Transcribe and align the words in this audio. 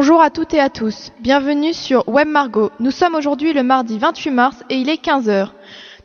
Bonjour 0.00 0.22
à 0.22 0.30
toutes 0.30 0.54
et 0.54 0.60
à 0.60 0.70
tous, 0.70 1.10
bienvenue 1.18 1.74
sur 1.74 2.08
Web 2.08 2.28
Margot. 2.28 2.70
Nous 2.78 2.92
sommes 2.92 3.16
aujourd'hui 3.16 3.52
le 3.52 3.64
mardi 3.64 3.98
28 3.98 4.30
mars 4.30 4.64
et 4.70 4.76
il 4.76 4.88
est 4.88 5.04
15h. 5.04 5.50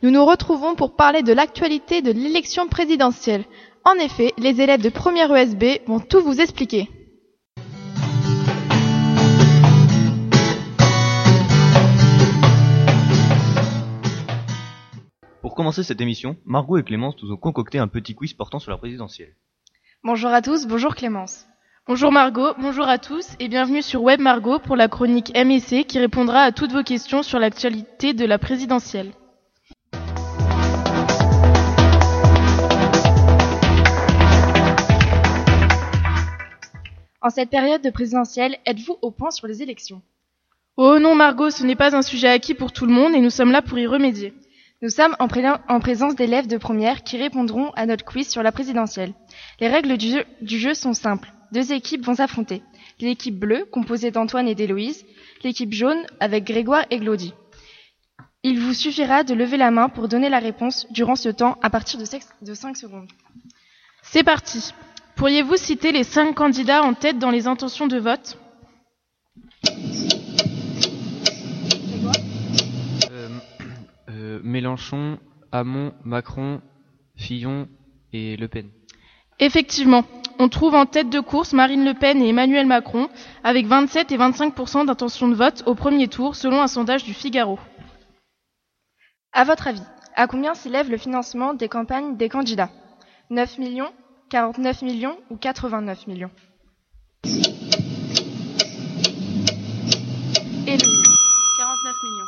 Nous 0.01 0.09
nous 0.09 0.25
retrouvons 0.25 0.73
pour 0.73 0.95
parler 0.95 1.21
de 1.21 1.31
l'actualité 1.31 2.01
de 2.01 2.11
l'élection 2.11 2.67
présidentielle. 2.67 3.45
En 3.85 3.93
effet, 4.03 4.33
les 4.39 4.61
élèves 4.61 4.81
de 4.81 4.89
première 4.89 5.31
ESB 5.31 5.85
vont 5.85 5.99
tout 5.99 6.23
vous 6.23 6.41
expliquer. 6.41 6.89
Pour 15.43 15.53
commencer 15.53 15.83
cette 15.83 16.01
émission, 16.01 16.37
Margot 16.45 16.77
et 16.77 16.83
Clémence 16.83 17.21
nous 17.21 17.31
ont 17.31 17.37
concocté 17.37 17.77
un 17.77 17.87
petit 17.87 18.15
quiz 18.15 18.33
portant 18.33 18.57
sur 18.57 18.71
la 18.71 18.77
présidentielle. 18.77 19.35
Bonjour 20.03 20.31
à 20.31 20.41
tous, 20.41 20.65
bonjour 20.65 20.95
Clémence. 20.95 21.45
Bonjour 21.85 22.11
Margot, 22.11 22.53
bonjour 22.59 22.87
à 22.87 22.97
tous 22.97 23.35
et 23.39 23.47
bienvenue 23.49 23.81
sur 23.81 24.03
Web 24.03 24.21
Margot 24.21 24.57
pour 24.59 24.75
la 24.75 24.87
chronique 24.87 25.33
MEC 25.35 25.85
qui 25.85 25.99
répondra 25.99 26.39
à 26.41 26.51
toutes 26.51 26.71
vos 26.71 26.83
questions 26.83 27.23
sur 27.23 27.39
l'actualité 27.39 28.13
de 28.13 28.25
la 28.25 28.37
présidentielle. 28.39 29.11
En 37.21 37.29
cette 37.29 37.49
période 37.49 37.81
de 37.81 37.89
présidentielle, 37.89 38.57
êtes-vous 38.65 38.97
au 39.01 39.11
point 39.11 39.31
sur 39.31 39.47
les 39.47 39.61
élections? 39.61 40.01
Oh 40.75 40.99
non 40.99 41.15
Margot, 41.15 41.49
ce 41.51 41.63
n'est 41.63 41.75
pas 41.75 41.95
un 41.95 42.01
sujet 42.01 42.27
acquis 42.27 42.53
pour 42.53 42.71
tout 42.71 42.85
le 42.85 42.91
monde 42.93 43.13
et 43.13 43.21
nous 43.21 43.29
sommes 43.29 43.51
là 43.51 43.61
pour 43.61 43.77
y 43.77 43.87
remédier. 43.87 44.33
Nous 44.81 44.89
sommes 44.89 45.15
en, 45.19 45.27
pré- 45.29 45.43
en 45.69 45.79
présence 45.79 46.15
d'élèves 46.15 46.47
de 46.47 46.57
première 46.57 47.03
qui 47.03 47.17
répondront 47.17 47.71
à 47.75 47.85
notre 47.85 48.03
quiz 48.03 48.27
sur 48.29 48.43
la 48.43 48.51
présidentielle. 48.51 49.13
Les 49.61 49.69
règles 49.69 49.97
du 49.97 50.09
jeu, 50.09 50.25
du 50.41 50.57
jeu 50.59 50.73
sont 50.73 50.93
simples. 50.93 51.31
Deux 51.53 51.71
équipes 51.71 52.03
vont 52.03 52.15
s'affronter. 52.15 52.63
L'équipe 52.99 53.37
bleue, 53.37 53.65
composée 53.65 54.09
d'Antoine 54.09 54.47
et 54.47 54.55
d'Héloïse, 54.55 55.05
l'équipe 55.43 55.71
jaune 55.71 56.03
avec 56.19 56.45
Grégoire 56.45 56.83
et 56.89 56.97
Glody. 56.97 57.35
Il 58.41 58.59
vous 58.59 58.73
suffira 58.73 59.23
de 59.23 59.35
lever 59.35 59.57
la 59.57 59.69
main 59.69 59.87
pour 59.87 60.07
donner 60.07 60.29
la 60.29 60.39
réponse 60.39 60.87
durant 60.89 61.15
ce 61.15 61.29
temps 61.29 61.59
à 61.61 61.69
partir 61.69 61.99
de 61.99 62.53
5 62.55 62.75
secondes. 62.75 63.07
C'est 64.01 64.23
parti. 64.23 64.73
Pourriez-vous 65.15 65.55
citer 65.55 65.91
les 65.91 66.03
cinq 66.03 66.33
candidats 66.33 66.81
en 66.81 66.95
tête 66.95 67.19
dans 67.19 67.29
les 67.29 67.45
intentions 67.45 67.85
de 67.85 67.99
vote? 67.99 68.39
Euh, 73.11 73.29
euh, 74.09 74.39
Mélenchon, 74.43 75.19
Hamon, 75.51 75.93
Macron, 76.03 76.61
Fillon 77.15 77.69
et 78.11 78.37
Le 78.37 78.47
Pen. 78.47 78.71
Effectivement, 79.39 80.03
on 80.39 80.49
trouve 80.49 80.75
en 80.75 80.85
tête 80.85 81.09
de 81.09 81.19
course 81.19 81.53
Marine 81.53 81.85
Le 81.85 81.93
Pen 81.93 82.21
et 82.21 82.29
Emmanuel 82.29 82.65
Macron 82.65 83.07
avec 83.43 83.65
27 83.67 84.11
et 84.11 84.17
25% 84.17 84.85
d'intention 84.85 85.27
de 85.27 85.35
vote 85.35 85.63
au 85.65 85.75
premier 85.75 86.07
tour 86.07 86.35
selon 86.35 86.61
un 86.61 86.67
sondage 86.67 87.03
du 87.03 87.13
Figaro. 87.13 87.59
À 89.31 89.43
votre 89.43 89.67
avis, 89.67 89.81
à 90.15 90.27
combien 90.27 90.53
s'élève 90.53 90.89
le 90.91 90.97
financement 90.97 91.53
des 91.53 91.67
campagnes 91.69 92.17
des 92.17 92.29
candidats? 92.29 92.69
9 93.29 93.57
millions, 93.57 93.89
49 94.29 94.81
millions 94.83 95.17
ou 95.29 95.37
89 95.37 96.07
millions? 96.07 96.31
Héloïse. 100.65 101.07
49 101.57 101.95
millions. 102.03 102.25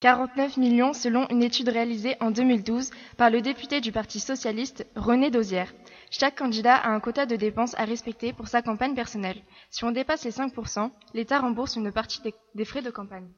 49 0.00 0.56
millions 0.56 0.92
selon 0.92 1.26
une 1.28 1.42
étude 1.42 1.68
réalisée 1.68 2.16
en 2.20 2.30
2012 2.30 2.90
par 3.16 3.30
le 3.30 3.40
député 3.40 3.80
du 3.80 3.92
Parti 3.92 4.20
socialiste 4.20 4.86
René 4.96 5.30
Dosière. 5.30 5.72
Chaque 6.14 6.36
candidat 6.36 6.76
a 6.76 6.90
un 6.90 7.00
quota 7.00 7.24
de 7.24 7.36
dépenses 7.36 7.74
à 7.78 7.86
respecter 7.86 8.34
pour 8.34 8.46
sa 8.46 8.60
campagne 8.60 8.94
personnelle. 8.94 9.40
Si 9.70 9.82
on 9.84 9.92
dépasse 9.92 10.24
les 10.24 10.30
5%, 10.30 10.90
l'État 11.14 11.38
rembourse 11.40 11.76
une 11.76 11.90
partie 11.90 12.20
des, 12.20 12.34
des 12.54 12.66
frais 12.66 12.82
de 12.82 12.90
campagne. 12.90 13.28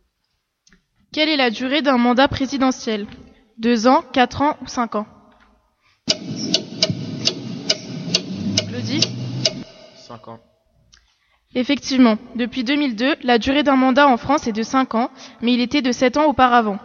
Quelle 1.13 1.29
est 1.29 1.37
la 1.37 1.51
durée 1.51 1.83
d'un 1.83 1.99
mandat 1.99 2.27
présidentiel? 2.27 3.07
Deux 3.59 3.87
ans, 3.87 4.03
quatre 4.13 4.43
ans 4.43 4.57
ou 4.61 4.67
cinq 4.67 4.97
ans? 4.97 5.07
Claudie? 8.69 9.01
5 9.97 10.27
ans. 10.29 10.41
Effectivement, 11.55 12.19
depuis 12.35 12.65
2002, 12.65 13.15
la 13.23 13.39
durée 13.39 13.63
d'un 13.63 13.77
mandat 13.77 14.09
en 14.09 14.17
France 14.17 14.49
est 14.49 14.53
de 14.53 14.65
5 14.65 14.97
ans, 14.97 15.11
mais 15.41 15.55
il 15.55 15.61
était 15.61 15.81
de 15.81 15.93
7 15.93 16.17
ans 16.17 16.25
auparavant. 16.27 16.81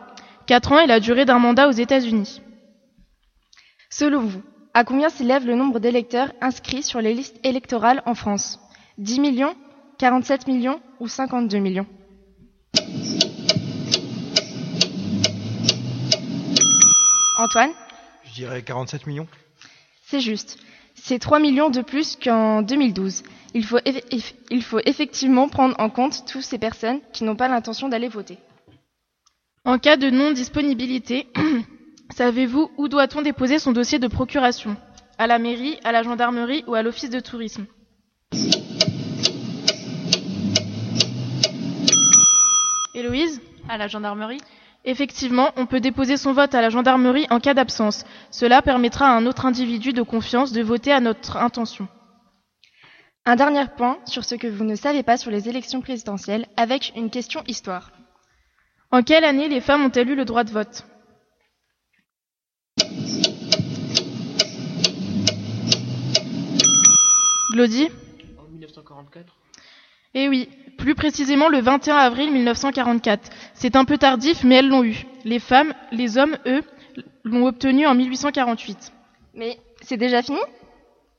4 0.45 0.71
ans 0.73 0.79
est 0.79 0.85
la 0.87 0.99
durée 0.99 1.25
d'un 1.25 1.39
mandat 1.39 1.67
aux 1.67 1.71
États-Unis. 1.71 2.41
Selon 3.89 4.21
vous, 4.21 4.43
à 4.73 4.83
combien 4.83 5.09
s'élève 5.09 5.45
le 5.45 5.55
nombre 5.55 5.79
d'électeurs 5.79 6.31
inscrits 6.41 6.83
sur 6.83 7.01
les 7.01 7.13
listes 7.13 7.39
électorales 7.43 8.01
en 8.05 8.13
France? 8.15 8.59
10 8.97 9.19
millions, 9.19 9.55
47 9.97 10.47
millions 10.47 10.79
ou 10.99 11.07
52 11.07 11.57
millions? 11.59 11.87
Antoine? 17.37 17.71
Je 18.25 18.33
dirais 18.33 18.61
47 18.61 19.07
millions. 19.07 19.27
C'est 20.05 20.19
juste. 20.19 20.57
C'est 20.95 21.19
3 21.19 21.39
millions 21.39 21.69
de 21.69 21.81
plus 21.81 22.15
qu'en 22.17 22.61
2012. 22.61 23.23
Il 23.53 23.65
faut, 23.65 23.79
eff- 23.79 24.33
il 24.51 24.63
faut 24.63 24.79
effectivement 24.85 25.47
prendre 25.49 25.75
en 25.79 25.89
compte 25.89 26.25
toutes 26.27 26.43
ces 26.43 26.57
personnes 26.59 26.99
qui 27.13 27.23
n'ont 27.23 27.35
pas 27.35 27.47
l'intention 27.47 27.89
d'aller 27.89 28.09
voter. 28.09 28.37
En 29.65 29.79
cas 29.79 29.97
de 29.97 30.09
non-disponibilité, 30.09 31.27
savez-vous 32.15 32.71
où 32.77 32.87
doit-on 32.87 33.21
déposer 33.21 33.59
son 33.59 33.71
dossier 33.71 33.99
de 33.99 34.07
procuration? 34.07 34.75
À 35.17 35.27
la 35.27 35.39
mairie, 35.39 35.79
à 35.83 35.91
la 35.91 36.03
gendarmerie 36.03 36.63
ou 36.67 36.75
à 36.75 36.81
l'office 36.83 37.09
de 37.09 37.19
tourisme? 37.19 37.65
Héloïse? 42.95 43.41
À 43.69 43.77
la 43.77 43.87
gendarmerie 43.87 44.41
Effectivement, 44.85 45.51
on 45.57 45.65
peut 45.65 45.81
déposer 45.81 46.15
son 46.17 46.31
vote 46.33 46.55
à 46.55 46.61
la 46.61 46.69
gendarmerie 46.69 47.27
en 47.29 47.39
cas 47.39 47.53
d'absence. 47.53 48.05
Cela 48.31 48.61
permettra 48.61 49.07
à 49.07 49.11
un 49.15 49.25
autre 49.25 49.45
individu 49.45 49.91
de 49.91 50.01
confiance 50.01 50.51
de 50.53 50.61
voter 50.63 50.91
à 50.93 50.99
notre 51.01 51.37
intention. 51.37 51.87
Un 53.25 53.35
dernier 53.35 53.65
point 53.77 53.99
sur 54.05 54.23
ce 54.23 54.35
que 54.35 54.47
vous 54.47 54.63
ne 54.63 54.75
savez 54.75 55.03
pas 55.03 55.17
sur 55.17 55.31
les 55.31 55.49
élections 55.49 55.81
présidentielles 55.81 56.47
avec 56.55 56.93
une 56.95 57.09
question 57.09 57.43
histoire. 57.47 57.91
En 58.91 59.03
quelle 59.03 59.25
année 59.25 59.49
les 59.49 59.61
femmes 59.61 59.83
ont-elles 59.83 60.09
eu 60.09 60.15
le 60.15 60.25
droit 60.25 60.43
de 60.45 60.51
vote? 60.51 60.85
Glody 67.51 67.89
En 68.37 68.47
1944 68.51 69.25
Eh 70.13 70.27
oui, 70.29 70.49
plus 70.77 70.95
précisément 70.95 71.49
le 71.49 71.59
21 71.59 71.95
avril 71.95 72.31
1944. 72.31 73.29
C'est 73.53 73.75
un 73.75 73.85
peu 73.85 73.97
tardif, 73.97 74.43
mais 74.43 74.55
elles 74.55 74.67
l'ont 74.69 74.83
eu. 74.83 75.05
Les 75.25 75.39
femmes, 75.39 75.73
les 75.91 76.17
hommes, 76.17 76.37
eux, 76.45 76.61
l'ont 77.23 77.47
obtenu 77.47 77.87
en 77.87 77.95
1848. 77.95 78.91
Mais 79.33 79.57
c'est 79.81 79.97
déjà 79.97 80.21
fini? 80.21 80.37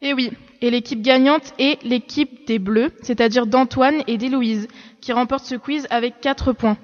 Eh 0.03 0.15
oui, 0.15 0.31
et 0.63 0.71
l'équipe 0.71 1.03
gagnante 1.03 1.53
est 1.59 1.83
l'équipe 1.83 2.47
des 2.47 2.59
Bleus, 2.59 2.93
c'est-à-dire 3.03 3.47
d'Antoine 3.47 4.03
et 4.07 4.17
d'Héloïse, 4.17 4.69
qui 5.01 5.13
remporte 5.13 5.45
ce 5.45 5.57
quiz 5.57 5.87
avec 5.91 6.21
4 6.21 6.53
points. 6.53 6.79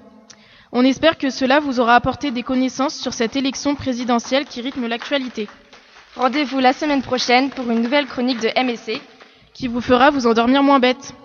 On 0.71 0.83
espère 0.83 1.17
que 1.17 1.29
cela 1.29 1.59
vous 1.59 1.79
aura 1.79 1.95
apporté 1.95 2.29
des 2.31 2.43
connaissances 2.43 2.95
sur 2.99 3.13
cette 3.13 3.35
élection 3.35 3.73
présidentielle 3.75 4.45
qui 4.45 4.61
rythme 4.61 4.85
l'actualité, 4.87 5.47
Rendez-vous 6.17 6.57
la 6.57 6.73
semaine 6.73 7.03
prochaine 7.03 7.51
pour 7.51 7.69
une 7.69 7.83
nouvelle 7.83 8.07
chronique 8.07 8.39
de 8.39 8.49
MSC. 8.59 8.99
Qui 9.57 9.67
vous 9.67 9.81
fera 9.81 10.11
vous 10.11 10.27
endormir 10.27 10.61
moins 10.61 10.79
bête. 10.79 11.15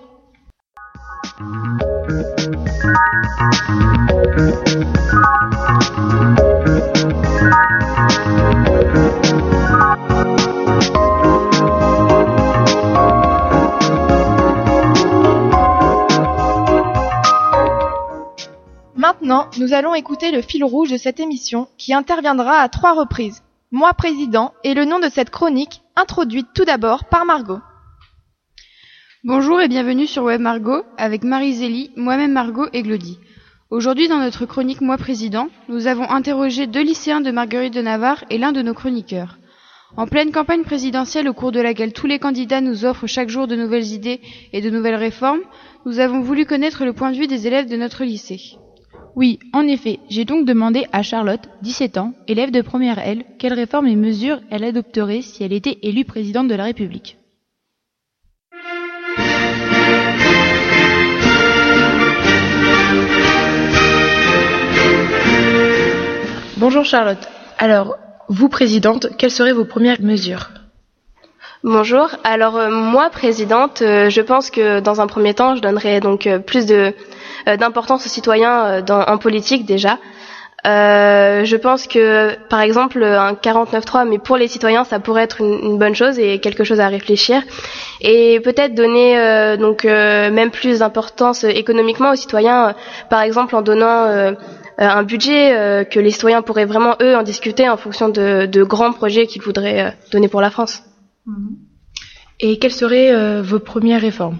Maintenant, 18.96 19.50
nous 19.58 19.74
allons 19.74 19.94
écouter 19.94 20.30
le 20.30 20.40
fil 20.40 20.64
rouge 20.64 20.90
de 20.90 20.96
cette 20.96 21.20
émission 21.20 21.68
qui 21.76 21.92
interviendra 21.92 22.60
à 22.60 22.68
trois 22.70 22.94
reprises. 22.94 23.42
Moi 23.72 23.92
président 23.92 24.54
et 24.64 24.72
le 24.72 24.86
nom 24.86 25.00
de 25.00 25.10
cette 25.10 25.28
chronique, 25.28 25.82
introduite 25.96 26.46
tout 26.54 26.64
d'abord 26.64 27.04
par 27.04 27.26
Margot. 27.26 27.58
Bonjour 29.24 29.60
et 29.60 29.68
bienvenue 29.68 30.08
sur 30.08 30.24
Web 30.24 30.40
Margot 30.40 30.82
avec 30.98 31.22
Marie 31.22 31.52
Zélie, 31.52 31.92
moi-même 31.94 32.32
Margot 32.32 32.66
et 32.72 32.82
Glody. 32.82 33.20
Aujourd'hui, 33.70 34.08
dans 34.08 34.18
notre 34.18 34.46
chronique 34.46 34.80
Moi 34.80 34.96
Président, 34.96 35.46
nous 35.68 35.86
avons 35.86 36.10
interrogé 36.10 36.66
deux 36.66 36.82
lycéens 36.82 37.20
de 37.20 37.30
Marguerite 37.30 37.72
de 37.72 37.82
Navarre 37.82 38.24
et 38.30 38.38
l'un 38.38 38.50
de 38.50 38.62
nos 38.62 38.74
chroniqueurs. 38.74 39.38
En 39.96 40.08
pleine 40.08 40.32
campagne 40.32 40.64
présidentielle 40.64 41.28
au 41.28 41.34
cours 41.34 41.52
de 41.52 41.60
laquelle 41.60 41.92
tous 41.92 42.08
les 42.08 42.18
candidats 42.18 42.60
nous 42.60 42.84
offrent 42.84 43.06
chaque 43.06 43.28
jour 43.28 43.46
de 43.46 43.54
nouvelles 43.54 43.92
idées 43.92 44.20
et 44.52 44.60
de 44.60 44.70
nouvelles 44.70 44.96
réformes, 44.96 45.42
nous 45.86 46.00
avons 46.00 46.20
voulu 46.20 46.44
connaître 46.44 46.84
le 46.84 46.92
point 46.92 47.12
de 47.12 47.16
vue 47.16 47.28
des 47.28 47.46
élèves 47.46 47.70
de 47.70 47.76
notre 47.76 48.02
lycée. 48.02 48.56
Oui, 49.14 49.38
en 49.52 49.68
effet, 49.68 50.00
j'ai 50.10 50.24
donc 50.24 50.46
demandé 50.46 50.86
à 50.90 51.04
Charlotte, 51.04 51.48
17 51.62 51.96
ans, 51.96 52.12
élève 52.26 52.50
de 52.50 52.60
première 52.60 52.98
L, 52.98 53.24
quelles 53.38 53.54
réformes 53.54 53.86
et 53.86 53.94
mesures 53.94 54.40
elle 54.50 54.64
adopterait 54.64 55.22
si 55.22 55.44
elle 55.44 55.52
était 55.52 55.78
élue 55.82 56.04
présidente 56.04 56.48
de 56.48 56.56
la 56.56 56.64
République. 56.64 57.18
Bonjour 66.62 66.84
Charlotte. 66.84 67.18
Alors, 67.58 67.96
vous 68.28 68.48
présidente, 68.48 69.08
quelles 69.18 69.32
seraient 69.32 69.52
vos 69.52 69.64
premières 69.64 70.00
mesures 70.00 70.50
Bonjour. 71.64 72.10
Alors 72.22 72.56
euh, 72.56 72.70
moi, 72.70 73.10
présidente, 73.10 73.82
euh, 73.82 74.08
je 74.08 74.20
pense 74.20 74.48
que 74.48 74.78
dans 74.78 75.00
un 75.00 75.08
premier 75.08 75.34
temps, 75.34 75.56
je 75.56 75.60
donnerais 75.60 75.98
donc 75.98 76.28
euh, 76.28 76.38
plus 76.38 76.64
de 76.66 76.94
d'importance 77.58 78.06
aux 78.06 78.08
citoyens 78.08 78.80
en 78.88 79.18
politique 79.18 79.66
déjà. 79.66 79.98
Je 80.64 81.56
pense 81.56 81.88
que, 81.88 82.36
par 82.48 82.60
exemple, 82.60 83.02
un 83.02 83.32
49.3, 83.32 84.08
mais 84.08 84.20
pour 84.20 84.36
les 84.36 84.46
citoyens, 84.46 84.84
ça 84.84 85.00
pourrait 85.00 85.24
être 85.24 85.40
une, 85.40 85.58
une 85.64 85.78
bonne 85.78 85.96
chose 85.96 86.20
et 86.20 86.38
quelque 86.38 86.62
chose 86.62 86.78
à 86.78 86.86
réfléchir. 86.86 87.42
Et 88.00 88.38
peut-être 88.38 88.76
donner 88.76 89.56
donc 89.58 89.82
même 89.82 90.52
plus 90.52 90.78
d'importance 90.78 91.42
économiquement 91.42 92.12
aux 92.12 92.16
citoyens, 92.16 92.76
par 93.10 93.22
exemple 93.22 93.56
en 93.56 93.62
donnant 93.62 94.36
un 94.78 95.02
budget 95.02 95.52
euh, 95.52 95.84
que 95.84 96.00
les 96.00 96.10
citoyens 96.10 96.42
pourraient 96.42 96.64
vraiment 96.64 96.96
eux 97.00 97.16
en 97.16 97.22
discuter 97.22 97.68
en 97.68 97.76
fonction 97.76 98.08
de, 98.08 98.46
de 98.46 98.62
grands 98.62 98.92
projets 98.92 99.26
qu'ils 99.26 99.42
voudraient 99.42 99.86
euh, 99.86 99.90
donner 100.10 100.28
pour 100.28 100.40
la 100.40 100.50
France. 100.50 100.82
Et 102.40 102.58
quelles 102.58 102.72
seraient 102.72 103.12
euh, 103.12 103.42
vos 103.42 103.60
premières 103.60 104.00
réformes? 104.00 104.38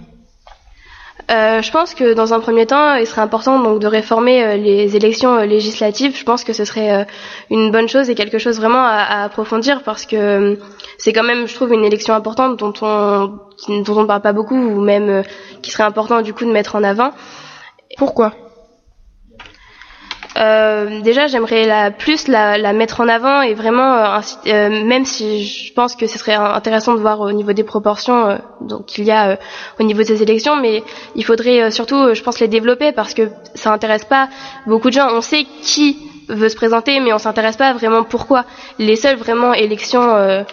Euh, 1.30 1.62
je 1.62 1.70
pense 1.70 1.94
que 1.94 2.14
dans 2.14 2.34
un 2.34 2.40
premier 2.40 2.66
temps, 2.66 2.96
il 2.96 3.06
serait 3.06 3.20
important 3.20 3.60
donc 3.60 3.78
de 3.80 3.86
réformer 3.86 4.42
euh, 4.42 4.56
les 4.56 4.96
élections 4.96 5.36
euh, 5.36 5.44
législatives. 5.46 6.16
Je 6.16 6.24
pense 6.24 6.42
que 6.42 6.52
ce 6.52 6.64
serait 6.64 6.92
euh, 6.92 7.04
une 7.48 7.70
bonne 7.70 7.88
chose 7.88 8.10
et 8.10 8.14
quelque 8.14 8.38
chose 8.38 8.56
vraiment 8.56 8.84
à, 8.84 8.96
à 8.96 9.24
approfondir 9.24 9.82
parce 9.84 10.04
que 10.04 10.16
euh, 10.16 10.56
c'est 10.98 11.12
quand 11.12 11.22
même, 11.22 11.46
je 11.46 11.54
trouve, 11.54 11.72
une 11.72 11.84
élection 11.84 12.14
importante 12.14 12.58
dont 12.58 12.72
on 12.82 13.38
dont 13.68 13.96
on 13.96 14.02
ne 14.02 14.06
parle 14.06 14.22
pas 14.22 14.32
beaucoup 14.32 14.56
ou 14.56 14.80
même 14.80 15.08
euh, 15.08 15.22
qui 15.62 15.70
serait 15.70 15.84
important 15.84 16.22
du 16.22 16.34
coup 16.34 16.44
de 16.44 16.50
mettre 16.52 16.74
en 16.74 16.82
avant. 16.82 17.12
Pourquoi? 17.96 18.34
Euh, 20.38 21.00
déjà, 21.02 21.26
j'aimerais 21.26 21.66
la 21.66 21.90
plus 21.90 22.28
la, 22.28 22.72
mettre 22.72 23.00
en 23.00 23.08
avant 23.08 23.42
et 23.42 23.54
vraiment, 23.54 23.96
euh, 23.96 24.20
euh, 24.46 24.84
même 24.84 25.04
si 25.04 25.44
je 25.44 25.72
pense 25.74 25.94
que 25.94 26.06
ce 26.06 26.18
serait 26.18 26.34
intéressant 26.34 26.94
de 26.94 27.00
voir 27.00 27.20
au 27.20 27.32
niveau 27.32 27.52
des 27.52 27.64
proportions 27.64 28.28
euh, 28.28 28.36
donc 28.60 28.86
qu'il 28.86 29.04
y 29.04 29.10
a 29.10 29.38
au 29.78 29.82
niveau 29.82 30.00
de 30.00 30.06
ces 30.06 30.22
élections, 30.22 30.56
mais 30.56 30.82
il 31.14 31.24
faudrait 31.24 31.70
surtout, 31.70 32.14
je 32.14 32.22
pense, 32.22 32.40
les 32.40 32.48
développer 32.48 32.92
parce 32.92 33.14
que 33.14 33.28
ça 33.54 33.72
intéresse 33.72 34.04
pas 34.04 34.28
beaucoup 34.66 34.88
de 34.88 34.94
gens. 34.94 35.08
On 35.12 35.20
sait 35.20 35.44
qui 35.62 35.98
veut 36.28 36.48
se 36.48 36.56
présenter, 36.56 37.00
mais 37.00 37.12
on 37.12 37.18
s'intéresse 37.18 37.56
pas 37.56 37.72
vraiment 37.72 38.04
pourquoi. 38.04 38.44
Les 38.78 38.96
seules 38.96 39.16
vraiment 39.16 39.52
élections 39.52 40.44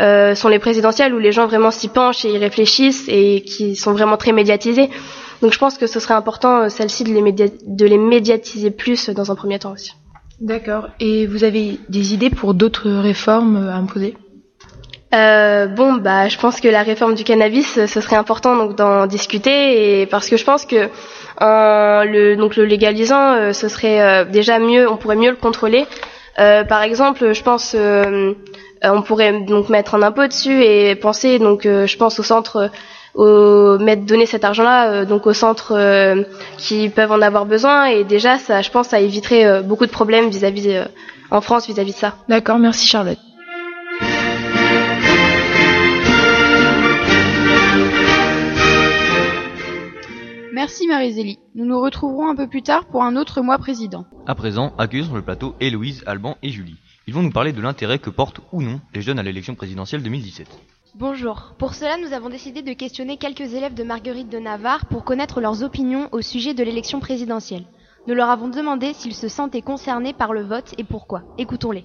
sont 0.00 0.48
les 0.48 0.58
présidentielles 0.58 1.14
où 1.14 1.18
les 1.18 1.32
gens 1.32 1.46
vraiment 1.46 1.70
s'y 1.70 1.88
penchent 1.88 2.24
et 2.24 2.30
y 2.30 2.38
réfléchissent 2.38 3.04
et 3.08 3.42
qui 3.42 3.76
sont 3.76 3.92
vraiment 3.92 4.16
très 4.16 4.32
médiatisées. 4.32 4.90
Donc 5.42 5.52
je 5.52 5.58
pense 5.58 5.78
que 5.78 5.86
ce 5.86 6.00
serait 6.00 6.14
important, 6.14 6.62
euh, 6.62 6.68
celle-ci, 6.68 7.04
de 7.04 7.50
de 7.66 7.86
les 7.86 7.98
médiatiser 7.98 8.70
plus 8.70 9.08
euh, 9.08 9.14
dans 9.14 9.30
un 9.30 9.34
premier 9.34 9.58
temps 9.58 9.72
aussi. 9.72 9.92
D'accord. 10.40 10.88
Et 11.00 11.26
vous 11.26 11.44
avez 11.44 11.78
des 11.88 12.14
idées 12.14 12.30
pour 12.30 12.54
d'autres 12.54 12.90
réformes 12.90 13.56
euh, 13.56 13.72
à 13.72 13.76
imposer? 13.76 14.16
Euh, 15.14 15.66
bon, 15.66 15.94
bah, 15.94 16.28
je 16.28 16.36
pense 16.38 16.60
que 16.60 16.68
la 16.68 16.82
réforme 16.82 17.14
du 17.14 17.24
cannabis, 17.24 17.86
ce 17.86 18.00
serait 18.00 18.16
important 18.16 18.56
donc 18.56 18.76
d'en 18.76 19.06
discuter 19.06 20.00
et 20.00 20.06
parce 20.06 20.28
que 20.28 20.36
je 20.36 20.44
pense 20.44 20.66
que 20.66 20.90
en 21.40 22.04
le 22.04 22.36
donc 22.36 22.56
le 22.56 22.64
légalisant, 22.64 23.32
euh, 23.32 23.52
ce 23.52 23.68
serait 23.68 24.02
euh, 24.02 24.24
déjà 24.24 24.58
mieux, 24.58 24.90
on 24.90 24.96
pourrait 24.96 25.16
mieux 25.16 25.30
le 25.30 25.36
contrôler. 25.36 25.86
Euh, 26.38 26.62
par 26.64 26.82
exemple, 26.82 27.32
je 27.32 27.42
pense, 27.42 27.74
on 28.82 29.02
pourrait 29.02 29.40
donc 29.40 29.68
mettre 29.68 29.94
un 29.94 30.02
impôt 30.02 30.26
dessus 30.26 30.62
et 30.62 30.94
penser 30.94 31.38
donc, 31.38 31.66
euh, 31.66 31.86
je 31.86 31.96
pense 31.96 32.18
au 32.20 32.22
centre, 32.22 32.70
au 33.18 33.78
mettre 33.78 34.04
donner 34.04 34.26
cet 34.26 34.44
argent-là 34.44 34.92
euh, 34.92 35.04
donc 35.04 35.26
aux 35.26 35.32
centres 35.32 35.72
euh, 35.76 36.22
qui 36.56 36.88
peuvent 36.88 37.10
en 37.10 37.20
avoir 37.20 37.46
besoin 37.46 37.86
et 37.86 38.04
déjà 38.04 38.38
ça, 38.38 38.62
je 38.62 38.70
pense, 38.70 38.88
ça 38.88 39.00
éviterait 39.00 39.44
euh, 39.44 39.60
beaucoup 39.60 39.86
de 39.86 39.90
problèmes 39.90 40.30
vis-à-vis 40.30 40.68
euh, 40.70 40.84
en 41.30 41.40
France 41.40 41.66
vis-à-vis 41.66 41.92
de 41.92 41.96
ça. 41.96 42.14
D'accord, 42.28 42.60
merci 42.60 42.86
Charlotte. 42.86 43.18
Merci 50.52 50.86
Marie-Zélie. 50.86 51.38
Nous 51.56 51.64
nous 51.64 51.80
retrouverons 51.80 52.28
un 52.28 52.36
peu 52.36 52.46
plus 52.46 52.62
tard 52.62 52.84
pour 52.86 53.02
un 53.02 53.16
autre 53.16 53.42
mois 53.42 53.58
président. 53.58 54.06
À 54.26 54.36
présent, 54.36 54.72
accueillons 54.78 55.06
sur 55.06 55.16
le 55.16 55.22
plateau 55.22 55.54
Héloïse, 55.60 56.04
Alban 56.06 56.36
et 56.42 56.50
Julie. 56.50 56.76
Ils 57.08 57.14
vont 57.14 57.22
nous 57.22 57.30
parler 57.32 57.52
de 57.52 57.60
l'intérêt 57.60 57.98
que 57.98 58.10
portent 58.10 58.40
ou 58.52 58.62
non 58.62 58.80
les 58.94 59.02
jeunes 59.02 59.18
à 59.18 59.22
l'élection 59.24 59.56
présidentielle 59.56 60.02
2017. 60.02 60.46
Bonjour. 60.94 61.52
Pour 61.58 61.74
cela, 61.74 61.96
nous 61.98 62.12
avons 62.14 62.30
décidé 62.30 62.62
de 62.62 62.72
questionner 62.72 63.18
quelques 63.18 63.52
élèves 63.54 63.74
de 63.74 63.84
Marguerite 63.84 64.30
de 64.30 64.38
Navarre 64.38 64.86
pour 64.86 65.04
connaître 65.04 65.40
leurs 65.40 65.62
opinions 65.62 66.08
au 66.12 66.22
sujet 66.22 66.54
de 66.54 66.64
l'élection 66.64 66.98
présidentielle. 66.98 67.64
Nous 68.06 68.14
leur 68.14 68.30
avons 68.30 68.48
demandé 68.48 68.94
s'ils 68.94 69.14
se 69.14 69.28
sentaient 69.28 69.60
concernés 69.60 70.14
par 70.14 70.32
le 70.32 70.42
vote 70.42 70.74
et 70.78 70.84
pourquoi. 70.84 71.22
Écoutons-les. 71.36 71.84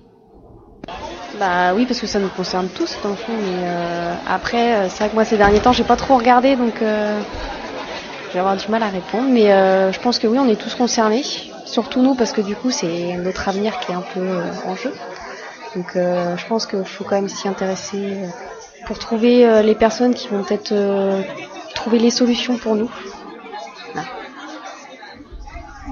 Bah 1.38 1.74
oui, 1.76 1.86
parce 1.86 2.00
que 2.00 2.08
ça 2.08 2.20
nous 2.20 2.30
concerne 2.30 2.70
tous 2.70 2.98
dans 3.04 3.10
le 3.10 3.16
fond, 3.16 3.34
mais 3.34 3.64
euh, 3.64 4.14
après, 4.28 4.74
euh, 4.76 4.90
c'est 4.90 5.00
vrai 5.00 5.10
que 5.10 5.16
moi 5.16 5.26
ces 5.26 5.38
derniers 5.38 5.60
temps, 5.60 5.74
j'ai 5.74 5.84
pas 5.84 5.98
trop 5.98 6.18
regardé, 6.18 6.56
donc 6.56 6.82
euh, 6.82 7.20
je 8.30 8.34
vais 8.34 8.40
avoir 8.40 8.56
du 8.56 8.68
mal 8.70 8.84
à 8.84 8.88
répondre, 8.88 9.28
mais 9.30 9.48
je 9.92 10.00
pense 10.00 10.18
que 10.18 10.28
oui, 10.28 10.40
on 10.40 10.48
est 10.48 10.60
tous 10.60 10.76
concernés, 10.76 11.24
surtout 11.66 12.02
nous, 12.02 12.16
parce 12.16 12.32
que 12.32 12.42
du 12.42 12.56
coup, 12.56 12.72
c'est 12.72 13.18
notre 13.18 13.50
avenir 13.50 13.80
qui 13.80 13.92
est 13.92 13.96
un 13.96 14.04
peu 14.14 14.26
en 14.66 14.76
jeu. 14.76 14.94
Donc 15.76 15.92
je 15.96 16.48
pense 16.48 16.66
qu'il 16.66 16.86
faut 16.86 17.04
quand 17.04 17.16
même 17.16 17.28
s'y 17.28 17.48
intéresser 17.48 18.18
pour 18.86 19.00
trouver 19.00 19.46
euh, 19.46 19.62
les 19.62 19.76
personnes 19.76 20.14
qui 20.14 20.28
vont 20.28 20.44
peut-être 20.44 20.72
euh, 20.72 21.22
trouver 21.76 22.00
les 22.00 22.10
solutions 22.10 22.58
pour 22.58 22.76
nous. 22.76 22.90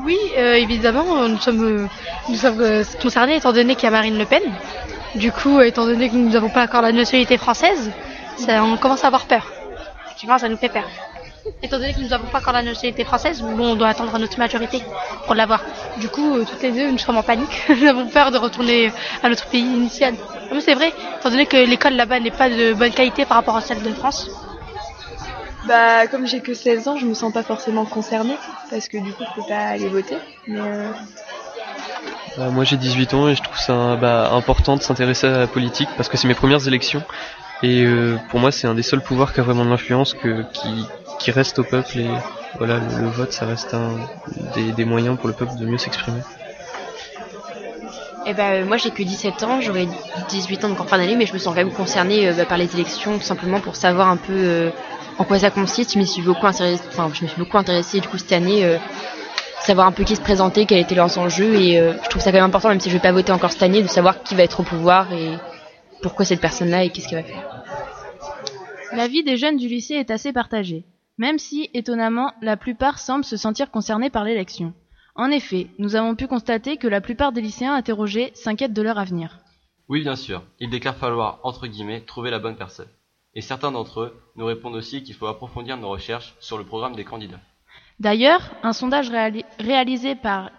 Oui, 0.06 0.18
euh, 0.38 0.56
évidemment, 0.56 1.28
nous 1.28 1.38
sommes, 1.38 1.88
nous 2.30 2.36
sommes 2.36 2.84
concernés 3.02 3.36
étant 3.36 3.54
donné 3.54 3.76
qu'il 3.76 3.84
y 3.84 3.88
a 3.88 3.92
Marine 3.92 4.18
Le 4.18 4.26
Pen. 4.26 4.42
Du 5.16 5.32
coup, 5.32 5.60
étant 5.62 5.86
donné 5.86 6.10
que 6.10 6.16
nous 6.16 6.30
n'avons 6.30 6.50
pas 6.50 6.64
encore 6.64 6.82
la 6.82 6.92
nationalité 6.92 7.38
française, 7.38 7.92
ça, 8.38 8.64
on 8.64 8.78
commence 8.78 9.04
à 9.04 9.08
avoir 9.08 9.26
peur. 9.26 9.52
Effectivement, 10.06 10.38
ça 10.38 10.50
nous 10.50 10.58
fait 10.58 10.70
peur. 10.70 10.88
Étant 11.64 11.78
donné 11.78 11.94
que 11.94 12.00
nous 12.00 12.08
n'avons 12.08 12.28
pas 12.28 12.40
encore 12.40 12.54
la 12.54 12.64
nationalité 12.64 13.04
française, 13.04 13.42
bon, 13.42 13.72
on 13.72 13.76
doit 13.76 13.88
attendre 13.90 14.18
notre 14.18 14.38
majorité 14.38 14.82
pour 15.26 15.36
l'avoir. 15.36 15.64
Du 16.00 16.08
coup, 16.08 16.36
euh, 16.36 16.46
toutes 16.46 16.62
les 16.62 16.72
deux, 16.72 16.92
nous 16.92 16.98
sommes 16.98 17.18
en 17.18 17.24
panique. 17.24 17.66
nous 17.70 17.88
avons 17.88 18.08
peur 18.08 18.32
de 18.32 18.38
retourner 18.38 18.92
à 19.24 19.30
notre 19.30 19.48
pays 19.48 19.62
initial. 19.62 20.16
Ah, 20.20 20.54
Mais 20.54 20.62
c'est 20.62 20.74
vrai, 20.74 20.92
étant 21.20 21.30
donné 21.30 21.46
que 21.46 21.58
l'école 21.58 21.94
là-bas 21.94 22.20
n'est 22.20 22.32
pas 22.32 22.50
de 22.50 22.74
bonne 22.74 22.92
qualité 22.92 23.26
par 23.26 23.38
rapport 23.38 23.58
à 23.58 23.62
celle 23.62 23.82
de 23.82 23.94
France. 23.94 24.30
Bah, 25.68 26.08
comme 26.08 26.26
j'ai 26.28 26.42
que 26.42 26.54
16 26.54 26.88
ans, 26.88 26.98
je 26.98 27.06
me 27.06 27.14
sens 27.14 27.32
pas 27.32 27.44
forcément 27.44 27.86
concernée, 27.86 28.38
parce 28.70 28.88
que 28.88 28.98
du 28.98 29.14
coup, 29.14 29.24
je 29.30 29.42
peux 29.42 29.48
pas 29.48 29.68
aller 29.70 29.88
voter. 29.88 30.18
Mais 30.48 30.60
euh, 30.60 30.92
Bah, 32.38 32.50
moi 32.50 32.64
j'ai 32.64 32.78
18 32.78 33.14
ans 33.14 33.28
et 33.28 33.36
je 33.36 33.44
trouve 33.44 33.58
ça 33.58 33.98
bah, 33.98 34.32
important 34.32 34.78
de 34.78 34.82
s'intéresser 34.82 35.28
à 35.28 35.38
la 35.38 35.48
politique 35.48 35.90
parce 35.98 36.08
que 36.08 36.16
c'est 36.16 36.28
mes 36.30 36.34
premières 36.34 36.66
élections 36.66 37.04
et 37.62 37.84
euh, 37.84 38.18
pour 38.30 38.40
moi 38.40 38.52
c'est 38.54 38.68
un 38.68 38.74
des 38.74 38.84
seuls 38.84 39.02
pouvoirs 39.02 39.34
qui 39.34 39.42
a 39.42 39.44
vraiment 39.44 39.66
de 39.66 39.70
l'influence 39.70 40.14
que, 40.14 40.44
qui, 40.54 40.86
qui 41.22 41.32
reste 41.32 41.60
au 41.60 41.64
peuple 41.64 42.00
et 42.00 42.10
voilà 42.58 42.78
le, 42.80 43.04
le 43.04 43.10
vote 43.10 43.32
ça 43.32 43.46
reste 43.46 43.74
un 43.74 43.92
des, 44.56 44.72
des 44.72 44.86
moyens 44.86 45.18
pour 45.18 45.28
le 45.28 45.34
peuple 45.34 45.56
de 45.58 45.66
mieux 45.66 45.78
s'exprimer. 45.78 46.22
Eh 48.26 48.34
ben, 48.34 48.66
moi 48.68 48.78
j'ai 48.78 48.92
que 48.92 49.02
17 49.02 49.44
ans, 49.44 49.62
j'aurai 49.62 49.88
18 50.30 50.66
ans 50.66 50.70
donc 50.70 50.80
en 50.80 50.86
fin 50.86 50.98
d'année, 50.98 51.16
mais 51.16 51.26
je 51.26 51.34
me 51.34 51.40
sens 51.40 51.56
quand 51.56 51.64
même 51.64 51.74
concernée 51.74 52.28
euh, 52.28 52.34
bah, 52.34 52.46
par 52.46 52.58
les 52.58 52.74
élections, 52.76 53.18
tout 53.18 53.24
simplement 53.24 53.60
pour 53.60 53.76
savoir 53.76 54.10
un 54.10 54.18
peu 54.18 54.34
euh, 54.34 54.70
en 55.18 55.24
quoi 55.24 55.40
ça 55.40 55.50
consiste. 55.50 55.94
Je 55.94 56.00
m'y 56.00 56.06
suis 56.06 56.22
beaucoup 56.22 56.46
intéressée, 56.46 56.84
enfin 56.90 57.10
je 57.14 57.24
me 57.24 57.28
suis 57.28 57.40
beaucoup 57.40 57.58
intéressée 57.58 58.00
du 58.00 58.08
coup 58.08 58.20
cette 58.20 58.32
année, 58.32 58.64
euh, 58.64 58.78
savoir 59.62 59.88
un 59.88 59.92
peu 59.92 60.04
qui 60.04 60.16
se 60.16 60.22
présentait, 60.22 60.66
quels 60.66 60.80
étaient 60.80 60.96
leurs 60.96 61.18
enjeux, 61.18 61.56
et 61.56 61.80
euh, 61.80 61.94
je 62.04 62.10
trouve 62.10 62.22
ça 62.22 62.32
quand 62.32 62.38
même 62.38 62.46
important, 62.46 62.70
même 62.70 62.80
si 62.80 62.90
je 62.90 62.96
vais 62.96 63.02
pas 63.02 63.12
voter 63.12 63.32
encore 63.32 63.52
cette 63.52 63.64
année, 63.64 63.82
de 63.82 63.88
savoir 63.88 64.24
qui 64.24 64.36
va 64.36 64.44
être 64.44 64.60
au 64.60 64.64
pouvoir 64.64 65.12
et 65.14 65.38
pourquoi 66.02 66.26
cette 66.26 66.42
personne-là 66.42 66.84
et 66.84 66.90
qu'est-ce 66.90 67.08
qu'elle 67.08 67.24
va 67.24 67.28
faire. 67.28 67.64
La 68.94 69.08
vie 69.08 69.24
des 69.24 69.38
jeunes 69.38 69.58
du 69.58 69.68
lycée 69.68 69.96
est 69.96 70.12
assez 70.12 70.34
partagée, 70.34 70.84
même 71.22 71.38
si, 71.38 71.70
étonnamment, 71.76 72.34
la 72.42 72.58
plupart 72.58 72.98
semblent 72.98 73.24
se 73.24 73.38
sentir 73.38 73.70
concernés 73.70 74.10
par 74.10 74.24
l'élection. 74.24 74.74
En 75.14 75.30
effet, 75.30 75.68
nous 75.78 75.96
avons 75.96 76.16
pu 76.16 76.26
constater 76.26 76.78
que 76.78 76.88
la 76.88 77.00
plupart 77.00 77.32
des 77.32 77.42
lycéens 77.42 77.76
interrogés 77.76 78.32
s'inquiètent 78.34 78.74
de 78.74 78.82
leur 78.82 78.98
avenir. 78.98 79.38
Oui, 79.88 80.02
bien 80.02 80.16
sûr. 80.16 80.42
Ils 80.60 80.72
déclarent 80.72 80.96
falloir, 80.96 81.40
entre 81.44 81.68
guillemets, 81.68 82.02
trouver 82.02 82.32
la 82.32 82.40
bonne 82.40 82.56
personne. 82.56 82.88
Et 83.36 83.42
certains 83.42 83.72
d'entre 83.72 84.00
eux 84.02 84.20
nous 84.36 84.46
répondent 84.48 84.74
aussi 84.76 85.04
qu'il 85.04 85.14
faut 85.14 85.28
approfondir 85.28 85.78
nos 85.78 85.90
recherches 85.90 86.34
sur 86.40 86.58
le 86.58 86.64
programme 86.64 86.96
des 86.96 87.04
candidats. 87.04 87.40
D'ailleurs, 88.00 88.50
un 88.64 88.74
sondage 88.74 89.12
réali- 89.12 89.46
réalisé 89.60 90.16
par 90.16 90.50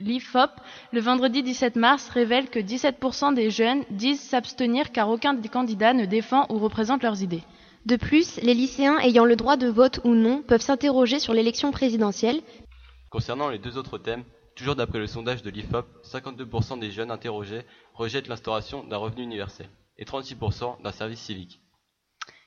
l'IFOP 0.00 0.50
le 0.92 1.00
vendredi 1.00 1.44
17 1.44 1.76
mars 1.76 2.08
révèle 2.08 2.50
que 2.50 2.58
17% 2.58 3.32
des 3.32 3.50
jeunes 3.50 3.84
disent 3.90 4.20
s'abstenir 4.20 4.90
car 4.90 5.08
aucun 5.08 5.34
des 5.34 5.48
candidats 5.48 5.92
ne 5.94 6.04
défend 6.04 6.46
ou 6.48 6.58
représente 6.58 7.04
leurs 7.04 7.22
idées. 7.22 7.44
De 7.86 7.96
plus, 7.96 8.36
les 8.42 8.54
lycéens 8.54 8.98
ayant 8.98 9.24
le 9.24 9.36
droit 9.36 9.56
de 9.56 9.68
vote 9.68 10.00
ou 10.04 10.14
non 10.14 10.42
peuvent 10.42 10.60
s'interroger 10.60 11.18
sur 11.18 11.32
l'élection 11.32 11.70
présidentielle. 11.70 12.42
Concernant 13.10 13.48
les 13.48 13.58
deux 13.58 13.78
autres 13.78 13.98
thèmes, 13.98 14.24
toujours 14.54 14.76
d'après 14.76 14.98
le 14.98 15.06
sondage 15.06 15.42
de 15.42 15.50
l'IFOP, 15.50 15.86
52% 16.04 16.78
des 16.78 16.90
jeunes 16.90 17.10
interrogés 17.10 17.62
rejettent 17.94 18.28
l'instauration 18.28 18.84
d'un 18.84 18.98
revenu 18.98 19.22
universel 19.22 19.68
et 19.98 20.04
36% 20.04 20.82
d'un 20.82 20.92
service 20.92 21.20
civique. 21.20 21.60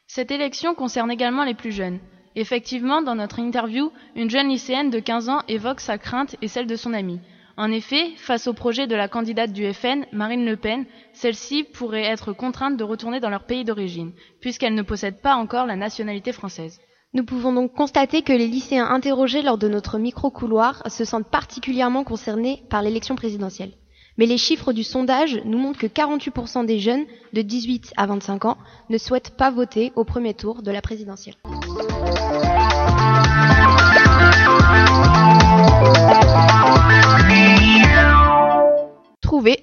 Cette 0.07 0.31
élection 0.31 0.75
concerne 0.75 1.11
également 1.11 1.43
les 1.43 1.55
plus 1.55 1.71
jeunes. 1.71 1.99
Effectivement, 2.35 3.01
dans 3.01 3.15
notre 3.15 3.39
interview, 3.39 3.91
une 4.15 4.29
jeune 4.29 4.49
lycéenne 4.49 4.89
de 4.89 4.99
15 4.99 5.29
ans 5.29 5.41
évoque 5.47 5.79
sa 5.79 5.97
crainte 5.97 6.35
et 6.41 6.47
celle 6.47 6.67
de 6.67 6.75
son 6.75 6.93
amie. 6.93 7.19
En 7.55 7.71
effet, 7.71 8.11
face 8.17 8.47
au 8.47 8.53
projet 8.53 8.87
de 8.87 8.95
la 8.95 9.07
candidate 9.07 9.53
du 9.53 9.71
FN, 9.71 10.05
Marine 10.11 10.45
Le 10.45 10.57
Pen, 10.57 10.85
celle-ci 11.13 11.63
pourrait 11.63 12.01
être 12.03 12.33
contrainte 12.33 12.77
de 12.77 12.83
retourner 12.83 13.19
dans 13.19 13.29
leur 13.29 13.43
pays 13.43 13.63
d'origine, 13.63 14.11
puisqu'elle 14.41 14.73
ne 14.73 14.81
possède 14.81 15.21
pas 15.21 15.35
encore 15.35 15.67
la 15.67 15.75
nationalité 15.75 16.31
française. 16.31 16.79
Nous 17.13 17.23
pouvons 17.23 17.53
donc 17.53 17.73
constater 17.73 18.23
que 18.23 18.33
les 18.33 18.47
lycéens 18.47 18.87
interrogés 18.89 19.43
lors 19.43 19.59
de 19.59 19.67
notre 19.67 19.99
micro-couloir 19.99 20.81
se 20.89 21.05
sentent 21.05 21.29
particulièrement 21.29 22.03
concernés 22.03 22.63
par 22.71 22.81
l'élection 22.81 23.15
présidentielle. 23.15 23.73
Mais 24.17 24.25
les 24.25 24.39
chiffres 24.39 24.73
du 24.73 24.83
sondage 24.83 25.39
nous 25.45 25.59
montrent 25.59 25.79
que 25.79 25.87
48% 25.87 26.65
des 26.65 26.79
jeunes 26.79 27.05
de 27.33 27.43
18 27.43 27.93
à 27.97 28.07
25 28.07 28.45
ans 28.45 28.57
ne 28.89 28.97
souhaitent 28.97 29.37
pas 29.37 29.51
voter 29.51 29.91
au 29.95 30.03
premier 30.03 30.33
tour 30.33 30.63
de 30.63 30.71
la 30.71 30.81
présidentielle. 30.81 31.35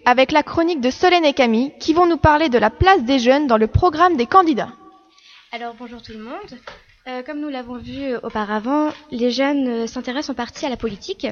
Avec 0.05 0.33
la 0.33 0.43
chronique 0.43 0.81
de 0.81 0.91
Solène 0.91 1.25
et 1.25 1.33
Camille 1.33 1.73
qui 1.79 1.93
vont 1.93 2.07
nous 2.07 2.17
parler 2.17 2.49
de 2.49 2.59
la 2.59 2.71
place 2.71 3.05
des 3.05 3.21
jeunes 3.21 3.47
dans 3.47 3.57
le 3.57 3.69
programme 3.69 4.17
des 4.17 4.27
candidats. 4.27 4.71
Alors 5.53 5.75
bonjour 5.79 6.03
tout 6.03 6.11
le 6.13 6.19
monde. 6.19 6.59
Euh, 7.07 7.23
comme 7.23 7.39
nous 7.39 7.49
l'avons 7.49 7.77
vu 7.79 8.17
auparavant, 8.25 8.89
les 9.13 9.31
jeunes 9.31 9.69
euh, 9.69 9.87
s'intéressent 9.87 10.31
en 10.31 10.35
partie 10.35 10.67
à 10.67 10.71
la 10.71 10.77
politique. 10.77 11.29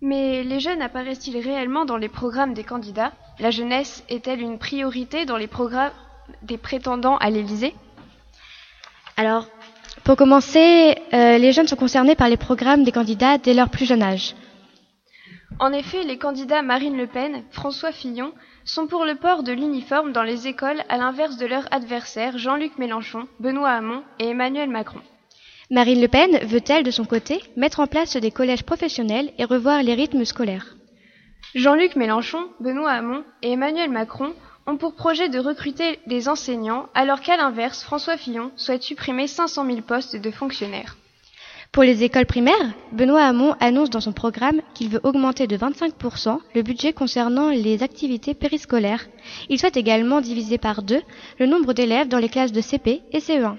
Mais 0.00 0.42
les 0.44 0.60
jeunes 0.60 0.80
apparaissent-ils 0.80 1.38
réellement 1.38 1.84
dans 1.84 1.98
les 1.98 2.08
programmes 2.08 2.54
des 2.54 2.64
candidats? 2.64 3.12
La 3.38 3.50
jeunesse 3.50 4.02
est-elle 4.08 4.40
une 4.40 4.58
priorité 4.58 5.26
dans 5.26 5.36
les 5.36 5.48
programmes 5.48 5.92
des 6.40 6.56
prétendants 6.56 7.18
à 7.18 7.28
l'Élysée? 7.28 7.74
Alors, 9.18 9.46
pour 10.04 10.16
commencer, 10.16 10.96
euh, 11.12 11.36
les 11.36 11.52
jeunes 11.52 11.68
sont 11.68 11.76
concernés 11.76 12.14
par 12.16 12.30
les 12.30 12.38
programmes 12.38 12.82
des 12.82 12.92
candidats 12.92 13.36
dès 13.36 13.52
leur 13.52 13.68
plus 13.68 13.84
jeune 13.84 14.02
âge. 14.02 14.34
En 15.62 15.72
effet, 15.72 16.02
les 16.02 16.18
candidats 16.18 16.62
Marine 16.62 16.96
Le 16.96 17.06
Pen, 17.06 17.44
François 17.52 17.92
Fillon 17.92 18.32
sont 18.64 18.88
pour 18.88 19.04
le 19.04 19.14
port 19.14 19.44
de 19.44 19.52
l'uniforme 19.52 20.10
dans 20.10 20.24
les 20.24 20.48
écoles 20.48 20.82
à 20.88 20.96
l'inverse 20.96 21.36
de 21.36 21.46
leurs 21.46 21.72
adversaires 21.72 22.36
Jean-Luc 22.36 22.78
Mélenchon, 22.78 23.28
Benoît 23.38 23.70
Hamon 23.70 24.02
et 24.18 24.30
Emmanuel 24.30 24.68
Macron. 24.68 24.98
Marine 25.70 26.00
Le 26.00 26.08
Pen 26.08 26.36
veut-elle, 26.46 26.82
de 26.82 26.90
son 26.90 27.04
côté, 27.04 27.40
mettre 27.56 27.78
en 27.78 27.86
place 27.86 28.16
des 28.16 28.32
collèges 28.32 28.64
professionnels 28.64 29.32
et 29.38 29.44
revoir 29.44 29.84
les 29.84 29.94
rythmes 29.94 30.24
scolaires? 30.24 30.74
Jean-Luc 31.54 31.94
Mélenchon, 31.94 32.44
Benoît 32.58 32.90
Hamon 32.90 33.22
et 33.42 33.52
Emmanuel 33.52 33.90
Macron 33.90 34.34
ont 34.66 34.76
pour 34.76 34.96
projet 34.96 35.28
de 35.28 35.38
recruter 35.38 36.00
des 36.08 36.28
enseignants, 36.28 36.88
alors 36.92 37.20
qu'à 37.20 37.36
l'inverse, 37.36 37.84
François 37.84 38.16
Fillon 38.16 38.50
souhaite 38.56 38.82
supprimer 38.82 39.28
500 39.28 39.64
000 39.64 39.82
postes 39.82 40.16
de 40.16 40.30
fonctionnaires. 40.32 40.96
Pour 41.72 41.84
les 41.84 42.04
écoles 42.04 42.26
primaires, 42.26 42.74
Benoît 42.92 43.24
Hamon 43.24 43.54
annonce 43.58 43.88
dans 43.88 44.02
son 44.02 44.12
programme 44.12 44.60
qu'il 44.74 44.90
veut 44.90 45.00
augmenter 45.04 45.46
de 45.46 45.56
25% 45.56 46.38
le 46.54 46.60
budget 46.60 46.92
concernant 46.92 47.48
les 47.48 47.82
activités 47.82 48.34
périscolaires. 48.34 49.06
Il 49.48 49.58
souhaite 49.58 49.78
également 49.78 50.20
diviser 50.20 50.58
par 50.58 50.82
deux 50.82 51.00
le 51.38 51.46
nombre 51.46 51.72
d'élèves 51.72 52.08
dans 52.08 52.18
les 52.18 52.28
classes 52.28 52.52
de 52.52 52.60
CP 52.60 53.00
et 53.10 53.16
E 53.16 53.20
CE1. 53.20 53.56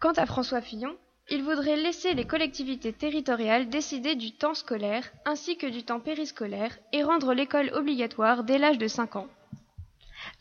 Quant 0.00 0.12
à 0.12 0.24
François 0.24 0.62
Fillon, 0.62 0.94
il 1.30 1.42
voudrait 1.42 1.76
laisser 1.76 2.14
les 2.14 2.24
collectivités 2.24 2.94
territoriales 2.94 3.68
décider 3.68 4.14
du 4.14 4.32
temps 4.32 4.54
scolaire 4.54 5.04
ainsi 5.26 5.58
que 5.58 5.66
du 5.66 5.82
temps 5.82 6.00
périscolaire 6.00 6.78
et 6.94 7.02
rendre 7.02 7.34
l'école 7.34 7.72
obligatoire 7.74 8.42
dès 8.42 8.56
l'âge 8.56 8.78
de 8.78 8.88
5 8.88 9.16
ans. 9.16 9.26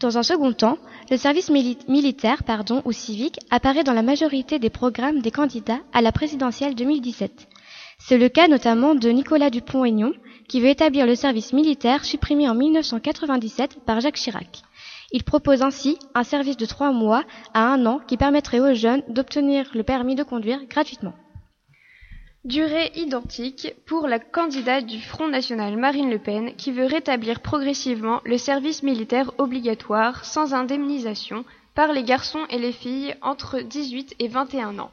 Dans 0.01 0.17
un 0.17 0.23
second 0.23 0.51
temps, 0.51 0.79
le 1.11 1.15
service 1.17 1.51
mili- 1.51 1.77
militaire 1.87 2.43
pardon, 2.43 2.81
ou 2.85 2.91
civique 2.91 3.37
apparaît 3.51 3.83
dans 3.83 3.93
la 3.93 4.01
majorité 4.01 4.57
des 4.57 4.71
programmes 4.71 5.21
des 5.21 5.29
candidats 5.29 5.79
à 5.93 6.01
la 6.01 6.11
présidentielle 6.11 6.73
2017. 6.73 7.47
C'est 7.99 8.17
le 8.17 8.27
cas 8.27 8.47
notamment 8.47 8.95
de 8.95 9.09
Nicolas 9.09 9.51
Dupont-Aignan, 9.51 10.09
qui 10.49 10.59
veut 10.59 10.69
établir 10.69 11.05
le 11.05 11.13
service 11.13 11.53
militaire 11.53 12.03
supprimé 12.03 12.49
en 12.49 12.55
1997 12.55 13.77
par 13.85 14.01
Jacques 14.01 14.15
Chirac. 14.15 14.63
Il 15.11 15.23
propose 15.23 15.61
ainsi 15.61 15.99
un 16.15 16.23
service 16.23 16.57
de 16.57 16.65
trois 16.65 16.91
mois 16.91 17.23
à 17.53 17.61
un 17.71 17.85
an 17.85 17.99
qui 18.07 18.17
permettrait 18.17 18.59
aux 18.59 18.73
jeunes 18.73 19.03
d'obtenir 19.07 19.69
le 19.75 19.83
permis 19.83 20.15
de 20.15 20.23
conduire 20.23 20.65
gratuitement. 20.67 21.13
Durée 22.43 22.91
identique 22.95 23.75
pour 23.85 24.07
la 24.07 24.17
candidate 24.17 24.87
du 24.87 24.99
Front 24.99 25.27
National 25.27 25.77
Marine 25.77 26.09
Le 26.09 26.17
Pen 26.17 26.55
qui 26.55 26.71
veut 26.71 26.87
rétablir 26.87 27.39
progressivement 27.39 28.19
le 28.25 28.39
service 28.39 28.81
militaire 28.81 29.31
obligatoire 29.37 30.25
sans 30.25 30.55
indemnisation 30.55 31.45
par 31.75 31.93
les 31.93 32.01
garçons 32.01 32.43
et 32.49 32.57
les 32.57 32.71
filles 32.71 33.13
entre 33.21 33.61
18 33.61 34.15
et 34.17 34.27
21 34.27 34.79
ans. 34.79 34.89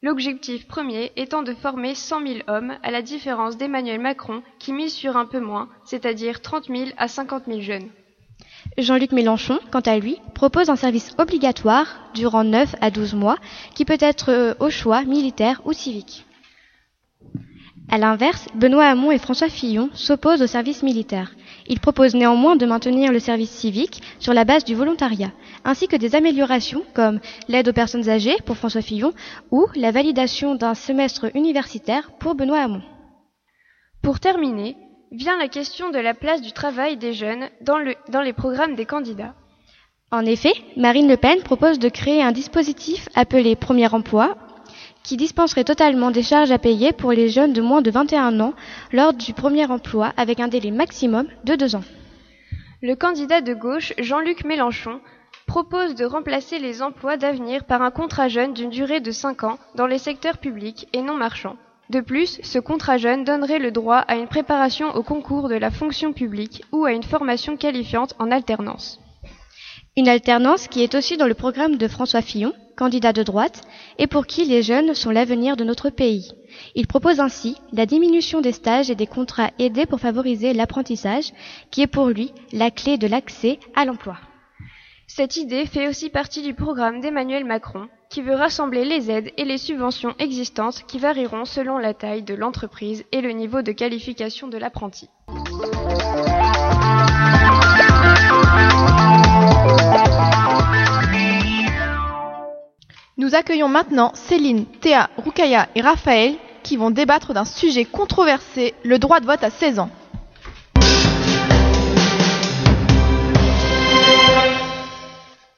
L'objectif 0.00 0.68
premier 0.68 1.10
étant 1.16 1.42
de 1.42 1.54
former 1.54 1.96
100 1.96 2.24
000 2.24 2.38
hommes 2.46 2.76
à 2.84 2.92
la 2.92 3.02
différence 3.02 3.56
d'Emmanuel 3.56 4.00
Macron 4.00 4.40
qui 4.60 4.72
mise 4.72 4.94
sur 4.94 5.16
un 5.16 5.26
peu 5.26 5.40
moins, 5.40 5.68
c'est-à-dire 5.84 6.40
30 6.40 6.68
000 6.68 6.90
à 6.98 7.08
50 7.08 7.46
000 7.48 7.62
jeunes. 7.62 7.90
Jean-Luc 8.78 9.10
Mélenchon, 9.10 9.58
quant 9.72 9.80
à 9.80 9.98
lui, 9.98 10.18
propose 10.36 10.70
un 10.70 10.76
service 10.76 11.16
obligatoire 11.18 11.98
durant 12.14 12.44
9 12.44 12.76
à 12.80 12.92
12 12.92 13.14
mois 13.14 13.38
qui 13.74 13.84
peut 13.84 13.98
être 13.98 14.30
euh, 14.30 14.54
au 14.60 14.70
choix 14.70 15.02
militaire 15.02 15.62
ou 15.64 15.72
civique. 15.72 16.26
À 17.92 17.98
l'inverse, 17.98 18.48
Benoît 18.54 18.86
Hamon 18.86 19.10
et 19.10 19.18
François 19.18 19.50
Fillon 19.50 19.90
s'opposent 19.92 20.40
au 20.40 20.46
service 20.46 20.82
militaire. 20.82 21.32
Ils 21.66 21.78
proposent 21.78 22.14
néanmoins 22.14 22.56
de 22.56 22.64
maintenir 22.64 23.12
le 23.12 23.18
service 23.18 23.50
civique 23.50 24.00
sur 24.18 24.32
la 24.32 24.46
base 24.46 24.64
du 24.64 24.74
volontariat, 24.74 25.30
ainsi 25.66 25.88
que 25.88 25.96
des 25.96 26.14
améliorations 26.14 26.84
comme 26.94 27.20
l'aide 27.48 27.68
aux 27.68 27.74
personnes 27.74 28.08
âgées 28.08 28.38
pour 28.46 28.56
François 28.56 28.80
Fillon 28.80 29.12
ou 29.50 29.66
la 29.76 29.90
validation 29.90 30.54
d'un 30.54 30.72
semestre 30.72 31.26
universitaire 31.36 32.12
pour 32.18 32.34
Benoît 32.34 32.60
Hamon. 32.60 32.80
Pour 34.02 34.20
terminer, 34.20 34.74
vient 35.10 35.36
la 35.36 35.48
question 35.48 35.90
de 35.90 35.98
la 35.98 36.14
place 36.14 36.40
du 36.40 36.52
travail 36.52 36.96
des 36.96 37.12
jeunes 37.12 37.50
dans, 37.60 37.76
le, 37.76 37.94
dans 38.08 38.22
les 38.22 38.32
programmes 38.32 38.74
des 38.74 38.86
candidats. 38.86 39.34
En 40.10 40.24
effet, 40.24 40.54
Marine 40.78 41.08
Le 41.08 41.18
Pen 41.18 41.42
propose 41.42 41.78
de 41.78 41.90
créer 41.90 42.22
un 42.22 42.32
dispositif 42.32 43.10
appelé 43.14 43.54
Premier 43.54 43.92
emploi 43.92 44.38
qui 45.02 45.16
dispenserait 45.16 45.64
totalement 45.64 46.10
des 46.10 46.22
charges 46.22 46.50
à 46.50 46.58
payer 46.58 46.92
pour 46.92 47.12
les 47.12 47.28
jeunes 47.28 47.52
de 47.52 47.60
moins 47.60 47.82
de 47.82 47.90
21 47.90 48.40
ans 48.40 48.54
lors 48.92 49.12
du 49.12 49.32
premier 49.32 49.66
emploi 49.66 50.12
avec 50.16 50.40
un 50.40 50.48
délai 50.48 50.70
maximum 50.70 51.26
de 51.44 51.54
deux 51.54 51.76
ans. 51.76 51.84
Le 52.82 52.94
candidat 52.94 53.40
de 53.40 53.54
gauche, 53.54 53.92
Jean-Luc 53.98 54.44
Mélenchon, 54.44 55.00
propose 55.46 55.94
de 55.94 56.04
remplacer 56.04 56.58
les 56.58 56.82
emplois 56.82 57.16
d'avenir 57.16 57.64
par 57.64 57.82
un 57.82 57.90
contrat 57.90 58.28
jeune 58.28 58.54
d'une 58.54 58.70
durée 58.70 59.00
de 59.00 59.10
5 59.10 59.44
ans 59.44 59.58
dans 59.74 59.86
les 59.86 59.98
secteurs 59.98 60.38
publics 60.38 60.88
et 60.92 61.02
non 61.02 61.14
marchands. 61.14 61.56
De 61.90 62.00
plus, 62.00 62.40
ce 62.42 62.58
contrat 62.58 62.96
jeune 62.96 63.24
donnerait 63.24 63.58
le 63.58 63.70
droit 63.70 63.98
à 63.98 64.16
une 64.16 64.28
préparation 64.28 64.94
au 64.94 65.02
concours 65.02 65.48
de 65.48 65.56
la 65.56 65.70
fonction 65.70 66.12
publique 66.12 66.64
ou 66.72 66.84
à 66.84 66.92
une 66.92 67.02
formation 67.02 67.56
qualifiante 67.56 68.14
en 68.18 68.30
alternance. 68.30 69.01
Une 69.94 70.08
alternance 70.08 70.68
qui 70.68 70.82
est 70.82 70.94
aussi 70.94 71.18
dans 71.18 71.26
le 71.26 71.34
programme 71.34 71.76
de 71.76 71.86
François 71.86 72.22
Fillon, 72.22 72.54
candidat 72.78 73.12
de 73.12 73.22
droite, 73.22 73.60
et 73.98 74.06
pour 74.06 74.26
qui 74.26 74.46
les 74.46 74.62
jeunes 74.62 74.94
sont 74.94 75.10
l'avenir 75.10 75.54
de 75.54 75.64
notre 75.64 75.90
pays. 75.90 76.32
Il 76.74 76.86
propose 76.86 77.20
ainsi 77.20 77.58
la 77.74 77.84
diminution 77.84 78.40
des 78.40 78.52
stages 78.52 78.88
et 78.88 78.94
des 78.94 79.06
contrats 79.06 79.50
aidés 79.58 79.84
pour 79.84 80.00
favoriser 80.00 80.54
l'apprentissage, 80.54 81.34
qui 81.70 81.82
est 81.82 81.86
pour 81.86 82.06
lui 82.06 82.32
la 82.54 82.70
clé 82.70 82.96
de 82.96 83.06
l'accès 83.06 83.58
à 83.74 83.84
l'emploi. 83.84 84.16
Cette 85.08 85.36
idée 85.36 85.66
fait 85.66 85.88
aussi 85.88 86.08
partie 86.08 86.40
du 86.40 86.54
programme 86.54 87.00
d'Emmanuel 87.00 87.44
Macron, 87.44 87.86
qui 88.08 88.22
veut 88.22 88.34
rassembler 88.34 88.86
les 88.86 89.10
aides 89.10 89.30
et 89.36 89.44
les 89.44 89.58
subventions 89.58 90.14
existantes 90.18 90.84
qui 90.86 90.98
varieront 90.98 91.44
selon 91.44 91.76
la 91.76 91.92
taille 91.92 92.22
de 92.22 92.34
l'entreprise 92.34 93.04
et 93.12 93.20
le 93.20 93.32
niveau 93.32 93.60
de 93.60 93.72
qualification 93.72 94.48
de 94.48 94.56
l'apprenti. 94.56 95.10
Nous 103.32 103.38
accueillons 103.38 103.68
maintenant 103.68 104.12
Céline, 104.12 104.66
Théa, 104.66 105.08
Roukaya 105.16 105.66
et 105.74 105.80
Raphaël 105.80 106.34
qui 106.62 106.76
vont 106.76 106.90
débattre 106.90 107.32
d'un 107.32 107.46
sujet 107.46 107.86
controversé, 107.86 108.74
le 108.84 108.98
droit 108.98 109.20
de 109.20 109.24
vote 109.24 109.42
à 109.42 109.48
16 109.48 109.78
ans. 109.78 109.88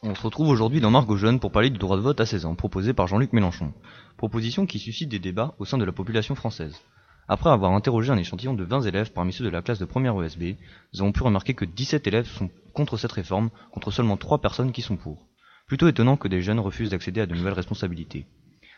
On 0.04 0.14
se 0.14 0.22
retrouve 0.22 0.50
aujourd'hui 0.50 0.80
dans 0.80 0.92
Margot 0.92 1.16
Jeune 1.16 1.40
pour 1.40 1.50
parler 1.50 1.70
du 1.70 1.78
droit 1.78 1.96
de 1.96 2.02
vote 2.02 2.20
à 2.20 2.26
16 2.26 2.46
ans, 2.46 2.54
proposé 2.54 2.92
par 2.92 3.08
Jean-Luc 3.08 3.32
Mélenchon. 3.32 3.72
Proposition 4.18 4.66
qui 4.66 4.78
suscite 4.78 5.08
des 5.08 5.18
débats 5.18 5.56
au 5.58 5.64
sein 5.64 5.76
de 5.76 5.84
la 5.84 5.90
population 5.90 6.36
française. 6.36 6.80
Après 7.26 7.50
avoir 7.50 7.72
interrogé 7.72 8.12
un 8.12 8.18
échantillon 8.18 8.54
de 8.54 8.62
20 8.62 8.82
élèves 8.82 9.10
parmi 9.12 9.32
ceux 9.32 9.42
de 9.42 9.50
la 9.50 9.62
classe 9.62 9.80
de 9.80 9.84
première 9.84 10.14
ESB, 10.22 10.58
nous 10.92 11.00
avons 11.00 11.10
pu 11.10 11.24
remarquer 11.24 11.54
que 11.54 11.64
17 11.64 12.06
élèves 12.06 12.28
sont 12.28 12.50
contre 12.72 12.96
cette 12.98 13.10
réforme, 13.10 13.50
contre 13.72 13.90
seulement 13.90 14.16
3 14.16 14.38
personnes 14.38 14.70
qui 14.70 14.82
sont 14.82 14.96
pour. 14.96 15.26
Plutôt 15.66 15.88
étonnant 15.88 16.18
que 16.18 16.28
des 16.28 16.42
jeunes 16.42 16.60
refusent 16.60 16.90
d'accéder 16.90 17.22
à 17.22 17.26
de 17.26 17.34
nouvelles 17.34 17.54
responsabilités. 17.54 18.26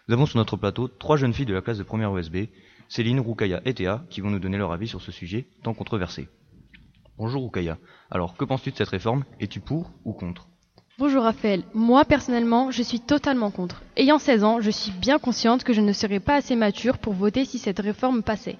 Nous 0.06 0.14
avons 0.14 0.26
sur 0.26 0.38
notre 0.38 0.56
plateau 0.56 0.86
trois 0.86 1.16
jeunes 1.16 1.34
filles 1.34 1.46
de 1.46 1.54
la 1.54 1.60
classe 1.60 1.78
de 1.78 1.82
première 1.82 2.16
ESB, 2.16 2.48
Céline, 2.88 3.18
Roukaya 3.18 3.60
et 3.64 3.74
Théa, 3.74 4.04
qui 4.08 4.20
vont 4.20 4.30
nous 4.30 4.38
donner 4.38 4.56
leur 4.56 4.70
avis 4.70 4.86
sur 4.86 5.02
ce 5.02 5.10
sujet 5.10 5.46
tant 5.64 5.74
controversé. 5.74 6.28
Bonjour 7.18 7.42
Roukaya. 7.42 7.78
Alors, 8.08 8.36
que 8.36 8.44
penses-tu 8.44 8.70
de 8.70 8.76
cette 8.76 8.88
réforme? 8.90 9.24
Es-tu 9.40 9.58
pour 9.58 9.90
ou 10.04 10.12
contre? 10.12 10.46
Bonjour 10.98 11.24
Raphaël, 11.24 11.64
moi 11.74 12.04
personnellement 12.04 12.70
je 12.70 12.82
suis 12.82 13.00
totalement 13.00 13.50
contre. 13.50 13.82
Ayant 13.96 14.18
16 14.18 14.44
ans, 14.44 14.60
je 14.60 14.70
suis 14.70 14.92
bien 14.92 15.18
consciente 15.18 15.64
que 15.64 15.74
je 15.74 15.80
ne 15.80 15.92
serais 15.92 16.20
pas 16.20 16.36
assez 16.36 16.56
mature 16.56 16.98
pour 16.98 17.12
voter 17.12 17.44
si 17.44 17.58
cette 17.58 17.80
réforme 17.80 18.22
passait. 18.22 18.58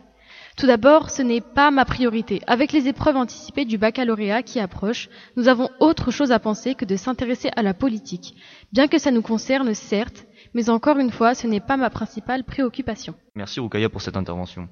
Tout 0.57 0.67
d'abord, 0.67 1.11
ce 1.11 1.21
n'est 1.21 1.43
pas 1.43 1.71
ma 1.71 1.85
priorité. 1.85 2.41
Avec 2.47 2.73
les 2.73 2.89
épreuves 2.89 3.17
anticipées 3.17 3.67
du 3.67 3.77
baccalauréat 3.77 4.43
qui 4.43 4.59
approchent, 4.59 5.11
nous 5.37 5.49
avons 5.49 5.69
autre 5.81 6.11
chose 6.11 6.33
à 6.33 6.39
penser 6.39 6.75
que 6.75 6.87
de 6.87 6.97
s'intéresser 6.97 7.51
à 7.57 7.63
la 7.63 7.75
politique. 7.75 8.35
Bien 8.73 8.89
que 8.89 8.97
ça 8.99 9.11
nous 9.11 9.21
concerne, 9.21 9.75
certes, 9.75 10.25
mais 10.55 10.71
encore 10.71 10.97
une 10.97 11.11
fois, 11.11 11.35
ce 11.35 11.47
n'est 11.47 11.61
pas 11.61 11.77
ma 11.77 11.91
principale 11.91 12.43
préoccupation. 12.43 13.15
Merci 13.35 13.61
Rukaya 13.61 13.91
pour 13.91 14.01
cette 14.01 14.17
intervention. 14.17 14.67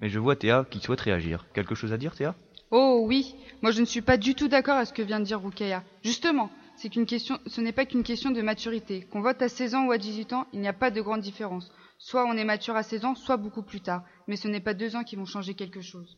Mais 0.00 0.08
je 0.08 0.18
vois 0.18 0.34
Théa 0.34 0.66
qui 0.68 0.80
souhaite 0.80 1.02
réagir. 1.02 1.46
Quelque 1.54 1.76
chose 1.76 1.92
à 1.92 1.98
dire 1.98 2.16
Théa? 2.16 2.34
Oh 2.72 3.04
oui, 3.06 3.36
moi 3.62 3.70
je 3.70 3.80
ne 3.80 3.86
suis 3.86 4.02
pas 4.02 4.16
du 4.16 4.34
tout 4.34 4.48
d'accord 4.48 4.74
avec 4.74 4.88
ce 4.88 4.92
que 4.92 5.02
vient 5.02 5.20
de 5.20 5.24
dire 5.24 5.40
Rukaya. 5.40 5.84
Justement, 6.02 6.50
c'est 6.74 6.88
qu'une 6.88 7.06
question, 7.06 7.38
ce 7.46 7.60
n'est 7.60 7.72
pas 7.72 7.86
qu'une 7.86 8.02
question 8.02 8.32
de 8.32 8.42
maturité. 8.42 9.06
Qu'on 9.12 9.20
vote 9.20 9.40
à 9.40 9.48
16 9.48 9.76
ans 9.76 9.86
ou 9.86 9.92
à 9.92 9.98
18 9.98 10.32
ans, 10.32 10.46
il 10.52 10.60
n'y 10.60 10.68
a 10.68 10.72
pas 10.72 10.90
de 10.90 11.00
grande 11.00 11.20
différence. 11.20 11.70
Soit 11.98 12.24
on 12.24 12.36
est 12.36 12.44
mature 12.44 12.76
à 12.76 12.82
16 12.82 13.04
ans, 13.04 13.14
soit 13.14 13.36
beaucoup 13.36 13.62
plus 13.62 13.80
tard. 13.80 14.04
Mais 14.28 14.36
ce 14.36 14.48
n'est 14.48 14.60
pas 14.60 14.74
deux 14.74 14.96
ans 14.96 15.04
qui 15.04 15.16
vont 15.16 15.24
changer 15.24 15.54
quelque 15.54 15.80
chose. 15.80 16.16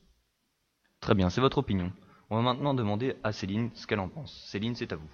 Très 1.00 1.14
bien, 1.14 1.30
c'est 1.30 1.40
votre 1.40 1.58
opinion. 1.58 1.90
On 2.28 2.36
va 2.36 2.42
maintenant 2.42 2.74
demander 2.74 3.16
à 3.24 3.32
Céline 3.32 3.70
ce 3.74 3.86
qu'elle 3.86 4.00
en 4.00 4.08
pense. 4.08 4.46
Céline, 4.46 4.74
c'est 4.74 4.92
à 4.92 4.96
vous. 4.96 5.08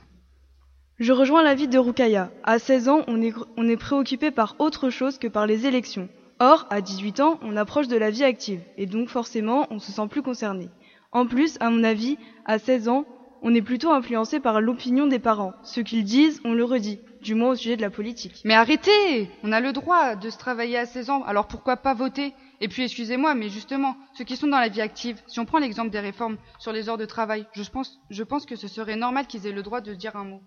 Je 0.98 1.12
rejoins 1.12 1.42
l'avis 1.42 1.68
de 1.68 1.78
Rukaya. 1.78 2.30
À 2.42 2.58
16 2.58 2.88
ans, 2.88 3.04
on 3.06 3.22
est, 3.22 3.32
on 3.56 3.68
est 3.68 3.76
préoccupé 3.76 4.30
par 4.30 4.56
autre 4.58 4.90
chose 4.90 5.18
que 5.18 5.28
par 5.28 5.46
les 5.46 5.66
élections. 5.66 6.08
Or, 6.40 6.66
à 6.68 6.80
18 6.80 7.20
ans, 7.20 7.38
on 7.42 7.56
approche 7.56 7.88
de 7.88 7.96
la 7.96 8.10
vie 8.10 8.24
active, 8.24 8.60
et 8.76 8.84
donc 8.84 9.08
forcément, 9.08 9.66
on 9.70 9.78
se 9.78 9.92
sent 9.92 10.06
plus 10.08 10.20
concerné. 10.20 10.68
En 11.12 11.26
plus, 11.26 11.56
à 11.60 11.70
mon 11.70 11.82
avis, 11.84 12.18
à 12.44 12.58
16 12.58 12.88
ans, 12.88 13.06
on 13.40 13.54
est 13.54 13.62
plutôt 13.62 13.90
influencé 13.90 14.40
par 14.40 14.60
l'opinion 14.60 15.06
des 15.06 15.18
parents. 15.18 15.54
Ce 15.62 15.80
qu'ils 15.80 16.04
disent, 16.04 16.40
on 16.44 16.52
le 16.52 16.64
redit, 16.64 16.98
du 17.22 17.34
moins 17.34 17.50
au 17.50 17.54
sujet 17.54 17.76
de 17.76 17.82
la 17.82 17.90
politique. 17.90 18.40
Mais 18.44 18.54
arrêtez 18.54 19.30
On 19.42 19.52
a 19.52 19.60
le 19.60 19.72
droit 19.72 20.14
de 20.16 20.30
se 20.30 20.38
travailler 20.38 20.78
à 20.78 20.86
16 20.86 21.10
ans, 21.10 21.22
alors 21.24 21.46
pourquoi 21.48 21.76
pas 21.76 21.94
voter? 21.94 22.34
Et 22.60 22.68
puis 22.68 22.82
excusez-moi, 22.84 23.34
mais 23.34 23.48
justement, 23.50 23.96
ceux 24.16 24.24
qui 24.24 24.36
sont 24.36 24.46
dans 24.46 24.58
la 24.60 24.68
vie 24.68 24.80
active, 24.80 25.20
si 25.26 25.40
on 25.40 25.44
prend 25.44 25.58
l'exemple 25.58 25.90
des 25.90 26.00
réformes 26.00 26.38
sur 26.58 26.72
les 26.72 26.88
heures 26.88 26.96
de 26.98 27.04
travail, 27.04 27.46
je 27.52 27.62
pense, 27.68 27.98
je 28.10 28.22
pense 28.22 28.46
que 28.46 28.56
ce 28.56 28.68
serait 28.68 28.96
normal 28.96 29.26
qu'ils 29.26 29.46
aient 29.46 29.52
le 29.52 29.62
droit 29.62 29.80
de 29.80 29.94
dire 29.94 30.16
un 30.16 30.24
mot. 30.24 30.40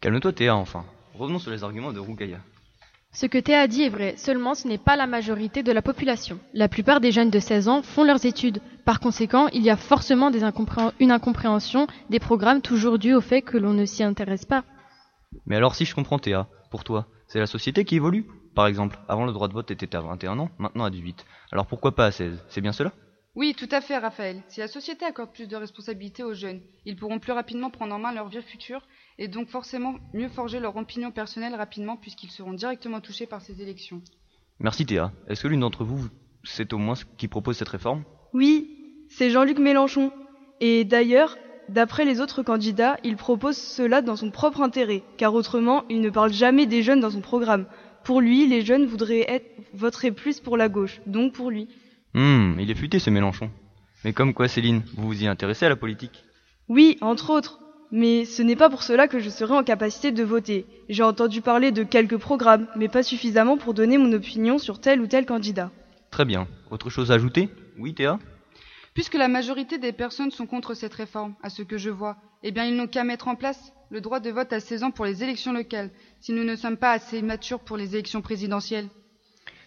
Calme-toi 0.00 0.32
Théa 0.32 0.54
enfin. 0.56 0.84
Revenons 1.18 1.38
sur 1.38 1.50
les 1.50 1.64
arguments 1.64 1.92
de 1.92 1.98
Rukaya. 2.00 2.38
Ce 3.12 3.26
que 3.26 3.38
Théa 3.38 3.68
dit 3.68 3.82
est 3.84 3.88
vrai, 3.88 4.14
seulement 4.16 4.54
ce 4.56 4.66
n'est 4.66 4.78
pas 4.78 4.96
la 4.96 5.06
majorité 5.06 5.62
de 5.62 5.70
la 5.70 5.82
population. 5.82 6.38
La 6.52 6.68
plupart 6.68 7.00
des 7.00 7.12
jeunes 7.12 7.30
de 7.30 7.38
16 7.38 7.68
ans 7.68 7.82
font 7.82 8.02
leurs 8.02 8.26
études. 8.26 8.60
Par 8.84 8.98
conséquent, 8.98 9.46
il 9.52 9.62
y 9.62 9.70
a 9.70 9.76
forcément 9.76 10.32
des 10.32 10.42
incompré- 10.42 10.90
une 10.98 11.12
incompréhension 11.12 11.86
des 12.10 12.18
programmes 12.18 12.60
toujours 12.60 12.98
due 12.98 13.14
au 13.14 13.20
fait 13.20 13.40
que 13.42 13.56
l'on 13.56 13.72
ne 13.72 13.84
s'y 13.86 14.02
intéresse 14.02 14.44
pas. 14.44 14.64
Mais 15.46 15.56
alors 15.56 15.74
si 15.74 15.84
je 15.84 15.94
comprends 15.94 16.18
Théa, 16.18 16.48
pour 16.70 16.84
toi, 16.84 17.06
c'est 17.28 17.38
la 17.38 17.46
société 17.46 17.84
qui 17.84 17.96
évolue 17.96 18.26
Par 18.54 18.66
exemple, 18.66 18.98
avant 19.08 19.26
le 19.26 19.32
droit 19.32 19.48
de 19.48 19.52
vote 19.52 19.70
était 19.70 19.94
à 19.96 20.00
21 20.00 20.38
ans, 20.38 20.50
maintenant 20.58 20.84
à 20.84 20.90
18. 20.90 21.24
Alors 21.52 21.66
pourquoi 21.66 21.94
pas 21.94 22.06
à 22.06 22.10
16 22.10 22.44
C'est 22.48 22.60
bien 22.60 22.72
cela? 22.72 22.92
Oui, 23.36 23.54
tout 23.56 23.68
à 23.72 23.80
fait, 23.80 23.98
Raphaël. 23.98 24.42
Si 24.48 24.60
la 24.60 24.68
société 24.68 25.04
accorde 25.04 25.32
plus 25.32 25.48
de 25.48 25.56
responsabilités 25.56 26.22
aux 26.22 26.34
jeunes, 26.34 26.60
ils 26.84 26.94
pourront 26.94 27.18
plus 27.18 27.32
rapidement 27.32 27.68
prendre 27.68 27.92
en 27.92 27.98
main 27.98 28.12
leur 28.12 28.28
vie 28.28 28.40
future 28.42 28.86
et 29.18 29.26
donc 29.26 29.48
forcément 29.48 29.96
mieux 30.12 30.28
forger 30.28 30.60
leur 30.60 30.76
opinion 30.76 31.10
personnelle 31.10 31.54
rapidement 31.56 31.96
puisqu'ils 31.96 32.30
seront 32.30 32.52
directement 32.52 33.00
touchés 33.00 33.26
par 33.26 33.40
ces 33.40 33.60
élections. 33.60 34.02
Merci 34.60 34.86
Théa. 34.86 35.12
Est-ce 35.28 35.42
que 35.42 35.48
l'une 35.48 35.60
d'entre 35.60 35.82
vous 35.84 36.08
sait 36.44 36.72
au 36.72 36.78
moins 36.78 36.94
ce 36.94 37.04
qui 37.18 37.26
propose 37.26 37.56
cette 37.56 37.68
réforme? 37.68 38.04
Oui, 38.34 39.04
c'est 39.08 39.30
Jean-Luc 39.30 39.58
Mélenchon. 39.58 40.12
Et 40.60 40.84
d'ailleurs, 40.84 41.36
d'après 41.68 42.04
les 42.04 42.20
autres 42.20 42.42
candidats, 42.42 42.96
il 43.04 43.16
propose 43.16 43.56
cela 43.56 44.02
dans 44.02 44.16
son 44.16 44.30
propre 44.30 44.60
intérêt, 44.60 45.02
car 45.16 45.34
autrement, 45.34 45.84
il 45.88 46.00
ne 46.00 46.10
parle 46.10 46.32
jamais 46.32 46.66
des 46.66 46.82
jeunes 46.82 47.00
dans 47.00 47.10
son 47.10 47.20
programme. 47.20 47.66
Pour 48.04 48.20
lui, 48.20 48.46
les 48.46 48.64
jeunes 48.64 48.86
voudraient 48.86 49.24
être, 49.28 49.46
voteraient 49.72 50.12
plus 50.12 50.40
pour 50.40 50.56
la 50.56 50.68
gauche, 50.68 51.00
donc 51.06 51.32
pour 51.32 51.50
lui. 51.50 51.68
Hum, 52.14 52.56
il 52.60 52.70
est 52.70 52.74
futé 52.74 52.98
ce 52.98 53.10
Mélenchon. 53.10 53.50
Mais 54.04 54.12
comme 54.12 54.34
quoi 54.34 54.48
Céline, 54.48 54.82
vous 54.96 55.06
vous 55.06 55.22
y 55.22 55.26
intéressez 55.26 55.66
à 55.66 55.70
la 55.70 55.76
politique? 55.76 56.24
Oui, 56.68 56.98
entre 57.00 57.30
autres. 57.30 57.60
Mais 57.90 58.24
ce 58.24 58.42
n'est 58.42 58.56
pas 58.56 58.70
pour 58.70 58.82
cela 58.82 59.08
que 59.08 59.20
je 59.20 59.30
serai 59.30 59.54
en 59.54 59.62
capacité 59.62 60.10
de 60.10 60.24
voter. 60.24 60.66
J'ai 60.88 61.02
entendu 61.02 61.40
parler 61.40 61.70
de 61.70 61.84
quelques 61.84 62.16
programmes, 62.16 62.66
mais 62.76 62.88
pas 62.88 63.02
suffisamment 63.02 63.56
pour 63.56 63.72
donner 63.72 63.98
mon 63.98 64.12
opinion 64.12 64.58
sur 64.58 64.80
tel 64.80 65.00
ou 65.00 65.06
tel 65.06 65.26
candidat. 65.26 65.70
Très 66.10 66.24
bien. 66.24 66.48
Autre 66.70 66.90
chose 66.90 67.10
à 67.10 67.14
ajouter? 67.14 67.48
Oui 67.78 67.94
Théa? 67.94 68.18
Puisque 68.94 69.14
la 69.14 69.26
majorité 69.26 69.78
des 69.78 69.92
personnes 69.92 70.30
sont 70.30 70.46
contre 70.46 70.74
cette 70.74 70.94
réforme, 70.94 71.34
à 71.42 71.50
ce 71.50 71.62
que 71.62 71.76
je 71.76 71.90
vois, 71.90 72.16
eh 72.44 72.52
bien 72.52 72.64
ils 72.64 72.76
n'ont 72.76 72.86
qu'à 72.86 73.02
mettre 73.02 73.26
en 73.26 73.34
place 73.34 73.72
le 73.90 74.00
droit 74.00 74.20
de 74.20 74.30
vote 74.30 74.52
à 74.52 74.60
16 74.60 74.84
ans 74.84 74.90
pour 74.92 75.04
les 75.04 75.24
élections 75.24 75.52
locales, 75.52 75.90
si 76.20 76.32
nous 76.32 76.44
ne 76.44 76.54
sommes 76.54 76.76
pas 76.76 76.92
assez 76.92 77.20
matures 77.20 77.60
pour 77.60 77.76
les 77.76 77.94
élections 77.94 78.22
présidentielles. 78.22 78.88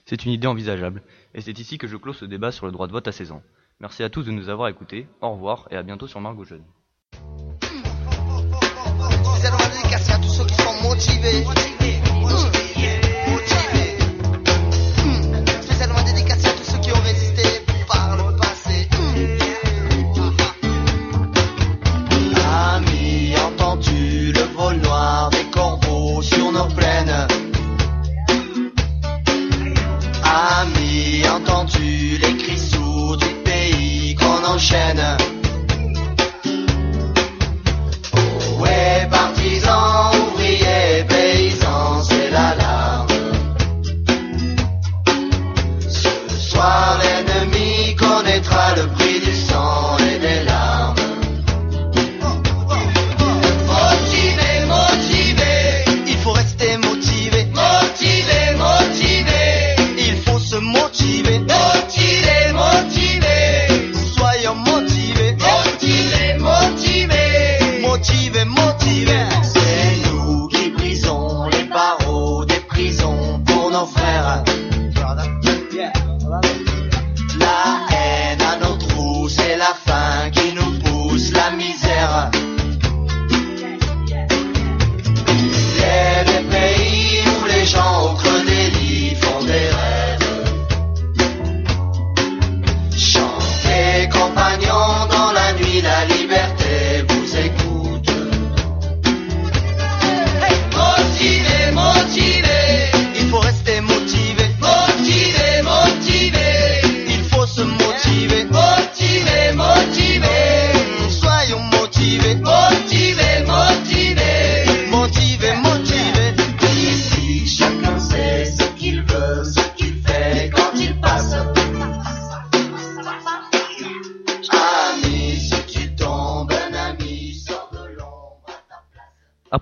C'est 0.05 0.23
une 0.23 0.31
idée 0.31 0.47
envisageable. 0.47 1.03
Et 1.33 1.41
c'est 1.41 1.59
ici 1.59 1.77
que 1.77 1.87
je 1.87 1.97
clôt 1.97 2.13
ce 2.13 2.23
débat 2.23 2.53
sur 2.53 2.65
le 2.65 2.71
droit 2.71 2.87
de 2.87 2.93
vote 2.93 3.07
à 3.09 3.11
16 3.11 3.33
ans. 3.33 3.43
Merci 3.81 4.01
à 4.03 4.09
tous 4.09 4.23
de 4.23 4.31
nous 4.31 4.47
avoir 4.47 4.69
écoutés. 4.69 5.07
Au 5.21 5.31
revoir 5.31 5.67
et 5.71 5.75
à 5.75 5.83
bientôt 5.83 6.07
sur 6.07 6.21
Margot 6.21 6.45
Jeune. 6.45 6.63
C'est 9.41 9.49
une 9.49 9.57
dédicace 9.57 10.09
à 10.09 10.17
tous 10.19 10.29
ceux 10.29 10.45
qui 10.45 10.55
sont 10.55 10.81
motivés. 10.83 11.43
Motivés. 11.43 13.06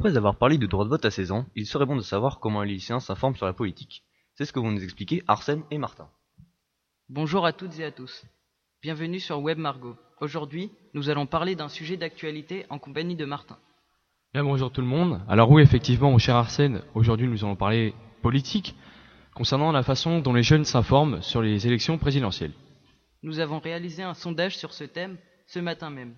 Après 0.05 0.17
avoir 0.17 0.35
parlé 0.35 0.59
du 0.59 0.67
droit 0.67 0.85
de 0.85 0.89
vote 0.91 1.03
à 1.03 1.09
16 1.09 1.31
ans, 1.31 1.47
il 1.55 1.65
serait 1.65 1.87
bon 1.87 1.95
de 1.95 2.01
savoir 2.01 2.39
comment 2.39 2.61
un 2.61 2.65
lycéen 2.65 2.99
s'informe 2.99 3.35
sur 3.35 3.47
la 3.47 3.53
politique. 3.53 4.03
C'est 4.35 4.45
ce 4.45 4.53
que 4.53 4.59
vont 4.59 4.69
nous 4.69 4.83
expliquer 4.83 5.23
Arsène 5.25 5.63
et 5.71 5.79
Martin. 5.79 6.07
Bonjour 7.09 7.43
à 7.43 7.53
toutes 7.53 7.79
et 7.79 7.85
à 7.85 7.91
tous. 7.91 8.23
Bienvenue 8.83 9.19
sur 9.19 9.39
Web 9.39 9.57
Margot. 9.57 9.95
Aujourd'hui, 10.21 10.69
nous 10.93 11.09
allons 11.09 11.25
parler 11.25 11.55
d'un 11.55 11.69
sujet 11.69 11.97
d'actualité 11.97 12.67
en 12.69 12.77
compagnie 12.77 13.15
de 13.15 13.25
Martin. 13.25 13.57
Bien 14.31 14.43
bonjour 14.43 14.71
tout 14.71 14.81
le 14.81 14.85
monde. 14.85 15.21
Alors 15.27 15.49
oui, 15.49 15.63
effectivement, 15.63 16.11
mon 16.11 16.19
cher 16.19 16.35
Arsène, 16.35 16.83
aujourd'hui 16.93 17.27
nous 17.27 17.43
allons 17.43 17.55
parler 17.55 17.95
politique 18.21 18.75
concernant 19.33 19.71
la 19.71 19.81
façon 19.81 20.19
dont 20.19 20.33
les 20.33 20.43
jeunes 20.43 20.65
s'informent 20.65 21.23
sur 21.23 21.41
les 21.41 21.65
élections 21.65 21.97
présidentielles. 21.97 22.53
Nous 23.23 23.39
avons 23.39 23.57
réalisé 23.57 24.03
un 24.03 24.13
sondage 24.13 24.55
sur 24.55 24.71
ce 24.71 24.83
thème 24.83 25.17
ce 25.47 25.57
matin 25.57 25.89
même. 25.89 26.13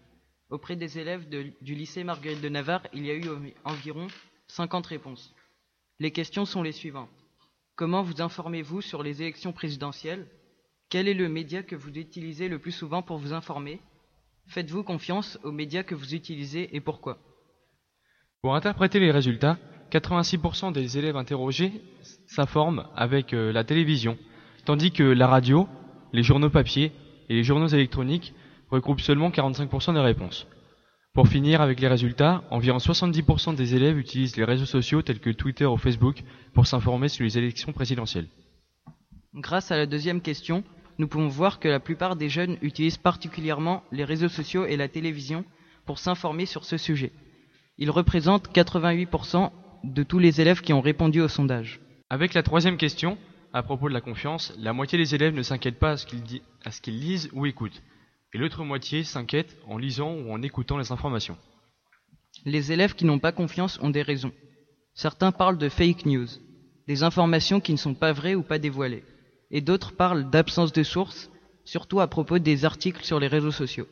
Auprès 0.50 0.78
des 0.78 0.98
élèves 0.98 1.28
du 1.30 1.76
lycée 1.76 2.06
Marguerite 2.06 2.42
de 2.42 2.48
Navarre, 2.48 2.88
il 2.94 3.06
y 3.06 3.12
a 3.12 3.16
eu 3.16 3.26
environ 3.66 4.08
50 4.48 4.86
réponses. 4.88 5.34
Les 6.00 6.12
questions 6.12 6.46
sont 6.46 6.64
les 6.64 6.72
suivantes. 6.72 7.10
Comment 7.76 8.02
vous 8.02 8.22
informez-vous 8.22 8.82
sur 8.82 9.04
les 9.04 9.22
élections 9.22 9.52
présidentielles? 9.52 10.26
Quel 10.90 11.10
est 11.10 11.14
le 11.14 11.28
média 11.28 11.64
que 11.64 11.76
vous 11.76 11.90
utilisez 11.90 12.48
le 12.48 12.60
plus 12.60 12.72
souvent 12.72 13.02
pour 13.02 13.18
vous 13.18 13.34
informer? 13.34 13.82
Faites-vous 14.48 14.84
confiance 14.84 15.38
aux 15.44 15.52
médias 15.52 15.84
que 15.84 15.96
vous 15.96 16.16
utilisez 16.16 16.74
et 16.74 16.80
pourquoi? 16.80 17.18
Pour 18.42 18.56
interpréter 18.56 19.00
les 19.00 19.12
résultats, 19.12 19.58
86% 19.92 20.72
des 20.72 20.98
élèves 20.98 21.18
interrogés 21.18 21.74
s'informent 22.26 22.88
avec 22.96 23.34
euh, 23.34 23.52
la 23.52 23.66
télévision, 23.66 24.18
tandis 24.64 24.92
que 24.92 25.04
la 25.04 25.28
radio, 25.28 25.68
les 26.14 26.24
journaux 26.24 26.50
papier 26.50 26.94
et 27.28 27.36
les 27.36 27.44
journaux 27.44 27.68
électroniques 27.68 28.34
regroupent 28.70 29.02
seulement 29.02 29.30
45% 29.30 29.94
des 29.94 30.00
réponses. 30.00 30.48
Pour 31.14 31.28
finir 31.28 31.62
avec 31.62 31.80
les 31.80 31.88
résultats, 31.88 32.44
environ 32.52 32.78
70% 32.78 33.56
des 33.56 33.76
élèves 33.76 33.98
utilisent 33.98 34.38
les 34.38 34.44
réseaux 34.44 34.66
sociaux 34.66 35.02
tels 35.02 35.20
que 35.20 35.32
Twitter 35.32 35.66
ou 35.66 35.78
Facebook 35.78 36.22
pour 36.54 36.68
s'informer 36.68 37.08
sur 37.10 37.24
les 37.24 37.38
élections 37.38 37.74
présidentielles. 37.74 38.28
Grâce 39.34 39.72
à 39.72 39.78
la 39.78 39.86
deuxième 39.86 40.22
question, 40.22 40.64
nous 41.00 41.08
pouvons 41.08 41.28
voir 41.28 41.60
que 41.60 41.68
la 41.68 41.80
plupart 41.80 42.16
des 42.16 42.30
jeunes 42.30 42.58
utilisent 42.62 42.98
particulièrement 42.98 43.84
les 43.92 44.04
réseaux 44.04 44.30
sociaux 44.30 44.66
et 44.66 44.78
la 44.78 44.88
télévision 44.88 45.44
pour 45.86 46.00
s'informer 46.00 46.46
sur 46.46 46.66
ce 46.66 46.78
sujet. 46.78 47.12
Ils 47.78 47.92
représentent 47.92 48.50
88% 48.54 49.52
de 49.84 50.04
tous 50.04 50.20
les 50.20 50.42
élèves 50.42 50.62
qui 50.62 50.74
ont 50.74 50.82
répondu 50.82 51.22
au 51.22 51.28
sondage. 51.28 51.80
Avec 52.10 52.34
la 52.34 52.44
troisième 52.44 52.78
question, 52.78 53.18
à 53.54 53.64
propos 53.64 53.90
de 53.90 53.94
la 53.94 54.02
confiance, 54.02 54.54
la 54.60 54.74
moitié 54.74 54.98
des 54.98 55.14
élèves 55.16 55.34
ne 55.36 55.44
s'inquiètent 55.44 55.80
pas 55.80 55.92
à 55.92 55.98
ce 55.98 56.06
qu'ils 56.06 56.24
di- 56.24 56.42
à 56.66 56.72
ce 56.72 56.82
qu'ils 56.82 57.00
lisent 57.00 57.30
ou 57.34 57.46
écoutent, 57.46 57.82
et 58.38 58.40
l'autre 58.40 58.64
moitié 58.64 59.04
s'inquiète 59.04 59.58
en 59.68 59.80
lisant 59.80 60.14
ou 60.14 60.32
en 60.32 60.44
écoutant 60.44 60.78
les 60.78 60.92
informations. 60.92 61.40
Les 62.46 62.72
élèves 62.72 62.94
qui 62.94 63.04
n'ont 63.04 63.18
pas 63.18 63.32
confiance 63.32 63.80
ont 63.82 63.90
des 63.90 64.04
raisons. 64.04 64.32
Certains 64.94 65.32
parlent 65.32 65.58
de 65.58 65.70
fake 65.70 66.06
news, 66.06 66.28
des 66.88 67.02
informations 67.02 67.60
qui 67.60 67.72
ne 67.72 67.78
sont 67.80 67.96
pas 67.96 68.14
vraies 68.14 68.36
ou 68.36 68.44
pas 68.44 68.60
dévoilées, 68.60 69.04
et 69.50 69.62
d'autres 69.62 69.96
parlent 69.96 70.30
d'absence 70.30 70.72
de 70.72 70.84
sources, 70.84 71.32
surtout 71.66 72.00
à 72.00 72.06
propos 72.08 72.38
des 72.38 72.64
articles 72.64 73.04
sur 73.04 73.20
les 73.20 73.26
réseaux 73.26 73.50
sociaux. 73.52 73.88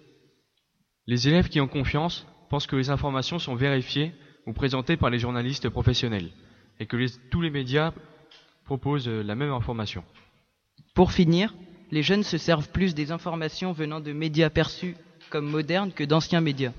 Les 1.07 1.27
élèves 1.27 1.49
qui 1.49 1.59
ont 1.59 1.67
confiance 1.67 2.27
pensent 2.51 2.67
que 2.67 2.75
les 2.75 2.91
informations 2.91 3.39
sont 3.39 3.55
vérifiées 3.55 4.11
ou 4.45 4.53
présentées 4.53 4.95
par 4.95 5.09
les 5.09 5.17
journalistes 5.17 5.69
professionnels, 5.69 6.29
et 6.79 6.85
que 6.85 6.97
les- 6.97 7.17
tous 7.31 7.41
les 7.41 7.49
médias 7.49 7.93
proposent 8.63 9.07
la 9.09 9.33
même 9.33 9.51
information. 9.51 10.03
Pour 10.93 11.11
finir, 11.11 11.55
les 11.91 12.03
jeunes 12.03 12.23
se 12.23 12.37
servent 12.37 12.69
plus 12.69 12.95
des 12.95 13.11
informations 13.11 13.71
venant 13.71 13.99
de 13.99 14.11
médias 14.11 14.49
perçus 14.49 14.95
comme 15.29 15.49
modernes 15.49 15.91
que 15.91 16.03
d'anciens 16.03 16.41
médias. 16.41 16.71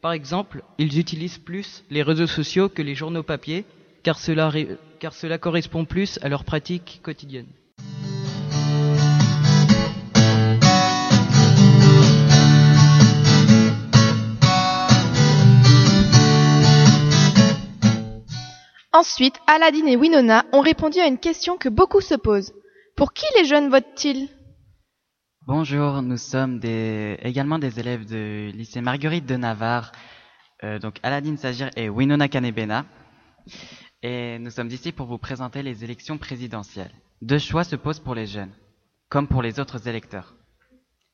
Par 0.00 0.12
exemple, 0.12 0.62
ils 0.78 0.98
utilisent 0.98 1.38
plus 1.38 1.84
les 1.90 2.02
réseaux 2.02 2.26
sociaux 2.26 2.68
que 2.68 2.82
les 2.82 2.94
journaux 2.94 3.22
papier, 3.22 3.64
car 4.02 4.18
cela, 4.18 5.38
correspond 5.38 5.84
plus 5.84 6.18
à 6.22 6.28
leur 6.28 6.44
pratique 6.44 7.00
quotidienne. 7.02 7.46
Ensuite, 18.92 19.34
Aladdin 19.46 19.86
et 19.86 19.96
Winona 19.96 20.44
ont 20.52 20.60
répondu 20.60 21.00
à 21.00 21.06
une 21.06 21.18
question 21.18 21.56
que 21.56 21.68
beaucoup 21.68 22.00
se 22.00 22.14
posent. 22.14 22.54
Pour 22.94 23.12
qui 23.12 23.26
les 23.36 23.44
jeunes 23.44 23.68
votent-ils? 23.68 24.28
Bonjour, 25.46 26.00
nous 26.00 26.16
sommes 26.16 26.58
des, 26.58 27.18
également 27.20 27.58
des 27.58 27.78
élèves 27.78 28.06
du 28.06 28.50
lycée 28.52 28.80
Marguerite 28.80 29.26
de 29.26 29.36
Navarre, 29.36 29.92
euh, 30.62 30.78
donc 30.78 30.96
Aladine 31.02 31.36
Sagir 31.36 31.68
et 31.76 31.90
Winona 31.90 32.28
Kanebena. 32.28 32.86
Et 34.02 34.38
nous 34.38 34.48
sommes 34.48 34.68
ici 34.68 34.90
pour 34.90 35.06
vous 35.06 35.18
présenter 35.18 35.62
les 35.62 35.84
élections 35.84 36.16
présidentielles. 36.16 36.94
Deux 37.20 37.38
choix 37.38 37.62
se 37.62 37.76
posent 37.76 38.00
pour 38.00 38.14
les 38.14 38.26
jeunes, 38.26 38.54
comme 39.10 39.28
pour 39.28 39.42
les 39.42 39.60
autres 39.60 39.86
électeurs. 39.86 40.34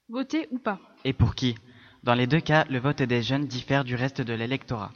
Voter 0.09 0.47
ou 0.53 0.61
pas 0.61 0.79
Et 1.05 1.13
pour 1.13 1.35
qui? 1.35 1.57
Dans 2.05 2.15
les 2.15 2.29
deux 2.29 2.41
cas, 2.41 2.65
le 2.71 2.79
vote 2.79 3.03
des 3.03 3.23
jeunes 3.23 3.49
diffère 3.49 3.83
du 3.83 3.97
reste 3.97 4.21
de 4.21 4.33
l'électorat. 4.33 4.93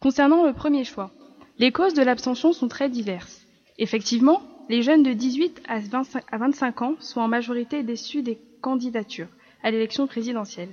Concernant 0.00 0.46
le 0.46 0.54
premier 0.54 0.84
choix, 0.84 1.10
les 1.58 1.72
causes 1.72 1.92
de 1.92 2.02
l'abstention 2.02 2.54
sont 2.54 2.68
très 2.68 2.88
diverses. 2.88 3.42
Effectivement, 3.76 4.40
les 4.70 4.82
jeunes 4.82 5.02
de 5.02 5.12
18 5.12 5.62
à 5.66 5.80
25 5.80 6.24
à 6.30 6.38
25 6.38 6.82
ans 6.82 6.94
sont 7.00 7.20
en 7.20 7.26
majorité 7.26 7.82
déçus 7.82 8.22
des 8.22 8.38
candidatures 8.60 9.26
à 9.64 9.72
l'élection 9.72 10.06
présidentielle. 10.06 10.70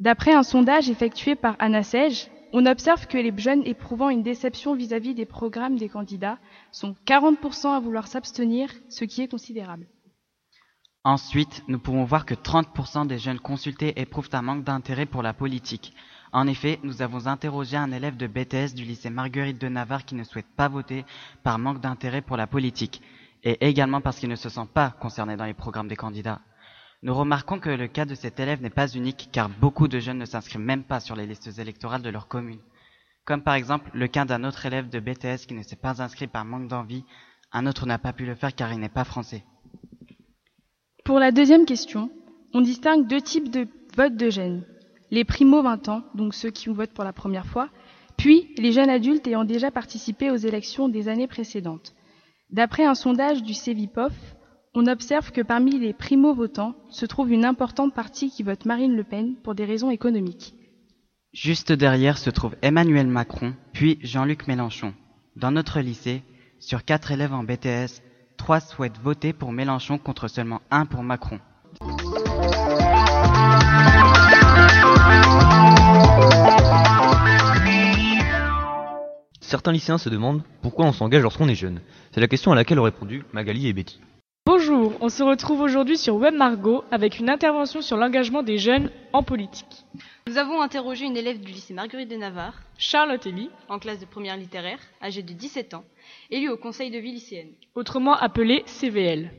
D'après 0.00 0.34
un 0.34 0.42
sondage 0.42 0.90
effectué 0.90 1.36
par 1.36 1.54
Anna 1.60 1.84
Sej, 1.84 2.28
on 2.52 2.66
observe 2.66 3.06
que 3.06 3.16
les 3.16 3.32
jeunes 3.36 3.64
éprouvant 3.64 4.10
une 4.10 4.24
déception 4.24 4.74
vis-à-vis 4.74 5.14
des 5.14 5.26
programmes 5.26 5.76
des 5.76 5.88
candidats 5.88 6.38
sont 6.72 6.96
40% 7.06 7.76
à 7.76 7.78
vouloir 7.78 8.08
s'abstenir, 8.08 8.68
ce 8.88 9.04
qui 9.04 9.22
est 9.22 9.28
considérable. 9.28 9.86
Ensuite, 11.04 11.62
nous 11.68 11.78
pouvons 11.78 12.04
voir 12.04 12.26
que 12.26 12.34
30% 12.34 13.06
des 13.06 13.18
jeunes 13.18 13.38
consultés 13.38 14.00
éprouvent 14.00 14.30
un 14.32 14.42
manque 14.42 14.64
d'intérêt 14.64 15.06
pour 15.06 15.22
la 15.22 15.34
politique. 15.34 15.94
En 16.34 16.48
effet, 16.48 16.80
nous 16.82 17.00
avons 17.00 17.28
interrogé 17.28 17.76
un 17.76 17.92
élève 17.92 18.16
de 18.16 18.26
BTS 18.26 18.74
du 18.74 18.82
lycée 18.82 19.08
Marguerite 19.08 19.60
de 19.60 19.68
Navarre 19.68 20.04
qui 20.04 20.16
ne 20.16 20.24
souhaite 20.24 20.48
pas 20.56 20.66
voter 20.66 21.04
par 21.44 21.60
manque 21.60 21.80
d'intérêt 21.80 22.22
pour 22.22 22.36
la 22.36 22.48
politique, 22.48 23.02
et 23.44 23.64
également 23.64 24.00
parce 24.00 24.18
qu'il 24.18 24.28
ne 24.28 24.34
se 24.34 24.48
sent 24.48 24.66
pas 24.74 24.90
concerné 24.90 25.36
dans 25.36 25.44
les 25.44 25.54
programmes 25.54 25.86
des 25.86 25.94
candidats. 25.94 26.40
Nous 27.04 27.14
remarquons 27.14 27.60
que 27.60 27.70
le 27.70 27.86
cas 27.86 28.04
de 28.04 28.16
cet 28.16 28.40
élève 28.40 28.60
n'est 28.60 28.68
pas 28.68 28.88
unique 28.88 29.28
car 29.30 29.48
beaucoup 29.48 29.86
de 29.86 30.00
jeunes 30.00 30.18
ne 30.18 30.24
s'inscrivent 30.24 30.60
même 30.60 30.82
pas 30.82 30.98
sur 30.98 31.14
les 31.14 31.26
listes 31.26 31.56
électorales 31.60 32.02
de 32.02 32.10
leur 32.10 32.26
commune. 32.26 32.58
Comme 33.24 33.44
par 33.44 33.54
exemple 33.54 33.88
le 33.94 34.08
cas 34.08 34.24
d'un 34.24 34.42
autre 34.42 34.66
élève 34.66 34.88
de 34.88 34.98
BTS 34.98 35.46
qui 35.46 35.54
ne 35.54 35.62
s'est 35.62 35.76
pas 35.76 36.02
inscrit 36.02 36.26
par 36.26 36.44
manque 36.44 36.66
d'envie, 36.66 37.04
un 37.52 37.64
autre 37.68 37.86
n'a 37.86 37.98
pas 37.98 38.12
pu 38.12 38.26
le 38.26 38.34
faire 38.34 38.56
car 38.56 38.72
il 38.72 38.80
n'est 38.80 38.88
pas 38.88 39.04
français. 39.04 39.44
Pour 41.04 41.20
la 41.20 41.30
deuxième 41.30 41.64
question, 41.64 42.10
on 42.52 42.60
distingue 42.60 43.06
deux 43.06 43.20
types 43.20 43.52
de 43.52 43.68
votes 43.96 44.16
de 44.16 44.30
jeunes. 44.30 44.64
Les 45.14 45.22
primo 45.24 45.62
20 45.62 45.88
ans, 45.90 46.02
donc 46.16 46.34
ceux 46.34 46.50
qui 46.50 46.68
votent 46.70 46.92
pour 46.92 47.04
la 47.04 47.12
première 47.12 47.46
fois, 47.46 47.68
puis 48.16 48.52
les 48.58 48.72
jeunes 48.72 48.90
adultes 48.90 49.28
ayant 49.28 49.44
déjà 49.44 49.70
participé 49.70 50.28
aux 50.32 50.36
élections 50.36 50.88
des 50.88 51.06
années 51.06 51.28
précédentes. 51.28 51.94
D'après 52.50 52.84
un 52.84 52.96
sondage 52.96 53.44
du 53.44 53.54
CEVIPOF, 53.54 54.12
on 54.74 54.88
observe 54.88 55.30
que 55.30 55.40
parmi 55.40 55.78
les 55.78 55.92
primo-votants 55.92 56.74
se 56.88 57.06
trouve 57.06 57.30
une 57.30 57.44
importante 57.44 57.94
partie 57.94 58.28
qui 58.28 58.42
vote 58.42 58.64
Marine 58.64 58.96
Le 58.96 59.04
Pen 59.04 59.36
pour 59.36 59.54
des 59.54 59.64
raisons 59.64 59.90
économiques. 59.90 60.52
Juste 61.32 61.70
derrière 61.70 62.18
se 62.18 62.30
trouve 62.30 62.56
Emmanuel 62.60 63.06
Macron, 63.06 63.54
puis 63.72 64.00
Jean-Luc 64.02 64.48
Mélenchon. 64.48 64.94
Dans 65.36 65.52
notre 65.52 65.78
lycée, 65.78 66.24
sur 66.58 66.84
quatre 66.84 67.12
élèves 67.12 67.34
en 67.34 67.44
BTS, 67.44 68.02
trois 68.36 68.58
souhaitent 68.58 68.98
voter 68.98 69.32
pour 69.32 69.52
Mélenchon 69.52 69.96
contre 69.96 70.26
seulement 70.26 70.60
un 70.72 70.86
pour 70.86 71.04
Macron. 71.04 71.38
Certains 79.54 79.70
lycéens 79.70 79.98
se 79.98 80.08
demandent 80.08 80.42
pourquoi 80.62 80.84
on 80.84 80.92
s'engage 80.92 81.22
lorsqu'on 81.22 81.48
est 81.48 81.54
jeune. 81.54 81.80
C'est 82.10 82.20
la 82.20 82.26
question 82.26 82.50
à 82.50 82.56
laquelle 82.56 82.80
ont 82.80 82.82
répondu 82.82 83.22
Magali 83.32 83.68
et 83.68 83.72
Betty. 83.72 84.00
Bonjour, 84.46 84.94
on 85.00 85.08
se 85.08 85.22
retrouve 85.22 85.60
aujourd'hui 85.60 85.96
sur 85.96 86.16
Web 86.16 86.34
Margot 86.34 86.82
avec 86.90 87.20
une 87.20 87.30
intervention 87.30 87.80
sur 87.80 87.96
l'engagement 87.96 88.42
des 88.42 88.58
jeunes 88.58 88.90
en 89.12 89.22
politique. 89.22 89.84
Nous 90.26 90.38
avons 90.38 90.60
interrogé 90.60 91.04
une 91.04 91.16
élève 91.16 91.38
du 91.38 91.52
lycée 91.52 91.72
Marguerite 91.72 92.10
de 92.10 92.16
Navarre, 92.16 92.54
Charlotte 92.78 93.24
Elie, 93.26 93.48
en 93.68 93.78
classe 93.78 94.00
de 94.00 94.06
première 94.06 94.36
littéraire, 94.36 94.80
âgée 95.00 95.22
de 95.22 95.32
17 95.32 95.74
ans, 95.74 95.84
élue 96.32 96.48
au 96.50 96.56
conseil 96.56 96.90
de 96.90 96.98
vie 96.98 97.12
lycéenne. 97.12 97.50
autrement 97.76 98.16
appelée 98.16 98.64
CVL. 98.66 99.30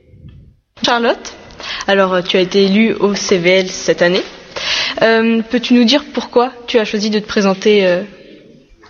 Charlotte, 0.85 1.35
alors 1.87 2.13
euh, 2.13 2.21
tu 2.21 2.37
as 2.37 2.41
été 2.41 2.63
élue 2.63 2.93
au 2.93 3.15
CVL 3.15 3.67
cette 3.67 4.01
année. 4.01 4.23
Euh, 5.01 5.41
Peux-tu 5.51 5.73
nous 5.73 5.83
dire 5.83 6.05
pourquoi 6.13 6.53
tu 6.67 6.79
as 6.79 6.85
choisi 6.85 7.09
de 7.09 7.19
te 7.19 7.27
présenter 7.27 7.85
euh, 7.85 8.03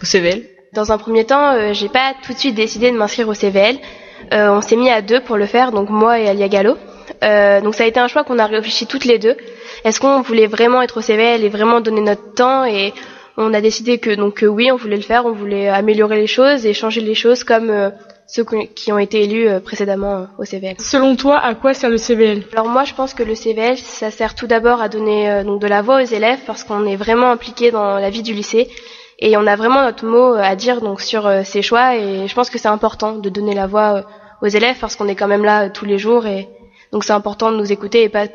au 0.03 0.05
CVL 0.05 0.49
Dans 0.75 0.91
un 0.91 0.97
premier 0.97 1.25
temps, 1.25 1.53
euh, 1.53 1.73
j'ai 1.73 1.89
pas 1.89 2.13
tout 2.21 2.33
de 2.33 2.37
suite 2.37 2.53
décidé 2.53 2.91
de 2.91 2.97
m'inscrire 2.97 3.29
au 3.29 3.33
CVL. 3.33 3.77
Euh, 4.33 4.49
on 4.49 4.61
s'est 4.61 4.75
mis 4.75 4.89
à 4.89 5.01
deux 5.01 5.21
pour 5.21 5.37
le 5.37 5.45
faire, 5.45 5.71
donc 5.71 5.89
moi 5.89 6.19
et 6.19 6.27
Alia 6.27 6.49
Gallo. 6.49 6.77
Euh, 7.23 7.61
donc 7.61 7.75
ça 7.75 7.85
a 7.85 7.87
été 7.87 7.99
un 7.99 8.07
choix 8.07 8.23
qu'on 8.25 8.39
a 8.39 8.45
réfléchi 8.45 8.85
toutes 8.85 9.05
les 9.05 9.17
deux. 9.17 9.37
Est-ce 9.85 10.01
qu'on 10.01 10.21
voulait 10.21 10.47
vraiment 10.47 10.81
être 10.81 10.97
au 10.97 11.01
CVL 11.01 11.43
et 11.43 11.49
vraiment 11.49 11.79
donner 11.79 12.01
notre 12.01 12.33
temps 12.33 12.65
et 12.65 12.93
on 13.37 13.53
a 13.53 13.61
décidé 13.61 13.97
que 13.99 14.13
donc 14.15 14.43
euh, 14.43 14.47
oui, 14.47 14.71
on 14.71 14.75
voulait 14.75 14.95
le 14.95 15.01
faire, 15.01 15.25
on 15.25 15.31
voulait 15.31 15.67
améliorer 15.69 16.17
les 16.17 16.27
choses 16.27 16.65
et 16.65 16.73
changer 16.73 17.01
les 17.01 17.15
choses 17.15 17.43
comme 17.43 17.69
euh, 17.69 17.89
ceux 18.27 18.43
qui 18.43 18.91
ont 18.91 18.97
été 18.97 19.23
élus 19.23 19.47
euh, 19.47 19.59
précédemment 19.59 20.27
au 20.37 20.45
CVL. 20.45 20.75
Selon 20.79 21.15
toi, 21.15 21.37
à 21.37 21.53
quoi 21.55 21.73
sert 21.73 21.89
le 21.89 21.97
CVL 21.97 22.43
Alors 22.53 22.67
moi, 22.67 22.83
je 22.83 22.93
pense 22.93 23.13
que 23.13 23.23
le 23.23 23.35
CVL, 23.35 23.77
ça 23.77 24.11
sert 24.11 24.35
tout 24.35 24.47
d'abord 24.47 24.81
à 24.81 24.89
donner 24.89 25.43
donc 25.45 25.61
de 25.61 25.67
la 25.67 25.81
voix 25.81 26.01
aux 26.01 26.05
élèves 26.05 26.39
parce 26.45 26.63
qu'on 26.63 26.85
est 26.85 26.95
vraiment 26.95 27.31
impliqué 27.31 27.71
dans 27.71 27.97
la 27.97 28.09
vie 28.09 28.23
du 28.23 28.33
lycée 28.33 28.69
et 29.25 29.35
on 29.37 29.47
a 29.47 29.55
vraiment 29.55 29.81
notre 29.83 30.05
mot 30.05 30.35
euh, 30.35 30.51
à 30.51 30.55
dire 30.55 30.81
donc 30.81 31.01
sur 31.01 31.25
euh, 31.25 31.41
ces 31.43 31.63
choix 31.63 31.95
et 31.95 32.27
je 32.27 32.35
pense 32.35 32.49
que 32.51 32.59
c'est 32.59 32.67
important 32.67 33.13
de 33.13 33.29
donner 33.29 33.55
la 33.55 33.65
voix 33.65 33.89
euh, 33.95 34.01
aux 34.43 34.47
élèves 34.47 34.77
parce 34.79 34.95
qu'on 34.95 35.07
est 35.07 35.15
quand 35.15 35.27
même 35.27 35.43
là 35.43 35.69
tous 35.69 35.85
les 35.85 35.97
jours 35.97 36.27
et 36.27 36.47
donc 36.91 37.03
c'est 37.03 37.13
important 37.13 37.51
de 37.51 37.57
nous 37.57 37.71
écouter 37.71 38.03
et 38.03 38.09
pas 38.09 38.27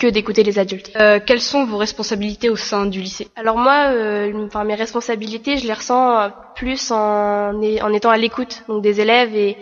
que 0.00 0.08
d'écouter 0.08 0.42
les 0.42 0.58
adultes. 0.58 0.90
Euh, 0.96 1.20
quelles 1.24 1.40
sont 1.40 1.64
vos 1.64 1.76
responsabilités 1.76 2.50
au 2.50 2.56
sein 2.56 2.86
du 2.86 3.00
lycée? 3.00 3.28
Alors 3.36 3.56
moi, 3.56 3.90
euh, 3.90 4.32
enfin 4.46 4.64
mes 4.64 4.74
responsabilités, 4.74 5.58
je 5.58 5.66
les 5.66 5.72
ressens 5.74 6.30
plus 6.56 6.90
en, 6.90 7.54
en 7.54 7.92
étant 7.92 8.10
à 8.10 8.16
l'écoute 8.16 8.64
donc 8.68 8.82
des 8.82 9.00
élèves 9.00 9.36
et, 9.36 9.56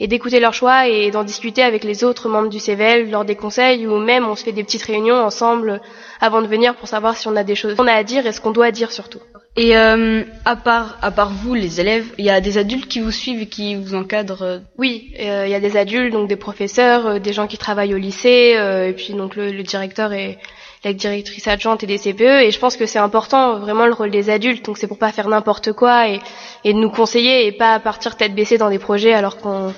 et 0.00 0.06
d'écouter 0.06 0.38
leurs 0.38 0.52
choix 0.52 0.86
et 0.86 1.10
d'en 1.10 1.24
discuter 1.24 1.62
avec 1.62 1.82
les 1.82 2.04
autres 2.04 2.28
membres 2.28 2.50
du 2.50 2.58
CVL 2.60 3.10
lors 3.10 3.24
des 3.24 3.36
conseils 3.36 3.86
ou 3.86 3.96
même 3.96 4.26
on 4.26 4.36
se 4.36 4.44
fait 4.44 4.52
des 4.52 4.64
petites 4.64 4.82
réunions 4.82 5.16
ensemble 5.16 5.80
avant 6.20 6.42
de 6.42 6.46
venir 6.46 6.74
pour 6.76 6.88
savoir 6.88 7.16
si 7.16 7.26
on 7.28 7.36
a 7.36 7.44
des 7.44 7.54
choses 7.54 7.74
qu'on 7.74 7.86
a 7.86 7.92
à 7.94 8.02
dire 8.04 8.26
et 8.26 8.32
ce 8.32 8.40
qu'on 8.42 8.50
doit 8.50 8.70
dire 8.70 8.92
surtout. 8.92 9.20
Et 9.58 9.74
euh, 9.76 10.22
à 10.44 10.54
part 10.56 10.98
à 11.00 11.10
part 11.10 11.30
vous, 11.32 11.54
les 11.54 11.80
élèves, 11.80 12.04
il 12.18 12.26
y 12.26 12.30
a 12.30 12.40
des 12.42 12.58
adultes 12.58 12.88
qui 12.88 13.00
vous 13.00 13.10
suivent 13.10 13.40
et 13.40 13.46
qui 13.46 13.74
vous 13.74 13.94
encadrent. 13.94 14.42
euh, 14.42 14.58
Oui, 14.76 15.12
euh, 15.18 15.44
il 15.46 15.50
y 15.50 15.54
a 15.54 15.60
des 15.60 15.78
adultes, 15.78 16.12
donc 16.12 16.28
des 16.28 16.36
professeurs, 16.36 17.06
euh, 17.06 17.18
des 17.18 17.32
gens 17.32 17.46
qui 17.46 17.56
travaillent 17.56 17.94
au 17.94 17.98
lycée, 17.98 18.54
euh, 18.56 18.88
et 18.88 18.92
puis 18.92 19.14
donc 19.14 19.34
le, 19.34 19.50
le 19.52 19.62
directeur 19.62 20.12
et 20.12 20.36
la 20.84 20.92
directrice 20.92 21.48
adjointe 21.48 21.82
et 21.82 21.86
des 21.86 21.96
CPE. 21.98 22.42
Et 22.44 22.50
je 22.50 22.58
pense 22.58 22.76
que 22.76 22.84
c'est 22.84 22.98
important 22.98 23.58
vraiment 23.58 23.86
le 23.86 23.94
rôle 23.94 24.10
des 24.10 24.28
adultes. 24.28 24.64
Donc 24.66 24.76
c'est 24.76 24.86
pour 24.86 24.98
pas 24.98 25.10
faire 25.10 25.28
n'importe 25.28 25.72
quoi 25.72 26.08
et, 26.10 26.20
et 26.64 26.74
de 26.74 26.78
nous 26.78 26.90
conseiller 26.90 27.46
et 27.46 27.52
pas 27.52 27.80
partir 27.80 28.16
tête 28.16 28.34
baissée 28.34 28.58
dans 28.58 28.68
des 28.70 28.78
projets 28.78 29.14
alors 29.14 29.38
qu'on 29.38 29.72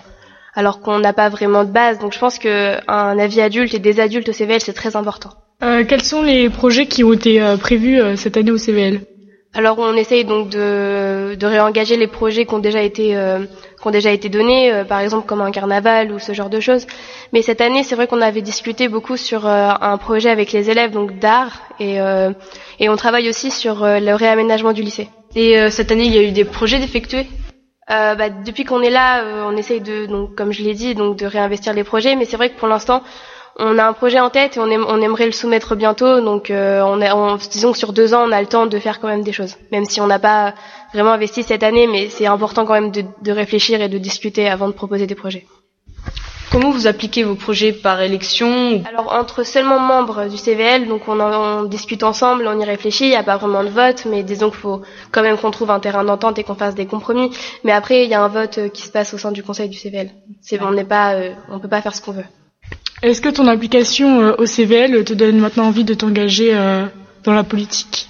alors 0.55 0.81
qu'on 0.81 0.99
n'a 0.99 1.12
pas 1.12 1.29
vraiment 1.29 1.62
de 1.64 1.71
base. 1.71 2.01
Donc 2.01 2.12
je 2.12 2.19
pense 2.19 2.41
que 2.41 2.79
un 2.91 3.17
avis 3.17 3.41
adulte 3.41 3.75
et 3.75 3.79
des 3.79 4.01
adultes 4.01 4.29
au 4.29 4.33
CVL 4.33 4.61
c'est 4.61 4.73
très 4.73 4.97
important. 4.97 5.31
Euh, 5.62 5.85
quels 5.88 6.03
sont 6.03 6.23
les 6.23 6.51
projets 6.51 6.87
qui 6.87 7.05
ont 7.05 7.12
été 7.12 7.41
euh, 7.41 7.57
prévus 7.57 8.01
euh, 8.01 8.17
cette 8.17 8.37
année 8.37 8.51
au 8.51 8.59
CVL 8.59 9.01
Alors 9.59 9.77
on 9.81 9.94
essaye 9.97 10.25
donc 10.25 10.51
de, 10.51 11.35
de 11.35 11.47
réengager 11.47 11.97
les 11.97 12.07
projets 12.07 12.47
qui 12.47 12.55
ont 12.55 12.61
déjà 12.61 12.81
été 12.81 13.16
euh, 13.16 13.40
qui 13.81 13.88
ont 13.88 13.90
déjà 13.90 14.12
été 14.12 14.29
donnés, 14.29 14.73
euh, 14.73 14.85
par 14.85 15.01
exemple 15.01 15.27
comme 15.27 15.40
un 15.40 15.51
carnaval 15.51 16.12
ou 16.12 16.21
ce 16.21 16.33
genre 16.33 16.49
de 16.49 16.61
choses. 16.61 16.87
Mais 17.33 17.42
cette 17.42 17.61
année, 17.61 17.83
c'est 17.83 17.97
vrai 17.97 18.07
qu'on 18.07 18.21
avait 18.21 18.40
discuté 18.40 18.87
beaucoup 18.87 19.16
sur 19.16 19.49
euh, 19.49 19.71
un 19.81 19.97
projet 19.99 20.31
avec 20.31 20.53
les 20.53 20.71
élèves 20.71 20.92
donc 20.92 21.18
d'art 21.18 21.55
et 21.81 22.01
euh, 22.01 22.31
et 22.79 22.88
on 22.88 22.94
travaille 22.94 23.29
aussi 23.29 23.51
sur 23.51 23.83
euh, 23.83 23.99
le 23.99 24.14
réaménagement 24.14 24.73
du 24.73 24.83
lycée. 24.83 25.09
Et 25.35 25.59
euh, 25.59 25.71
cette 25.71 25.90
année, 25.90 26.05
il 26.05 26.14
y 26.14 26.18
a 26.18 26.23
eu 26.23 26.31
des 26.31 26.44
projets 26.44 26.79
d'effectuer? 26.79 27.27
Euh, 27.90 28.14
bah, 28.14 28.29
depuis 28.29 28.62
qu'on 28.62 28.81
est 28.83 28.90
là, 28.90 29.25
euh, 29.25 29.42
on 29.44 29.57
essaye 29.57 29.81
de, 29.81 30.07
donc, 30.07 30.37
comme 30.37 30.53
je 30.53 30.62
l'ai 30.62 30.75
dit, 30.75 30.94
donc 30.94 31.16
de 31.16 31.27
réinvestir 31.27 31.73
les 31.73 31.83
projets. 31.85 32.14
Mais 32.14 32.27
c'est 32.27 32.37
vrai 32.37 32.51
que 32.51 32.59
pour 32.59 32.68
l'instant, 32.68 33.03
on 33.59 33.79
a 33.79 33.85
un 33.85 33.92
projet 33.92 34.21
en 34.21 34.31
tête 34.31 34.57
et 34.57 34.61
on, 34.61 34.66
aime- 34.71 34.87
on 34.88 35.01
aimerait 35.01 35.27
le 35.27 35.33
soumettre 35.33 35.75
bientôt. 35.77 36.21
Donc, 36.21 36.51
euh, 36.51 36.81
on 36.83 37.01
est, 37.01 37.11
on, 37.11 37.37
disons 37.37 37.73
que 37.73 37.79
sur 37.79 37.92
deux 37.92 38.14
ans, 38.14 38.25
on 38.29 38.33
a 38.33 38.40
le 38.40 38.47
temps 38.47 38.66
de 38.66 38.79
faire 38.79 39.01
quand 39.01 39.09
même 39.09 39.23
des 39.23 39.33
choses. 39.33 39.57
Même 39.73 39.85
si 39.85 40.01
on 40.01 40.07
n'a 40.07 40.18
pas 40.18 40.55
vraiment 40.94 41.12
investi 41.12 41.42
cette 41.42 41.62
année, 41.62 41.87
mais 41.87 42.09
c'est 42.09 42.27
important 42.27 42.64
quand 42.66 42.75
même 42.75 42.90
de, 42.90 43.05
de 43.23 43.33
réfléchir 43.33 43.81
et 43.83 43.88
de 43.88 43.99
discuter 43.99 44.49
avant 44.49 44.68
de 44.68 44.73
proposer 44.73 45.07
des 45.07 45.14
projets. 45.14 45.47
Comment 46.51 46.71
vous 46.71 46.87
appliquez 46.87 47.25
vos 47.25 47.35
projets 47.35 47.73
par 47.75 48.01
élection 48.01 48.83
Alors 48.90 49.12
entre 49.12 49.44
seulement 49.44 49.79
membres 49.79 50.29
du 50.31 50.38
CVL, 50.38 50.88
donc 50.88 51.07
on, 51.07 51.21
en, 51.21 51.61
on 51.61 51.62
discute 51.64 52.03
ensemble, 52.03 52.47
on 52.49 52.59
y 52.59 52.64
réfléchit, 52.64 53.05
il 53.05 53.11
n'y 53.11 53.16
a 53.16 53.23
pas 53.23 53.37
vraiment 53.37 53.62
de 53.62 53.68
vote, 53.68 54.07
mais 54.07 54.23
disons 54.23 54.49
qu'il 54.49 54.61
faut 54.61 54.81
quand 55.12 55.21
même 55.23 55.37
qu'on 55.37 55.51
trouve 55.51 55.71
un 55.71 55.79
terrain 55.79 56.05
d'entente 56.05 56.38
et 56.38 56.44
qu'on 56.44 56.55
fasse 56.55 56.75
des 56.75 56.87
compromis. 56.87 57.31
Mais 57.64 57.73
après, 57.73 58.05
il 58.05 58.11
y 58.11 58.14
a 58.14 58.23
un 58.23 58.29
vote 58.29 58.57
euh, 58.59 58.68
qui 58.71 58.81
se 58.83 58.90
passe 58.90 59.12
au 59.12 59.18
sein 59.18 59.31
du 59.31 59.42
conseil 59.42 59.68
du 59.68 59.77
CVL. 59.77 60.11
C'est 60.40 60.59
on 60.62 60.71
n'est 60.71 60.85
pas, 60.85 61.12
euh, 61.16 61.33
on 61.51 61.59
peut 61.59 61.68
pas 61.68 61.83
faire 61.83 61.94
ce 61.94 62.01
qu'on 62.01 62.12
veut. 62.12 62.25
Est-ce 63.02 63.20
que 63.20 63.28
ton 63.28 63.46
implication 63.46 64.20
euh, 64.22 64.34
au 64.38 64.46
CVL 64.46 65.04
te 65.04 65.12
donne 65.14 65.38
maintenant 65.38 65.66
envie 65.66 65.84
de 65.84 65.94
t'engager 65.94 66.54
euh, 66.54 66.87
dans 67.24 67.32
la 67.34 67.44
politique? 67.44 68.08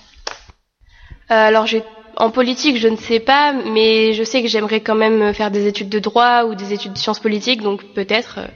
Euh, 1.31 1.35
alors 1.35 1.67
j'ai 1.67 1.83
en 2.17 2.31
politique, 2.31 2.79
je 2.79 2.89
ne 2.89 2.97
sais 2.97 3.21
pas, 3.21 3.53
mais 3.53 4.13
je 4.13 4.25
sais 4.25 4.43
que 4.43 4.49
j'aimerais 4.49 4.81
quand 4.81 4.97
même 4.97 5.33
faire 5.35 5.51
des 5.53 5.67
études 5.69 5.89
de 5.89 5.99
droit 6.01 6.45
ou 6.45 6.55
des 6.57 6.73
études 6.73 6.95
de 6.95 6.99
sciences 6.99 7.21
politiques, 7.21 7.63
donc 7.63 7.85
peut-être, 7.95 8.39
euh, 8.39 8.47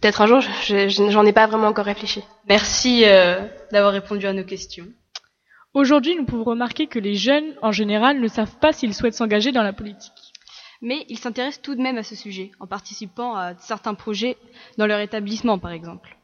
peut-être 0.00 0.20
un 0.22 0.26
jour. 0.26 0.40
je- 0.40 0.88
je- 0.88 1.10
J'en 1.10 1.26
ai 1.26 1.32
pas 1.32 1.46
vraiment 1.46 1.66
encore 1.68 1.84
réfléchi. 1.84 2.22
Merci 2.48 3.02
euh, 3.04 3.40
d'avoir 3.72 3.92
répondu 3.92 4.26
à 4.26 4.32
nos 4.32 4.44
questions. 4.44 4.86
Aujourd'hui, 5.74 6.14
nous 6.16 6.24
pouvons 6.24 6.44
remarquer 6.44 6.86
que 6.86 6.98
les 6.98 7.14
jeunes, 7.16 7.54
en 7.60 7.72
général, 7.72 8.20
ne 8.20 8.28
savent 8.28 8.56
pas 8.60 8.72
s'ils 8.72 8.94
souhaitent 8.94 9.14
s'engager 9.14 9.52
dans 9.52 9.62
la 9.62 9.72
politique. 9.72 10.12
Mais 10.82 11.06
ils 11.08 11.18
s'intéressent 11.18 11.62
tout 11.62 11.76
de 11.76 11.80
même 11.80 11.96
à 11.96 12.02
ce 12.02 12.16
sujet, 12.16 12.50
en 12.58 12.66
participant 12.66 13.36
à 13.36 13.54
certains 13.58 13.94
projets 13.94 14.36
dans 14.78 14.86
leur 14.86 14.98
établissement, 14.98 15.60
par 15.60 15.70
exemple. 15.70 16.18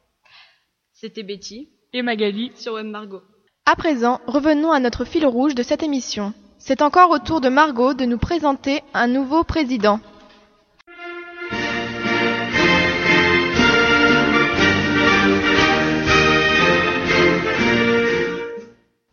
C'était 0.92 1.22
Betty 1.22 1.68
et 1.92 2.02
Magali 2.02 2.50
sur 2.56 2.74
Web 2.74 2.86
Margot. 2.86 3.22
À 3.66 3.76
présent, 3.76 4.20
revenons 4.26 4.72
à 4.72 4.80
notre 4.80 5.04
fil 5.04 5.24
rouge 5.24 5.54
de 5.54 5.62
cette 5.62 5.84
émission. 5.84 6.34
C'est 6.58 6.82
encore 6.82 7.10
au 7.10 7.20
tour 7.20 7.40
de 7.40 7.48
Margot 7.48 7.94
de 7.94 8.04
nous 8.04 8.18
présenter 8.18 8.82
un 8.94 9.06
nouveau 9.06 9.44
président. 9.44 10.00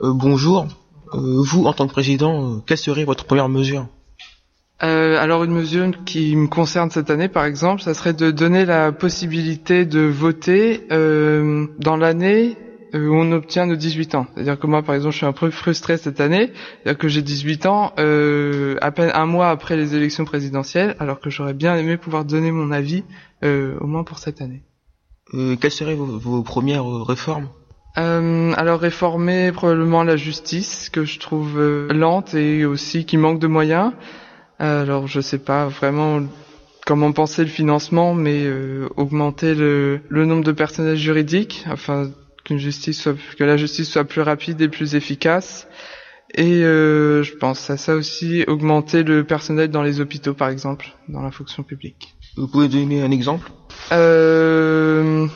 Euh, 0.01 0.11
bonjour. 0.11 0.65
Euh, 1.13 1.41
vous, 1.43 1.65
en 1.65 1.73
tant 1.73 1.85
que 1.85 1.91
président, 1.91 2.55
euh, 2.55 2.59
quelle 2.65 2.79
serait 2.79 3.05
votre 3.05 3.25
première 3.25 3.47
mesure? 3.47 3.87
Euh, 4.83 5.17
alors 5.21 5.43
une 5.45 5.53
mesure 5.53 5.91
qui 6.05 6.35
me 6.35 6.47
concerne 6.47 6.89
cette 6.89 7.09
année, 7.09 7.29
par 7.29 7.45
exemple, 7.45 7.81
ça 7.81 7.93
serait 7.93 8.13
de 8.13 8.29
donner 8.31 8.65
la 8.65 8.91
possibilité 8.91 9.85
de 9.85 10.01
voter 10.01 10.85
euh, 10.91 11.67
dans 11.79 11.95
l'année 11.95 12.57
où 12.93 13.13
on 13.13 13.31
obtient 13.31 13.65
nos 13.65 13.75
18 13.75 14.15
ans. 14.15 14.27
C'est-à-dire 14.33 14.59
que 14.59 14.67
moi, 14.67 14.81
par 14.83 14.95
exemple, 14.95 15.11
je 15.13 15.17
suis 15.17 15.25
un 15.25 15.33
peu 15.33 15.49
frustré 15.49 15.97
cette 15.97 16.19
année, 16.21 16.51
c'est-à-dire 16.83 16.97
que 16.97 17.07
j'ai 17.07 17.21
18 17.21 17.65
ans 17.65 17.93
euh, 17.99 18.75
à 18.81 18.91
peine 18.91 19.11
un 19.13 19.25
mois 19.25 19.49
après 19.49 19.75
les 19.75 19.95
élections 19.95 20.23
présidentielles, 20.25 20.95
alors 20.99 21.19
que 21.19 21.29
j'aurais 21.29 21.53
bien 21.53 21.75
aimé 21.75 21.97
pouvoir 21.97 22.25
donner 22.25 22.51
mon 22.51 22.71
avis, 22.71 23.03
euh, 23.43 23.75
au 23.81 23.87
moins 23.87 24.03
pour 24.03 24.19
cette 24.19 24.41
année. 24.41 24.63
euh, 25.33 25.55
Quelles 25.59 25.71
seraient 25.71 25.95
vos, 25.95 26.05
vos 26.19 26.41
premières 26.43 26.89
euh, 26.89 27.03
réformes? 27.03 27.49
Euh, 27.97 28.51
alors 28.57 28.79
réformer 28.81 29.53
probablement 29.53 30.03
la 30.03 30.17
justice 30.17 30.89
que 30.89 31.05
je 31.05 31.17
trouve 31.19 31.57
euh, 31.57 31.87
lente 31.93 32.33
et 32.33 32.65
aussi 32.65 33.05
qui 33.05 33.15
manque 33.17 33.39
de 33.39 33.47
moyens. 33.47 33.93
Alors 34.59 35.07
je 35.07 35.21
sais 35.21 35.37
pas 35.39 35.67
vraiment 35.67 36.21
comment 36.85 37.11
penser 37.11 37.43
le 37.43 37.49
financement, 37.49 38.13
mais 38.13 38.45
euh, 38.45 38.87
augmenter 38.95 39.55
le, 39.55 40.01
le 40.07 40.25
nombre 40.25 40.43
de 40.43 40.51
personnels 40.51 40.97
juridiques 40.97 41.65
afin 41.69 42.11
qu'une 42.43 42.59
justice 42.59 43.01
soit, 43.01 43.15
que 43.37 43.43
la 43.43 43.57
justice 43.57 43.89
soit 43.89 44.05
plus 44.05 44.21
rapide 44.21 44.61
et 44.61 44.69
plus 44.69 44.95
efficace. 44.95 45.67
Et 46.33 46.63
euh, 46.63 47.23
je 47.23 47.33
pense 47.35 47.69
à 47.69 47.77
ça 47.77 47.95
aussi 47.95 48.43
augmenter 48.47 49.03
le 49.03 49.23
personnel 49.23 49.69
dans 49.69 49.83
les 49.83 49.99
hôpitaux 49.99 50.33
par 50.33 50.49
exemple, 50.49 50.87
dans 51.07 51.21
la 51.21 51.31
fonction 51.31 51.63
publique. 51.63 52.15
Vous 52.35 52.47
pouvez 52.47 52.67
donner 52.67 53.01
un 53.01 53.11
exemple? 53.11 53.51
Euh, 53.91 55.27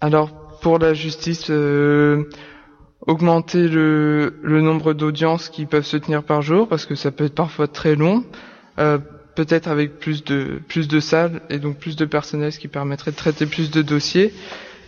alors 0.00 0.58
pour 0.60 0.78
la 0.78 0.94
justice, 0.94 1.46
euh, 1.50 2.24
augmenter 3.06 3.68
le, 3.68 4.32
nombre 4.42 4.92
d'audiences 4.94 5.48
qui 5.48 5.66
peuvent 5.66 5.84
se 5.84 5.96
tenir 5.96 6.22
par 6.22 6.42
jour 6.42 6.68
parce 6.68 6.86
que 6.86 6.94
ça 6.94 7.10
peut 7.10 7.24
être 7.24 7.34
parfois 7.34 7.68
très 7.68 7.96
long. 7.96 8.24
Euh, 8.78 8.98
peut-être 9.34 9.68
avec 9.68 9.98
plus 9.98 10.24
de 10.24 10.60
plus 10.68 10.88
de 10.88 11.00
salles 11.00 11.40
et 11.48 11.58
donc 11.58 11.78
plus 11.78 11.96
de 11.96 12.04
personnel, 12.04 12.52
ce 12.52 12.58
qui 12.58 12.68
permettrait 12.68 13.10
de 13.10 13.16
traiter 13.16 13.46
plus 13.46 13.70
de 13.70 13.82
dossiers. 13.82 14.32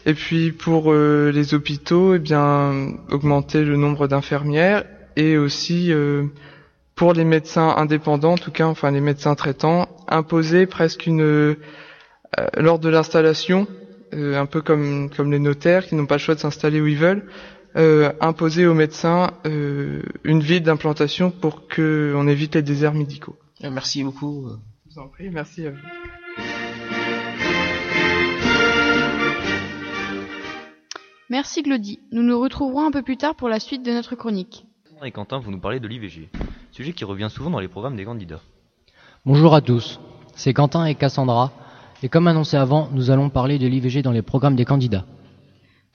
Et 0.07 0.15
puis 0.15 0.53
pour 0.53 0.93
euh, 0.93 1.33
les 1.33 1.55
hôpitaux, 1.55 2.15
eh 2.15 2.19
bien 2.19 2.93
augmenter 3.11 3.65
le 3.65 3.77
nombre 3.77 4.07
d'infirmières 4.07 4.85
et 5.17 5.39
aussi 5.39 5.93
euh, 5.93 6.25
pour 6.95 7.15
les 7.15 7.25
médecins 7.25 7.75
indépendants, 7.77 8.33
en 8.35 8.39
tout 8.39 8.51
cas, 8.53 8.67
enfin 8.67 8.91
les 8.91 9.01
médecins 9.01 9.35
traitants, 9.35 9.89
imposer 10.09 10.67
presque 10.67 11.07
une 11.07 11.57
lors 12.57 12.81
de 12.81 12.89
l'installation, 12.89 13.69
un 14.13 14.47
peu 14.47 14.61
comme 14.61 15.09
comme 15.09 15.31
les 15.31 15.39
notaires 15.39 15.87
qui 15.87 15.95
n'ont 15.95 16.07
pas 16.07 16.17
le 16.17 16.21
choix 16.21 16.35
de 16.35 16.41
s'installer 16.41 16.81
où 16.81 16.87
ils 16.87 16.99
veulent, 16.99 17.25
euh, 17.77 18.13
imposer 18.21 18.67
aux 18.67 18.75
médecins 18.75 19.33
euh, 19.47 20.03
une 20.23 20.41
ville 20.41 20.63
d'implantation 20.63 21.31
pour 21.31 21.67
que 21.67 22.13
on 22.17 22.29
évite 22.29 22.55
les 22.55 22.63
déserts 22.63 22.95
médicaux. 22.95 23.37
Euh, 23.65 23.71
Merci 23.71 24.05
beaucoup. 24.05 24.49
Je 24.89 24.95
vous 24.95 24.99
en 25.01 25.09
prie, 25.09 25.29
merci 25.31 25.67
à 25.67 25.71
vous. 25.71 25.77
Merci 31.31 31.63
Glody. 31.63 31.99
Nous 32.13 32.23
nous 32.23 32.39
retrouverons 32.39 32.87
un 32.87 32.91
peu 32.93 33.03
plus 33.03 33.17
tard 33.17 33.35
pour 33.35 33.49
la 33.49 33.59
suite 33.59 33.83
de 33.85 33.91
notre 33.91 34.15
chronique. 34.15 34.67
Et 35.05 35.11
Quentin, 35.11 35.39
vous 35.39 35.51
nous 35.51 35.59
parlez 35.59 35.81
de 35.81 35.89
l'IVG, 35.89 36.29
sujet 36.71 36.93
qui 36.93 37.05
revient 37.05 37.29
souvent 37.31 37.51
dans 37.51 37.59
les 37.59 37.69
programmes 37.69 37.97
des 37.97 38.05
candidats. 38.05 38.41
Bonjour 39.27 39.55
à 39.55 39.61
tous, 39.61 40.01
c'est 40.35 40.55
Quentin 40.55 40.85
et 40.87 40.95
Cassandra, 40.95 41.53
et 42.03 42.09
comme 42.09 42.27
annoncé 42.27 42.57
avant, 42.57 42.89
nous 42.93 43.11
allons 43.11 43.31
parler 43.31 43.59
de 43.59 43.67
l'IVG 43.67 44.03
dans 44.03 44.13
les 44.13 44.23
programmes 44.23 44.55
des 44.57 44.65
candidats. 44.65 45.05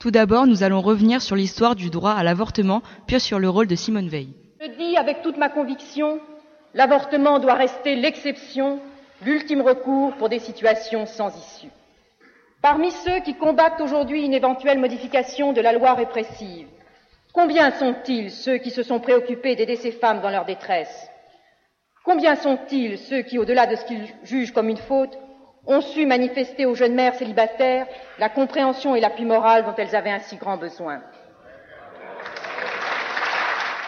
Tout 0.00 0.10
d'abord, 0.10 0.46
nous 0.46 0.62
allons 0.62 0.80
revenir 0.80 1.20
sur 1.20 1.36
l'histoire 1.36 1.76
du 1.76 1.90
droit 1.90 2.12
à 2.12 2.24
l'avortement, 2.24 2.80
puis 3.06 3.20
sur 3.20 3.38
le 3.38 3.50
rôle 3.50 3.66
de 3.66 3.74
Simone 3.74 4.08
Veil. 4.08 4.32
Je 4.58 4.70
dis 4.78 4.96
avec 4.96 5.20
toute 5.20 5.36
ma 5.36 5.50
conviction, 5.50 6.20
l'avortement 6.72 7.38
doit 7.38 7.52
rester 7.52 7.96
l'exception, 7.96 8.80
l'ultime 9.22 9.60
recours 9.60 10.14
pour 10.14 10.30
des 10.30 10.38
situations 10.38 11.04
sans 11.04 11.28
issue. 11.36 11.68
Parmi 12.62 12.90
ceux 12.92 13.20
qui 13.20 13.34
combattent 13.34 13.82
aujourd'hui 13.82 14.24
une 14.24 14.32
éventuelle 14.32 14.78
modification 14.78 15.52
de 15.52 15.60
la 15.60 15.74
loi 15.74 15.92
répressive, 15.92 16.68
combien 17.34 17.70
sont-ils 17.70 18.30
ceux 18.30 18.56
qui 18.56 18.70
se 18.70 18.82
sont 18.82 19.00
préoccupés 19.00 19.54
d'aider 19.54 19.76
ces 19.76 19.92
femmes 19.92 20.22
dans 20.22 20.30
leur 20.30 20.46
détresse? 20.46 21.10
Combien 22.06 22.36
sont-ils 22.36 22.96
ceux 22.96 23.20
qui, 23.20 23.36
au-delà 23.38 23.66
de 23.66 23.76
ce 23.76 23.84
qu'ils 23.84 24.08
jugent 24.22 24.52
comme 24.52 24.70
une 24.70 24.78
faute, 24.78 25.18
ont 25.66 25.80
su 25.80 26.06
manifester 26.06 26.66
aux 26.66 26.74
jeunes 26.74 26.94
mères 26.94 27.14
célibataires 27.14 27.86
la 28.18 28.28
compréhension 28.28 28.94
et 28.96 29.00
l'appui 29.00 29.24
moral 29.24 29.64
dont 29.64 29.74
elles 29.76 29.94
avaient 29.94 30.10
un 30.10 30.18
si 30.20 30.36
grand 30.36 30.56
besoin. 30.56 31.00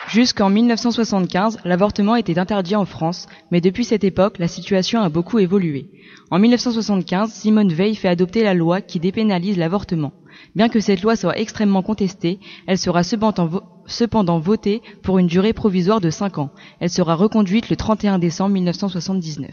Jusqu'en 0.09 0.51
1975, 0.51 1.61
l'avortement 1.65 2.17
était 2.17 2.39
interdit 2.39 2.77
en 2.77 2.85
France, 2.85 3.27
mais 3.51 3.63
depuis 3.63 3.85
cette 3.85 4.05
époque, 4.05 4.39
la 4.39 4.49
situation 4.49 5.01
a 5.01 5.09
beaucoup 5.09 5.39
évolué. 5.39 5.87
En 6.31 6.39
1975, 6.39 7.31
Simone 7.33 7.73
Veil 7.73 7.95
fait 7.95 8.09
adopter 8.09 8.43
la 8.43 8.53
loi 8.53 8.83
qui 8.83 9.01
dépénalise 9.01 9.57
l'avortement. 9.57 10.13
Bien 10.55 10.69
que 10.69 10.81
cette 10.81 11.01
loi 11.03 11.17
soit 11.17 11.39
extrêmement 11.39 11.83
contestée, 11.83 12.41
elle 12.67 12.77
sera 12.79 13.05
cependant, 13.05 13.47
vo- 13.47 13.63
cependant 13.87 14.39
votée 14.39 14.83
pour 15.03 15.19
une 15.19 15.29
durée 15.29 15.55
provisoire 15.55 16.01
de 16.01 16.11
5 16.11 16.37
ans. 16.37 16.51
Elle 16.81 16.91
sera 16.91 17.15
reconduite 17.15 17.71
le 17.71 17.77
31 17.77 18.19
décembre 18.19 18.53
1979. 18.53 19.49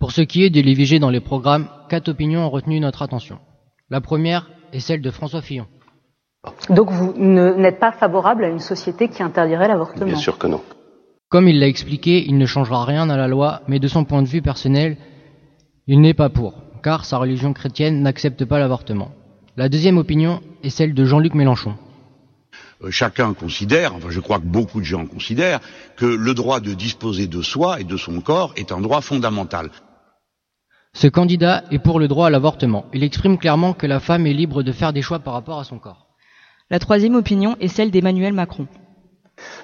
Pour 0.00 0.12
ce 0.12 0.22
qui 0.22 0.44
est 0.44 0.50
de 0.50 0.62
l'IVG 0.62 0.98
dans 0.98 1.10
les 1.10 1.20
programmes, 1.20 1.68
quatre 1.90 2.08
opinions 2.08 2.46
ont 2.46 2.48
retenu 2.48 2.80
notre 2.80 3.02
attention. 3.02 3.38
La 3.90 4.00
première 4.00 4.50
est 4.72 4.80
celle 4.80 5.02
de 5.02 5.10
François 5.10 5.42
Fillon. 5.42 5.66
Donc 6.70 6.90
vous 6.90 7.12
n'êtes 7.18 7.78
pas 7.78 7.92
favorable 7.92 8.44
à 8.44 8.48
une 8.48 8.60
société 8.60 9.08
qui 9.08 9.22
interdirait 9.22 9.68
l'avortement? 9.68 10.06
Bien 10.06 10.16
sûr 10.16 10.38
que 10.38 10.46
non. 10.46 10.62
Comme 11.28 11.48
il 11.48 11.60
l'a 11.60 11.68
expliqué, 11.68 12.24
il 12.26 12.38
ne 12.38 12.46
changera 12.46 12.86
rien 12.86 13.10
à 13.10 13.18
la 13.18 13.28
loi, 13.28 13.60
mais 13.68 13.78
de 13.78 13.88
son 13.88 14.06
point 14.06 14.22
de 14.22 14.26
vue 14.26 14.40
personnel, 14.40 14.96
il 15.86 16.00
n'est 16.00 16.14
pas 16.14 16.30
pour, 16.30 16.54
car 16.82 17.04
sa 17.04 17.18
religion 17.18 17.52
chrétienne 17.52 18.00
n'accepte 18.00 18.46
pas 18.46 18.58
l'avortement. 18.58 19.10
La 19.58 19.68
deuxième 19.68 19.98
opinion 19.98 20.40
est 20.62 20.70
celle 20.70 20.94
de 20.94 21.04
Jean-Luc 21.04 21.34
Mélenchon. 21.34 21.74
Euh, 22.82 22.90
chacun 22.90 23.34
considère, 23.34 23.94
enfin 23.94 24.08
je 24.08 24.20
crois 24.20 24.38
que 24.38 24.46
beaucoup 24.46 24.80
de 24.80 24.86
gens 24.86 25.04
considèrent, 25.04 25.60
que 25.96 26.06
le 26.06 26.32
droit 26.32 26.60
de 26.60 26.72
disposer 26.72 27.26
de 27.26 27.42
soi 27.42 27.80
et 27.80 27.84
de 27.84 27.98
son 27.98 28.22
corps 28.22 28.54
est 28.56 28.72
un 28.72 28.80
droit 28.80 29.02
fondamental. 29.02 29.70
Ce 30.92 31.06
candidat 31.06 31.64
est 31.70 31.78
pour 31.78 31.98
le 31.98 32.08
droit 32.08 32.26
à 32.26 32.30
l'avortement. 32.30 32.84
Il 32.92 33.04
exprime 33.04 33.38
clairement 33.38 33.72
que 33.72 33.86
la 33.86 34.00
femme 34.00 34.26
est 34.26 34.32
libre 34.32 34.62
de 34.62 34.72
faire 34.72 34.92
des 34.92 35.02
choix 35.02 35.20
par 35.20 35.34
rapport 35.34 35.58
à 35.58 35.64
son 35.64 35.78
corps. 35.78 36.08
La 36.68 36.78
troisième 36.78 37.14
opinion 37.14 37.56
est 37.60 37.68
celle 37.68 37.90
d'Emmanuel 37.90 38.32
Macron. 38.32 38.66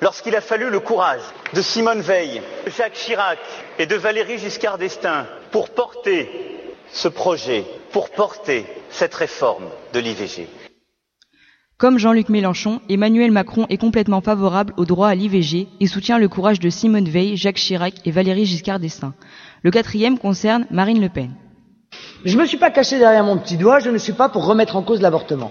Lorsqu'il 0.01 0.35
a 0.35 0.41
fallu 0.41 0.71
le 0.71 0.81
courage 0.81 1.21
de 1.53 1.61
Simone 1.61 2.01
Veil, 2.01 2.41
de 2.65 2.71
Jacques 2.71 2.95
Chirac 2.95 3.39
et 3.79 3.87
de 3.87 3.95
Valéry 3.95 4.39
Giscard 4.39 4.79
d'Estaing 4.79 5.27
pour 5.51 5.71
porter 5.71 6.31
ce 6.91 7.09
projet, 7.09 7.65
pour 7.93 8.11
porter 8.11 8.65
cette 8.89 9.15
réforme 9.15 9.67
de 9.93 10.01
l'IVG. 10.01 10.49
Comme 11.77 11.99
Jean-Luc 11.99 12.31
Mélenchon, 12.31 12.81
Emmanuel 12.89 13.31
Macron 13.31 13.67
est 13.69 13.77
complètement 13.77 14.23
favorable 14.23 14.73
au 14.79 14.87
droit 14.87 15.09
à 15.09 15.15
l'IVG 15.15 15.69
et 15.79 15.87
soutient 15.87 16.19
le 16.19 16.29
courage 16.29 16.61
de 16.61 16.71
Simone 16.71 17.09
Veil, 17.09 17.37
Jacques 17.37 17.57
Chirac 17.57 17.95
et 18.07 18.11
Valéry 18.11 18.47
Giscard 18.47 18.81
d'Estaing. 18.81 19.13
Le 19.67 19.73
quatrième 19.73 20.17
concerne 20.17 20.65
Marine 20.71 21.01
Le 21.01 21.09
Pen. 21.09 21.33
Je 22.25 22.37
ne 22.37 22.43
me 22.43 22.47
suis 22.47 22.57
pas 22.57 22.71
caché 22.71 23.01
derrière 23.01 23.25
mon 23.25 23.37
petit 23.37 23.57
doigt, 23.57 23.81
je 23.81 23.91
ne 23.91 23.99
suis 23.99 24.13
pas 24.13 24.29
pour 24.29 24.47
remettre 24.47 24.77
en 24.77 24.83
cause 24.83 25.01
l'avortement. 25.01 25.51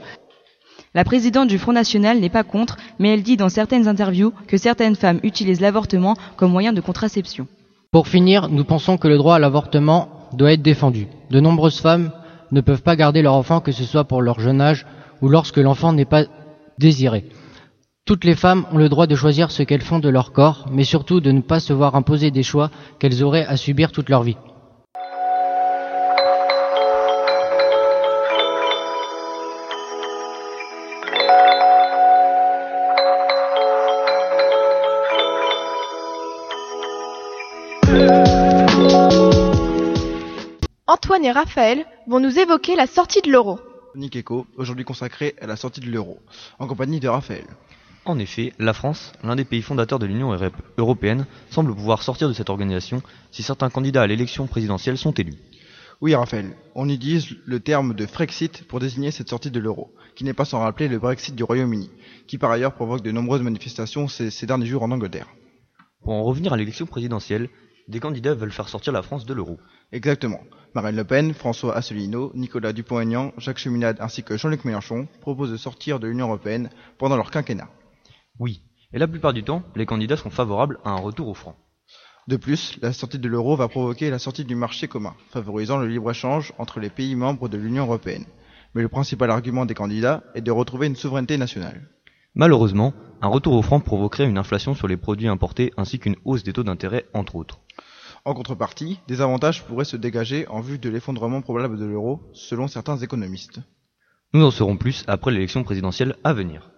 La 0.93 1.03
présidente 1.03 1.49
du 1.49 1.57
Front 1.57 1.73
National 1.73 2.21
n'est 2.21 2.29
pas 2.29 2.45
contre, 2.45 2.77
mais 2.97 3.13
elle 3.13 3.23
dit 3.23 3.35
dans 3.35 3.49
certaines 3.49 3.89
interviews 3.89 4.31
que 4.47 4.55
certaines 4.55 4.95
femmes 4.95 5.19
utilisent 5.23 5.59
l'avortement 5.59 6.15
comme 6.37 6.53
moyen 6.53 6.71
de 6.71 6.79
contraception. 6.79 7.45
Pour 7.91 8.07
finir, 8.07 8.47
nous 8.47 8.63
pensons 8.63 8.95
que 8.97 9.09
le 9.09 9.17
droit 9.17 9.35
à 9.35 9.39
l'avortement 9.39 10.07
doit 10.31 10.53
être 10.53 10.61
défendu. 10.61 11.07
De 11.29 11.41
nombreuses 11.41 11.81
femmes 11.81 12.11
ne 12.53 12.61
peuvent 12.61 12.83
pas 12.83 12.95
garder 12.95 13.21
leur 13.21 13.33
enfant 13.33 13.59
que 13.59 13.73
ce 13.73 13.83
soit 13.83 14.05
pour 14.05 14.21
leur 14.21 14.39
jeune 14.39 14.61
âge 14.61 14.85
ou 15.21 15.27
lorsque 15.27 15.57
l'enfant 15.57 15.91
n'est 15.91 16.05
pas 16.05 16.23
désiré. 16.79 17.25
Toutes 18.07 18.23
les 18.23 18.35
femmes 18.35 18.67
ont 18.71 18.77
le 18.77 18.87
droit 18.87 19.07
de 19.07 19.15
choisir 19.15 19.49
ce 19.49 19.63
qu'elles 19.63 19.81
font 19.81 19.97
de 19.97 20.09
leur 20.09 20.31
corps, 20.31 20.67
mais 20.71 20.83
surtout 20.83 21.21
de 21.21 21.31
ne 21.31 21.41
pas 21.41 21.59
se 21.59 21.73
voir 21.73 21.95
imposer 21.95 22.29
des 22.29 22.43
choix 22.43 22.69
qu'elles 22.99 23.23
auraient 23.23 23.47
à 23.47 23.57
subir 23.57 23.91
toute 23.91 24.09
leur 24.09 24.21
vie. 24.21 24.37
Antoine 40.85 41.25
et 41.25 41.31
Raphaël 41.31 41.87
vont 42.05 42.19
nous 42.19 42.37
évoquer 42.37 42.75
la 42.75 42.85
sortie 42.85 43.23
de 43.23 43.31
l'euro. 43.31 43.59
Nick 43.95 44.15
Echo, 44.15 44.45
aujourd'hui 44.57 44.85
consacré 44.85 45.33
à 45.41 45.47
la 45.47 45.55
sortie 45.55 45.79
de 45.79 45.87
l'euro, 45.89 46.19
en 46.59 46.67
compagnie 46.67 46.99
de 46.99 47.07
Raphaël. 47.07 47.45
En 48.05 48.19
effet, 48.19 48.53
la 48.59 48.73
France, 48.73 49.13
l'un 49.23 49.35
des 49.35 49.45
pays 49.45 49.63
fondateurs 49.63 49.97
de 49.97 50.05
l'Union 50.05 50.31
euro- 50.31 50.51
européenne, 50.77 51.25
semble 51.49 51.73
pouvoir 51.73 52.03
sortir 52.03 52.27
de 52.27 52.33
cette 52.33 52.51
organisation 52.51 53.01
si 53.31 53.41
certains 53.41 53.71
candidats 53.71 54.03
à 54.03 54.07
l'élection 54.07 54.45
présidentielle 54.45 54.97
sont 54.97 55.11
élus. 55.13 55.33
Oui, 56.01 56.13
Raphaël, 56.13 56.55
on 56.75 56.87
utilise 56.87 57.35
le 57.45 57.59
terme 57.59 57.95
de 57.95 58.05
Frexit 58.05 58.63
pour 58.67 58.79
désigner 58.79 59.09
cette 59.09 59.29
sortie 59.29 59.49
de 59.49 59.59
l'euro, 59.59 59.91
qui 60.15 60.23
n'est 60.23 60.33
pas 60.33 60.45
sans 60.45 60.59
rappeler 60.59 60.87
le 60.87 60.99
Brexit 60.99 61.35
du 61.35 61.43
Royaume-Uni, 61.43 61.89
qui 62.27 62.37
par 62.37 62.51
ailleurs 62.51 62.73
provoque 62.75 63.01
de 63.01 63.11
nombreuses 63.11 63.41
manifestations 63.41 64.07
ces, 64.07 64.29
ces 64.29 64.45
derniers 64.45 64.67
jours 64.67 64.83
en 64.83 64.91
Angleterre. 64.91 65.27
Pour 66.03 66.13
en 66.13 66.23
revenir 66.23 66.53
à 66.53 66.57
l'élection 66.57 66.85
présidentielle, 66.85 67.49
des 67.87 67.99
candidats 67.99 68.35
veulent 68.35 68.51
faire 68.51 68.69
sortir 68.69 68.93
la 68.93 69.01
France 69.01 69.25
de 69.25 69.33
l'euro. 69.33 69.57
Exactement. 69.91 70.41
Marine 70.75 70.95
Le 70.95 71.05
Pen, 71.05 71.33
François 71.33 71.75
Asselineau, 71.75 72.31
Nicolas 72.35 72.73
Dupont-Aignan, 72.73 73.31
Jacques 73.37 73.57
Cheminade 73.59 73.97
ainsi 73.99 74.21
que 74.21 74.37
Jean-Luc 74.37 74.63
Mélenchon 74.65 75.07
proposent 75.21 75.51
de 75.51 75.57
sortir 75.57 75.99
de 75.99 76.07
l'Union 76.07 76.27
européenne 76.27 76.69
pendant 76.99 77.15
leur 77.15 77.31
quinquennat. 77.31 77.69
Oui, 78.39 78.61
et 78.93 78.99
la 78.99 79.07
plupart 79.07 79.33
du 79.33 79.43
temps, 79.43 79.63
les 79.75 79.85
candidats 79.85 80.17
sont 80.17 80.29
favorables 80.29 80.79
à 80.83 80.91
un 80.91 80.99
retour 80.99 81.27
au 81.27 81.33
franc. 81.33 81.55
De 82.27 82.37
plus, 82.37 82.79
la 82.81 82.91
sortie 82.91 83.19
de 83.19 83.27
l'euro 83.27 83.55
va 83.55 83.67
provoquer 83.67 84.09
la 84.09 84.19
sortie 84.19 84.45
du 84.45 84.55
marché 84.55 84.87
commun, 84.87 85.13
favorisant 85.29 85.77
le 85.77 85.87
libre-échange 85.87 86.53
entre 86.57 86.79
les 86.79 86.89
pays 86.89 87.15
membres 87.15 87.49
de 87.49 87.57
l'Union 87.57 87.83
européenne. 87.83 88.25
Mais 88.73 88.81
le 88.81 88.89
principal 88.89 89.29
argument 89.29 89.65
des 89.65 89.75
candidats 89.75 90.23
est 90.33 90.41
de 90.41 90.51
retrouver 90.51 90.87
une 90.87 90.95
souveraineté 90.95 91.37
nationale. 91.37 91.87
Malheureusement, 92.33 92.93
un 93.21 93.27
retour 93.27 93.53
au 93.53 93.61
franc 93.61 93.79
provoquerait 93.79 94.27
une 94.27 94.37
inflation 94.37 94.73
sur 94.73 94.87
les 94.87 94.97
produits 94.97 95.27
importés 95.27 95.71
ainsi 95.77 95.99
qu'une 95.99 96.17
hausse 96.25 96.43
des 96.43 96.51
taux 96.51 96.63
d'intérêt, 96.63 97.05
entre 97.13 97.35
autres. 97.35 97.59
En 98.25 98.33
contrepartie, 98.33 98.99
des 99.07 99.21
avantages 99.21 99.63
pourraient 99.63 99.85
se 99.85 99.95
dégager 99.95 100.47
en 100.47 100.59
vue 100.59 100.79
de 100.79 100.89
l'effondrement 100.89 101.41
probable 101.41 101.77
de 101.77 101.85
l'euro, 101.85 102.21
selon 102.33 102.67
certains 102.67 102.97
économistes. 102.97 103.59
Nous 104.33 104.43
en 104.43 104.51
saurons 104.51 104.77
plus 104.77 105.03
après 105.07 105.31
l'élection 105.31 105.63
présidentielle 105.63 106.15
à 106.23 106.33
venir. 106.33 106.71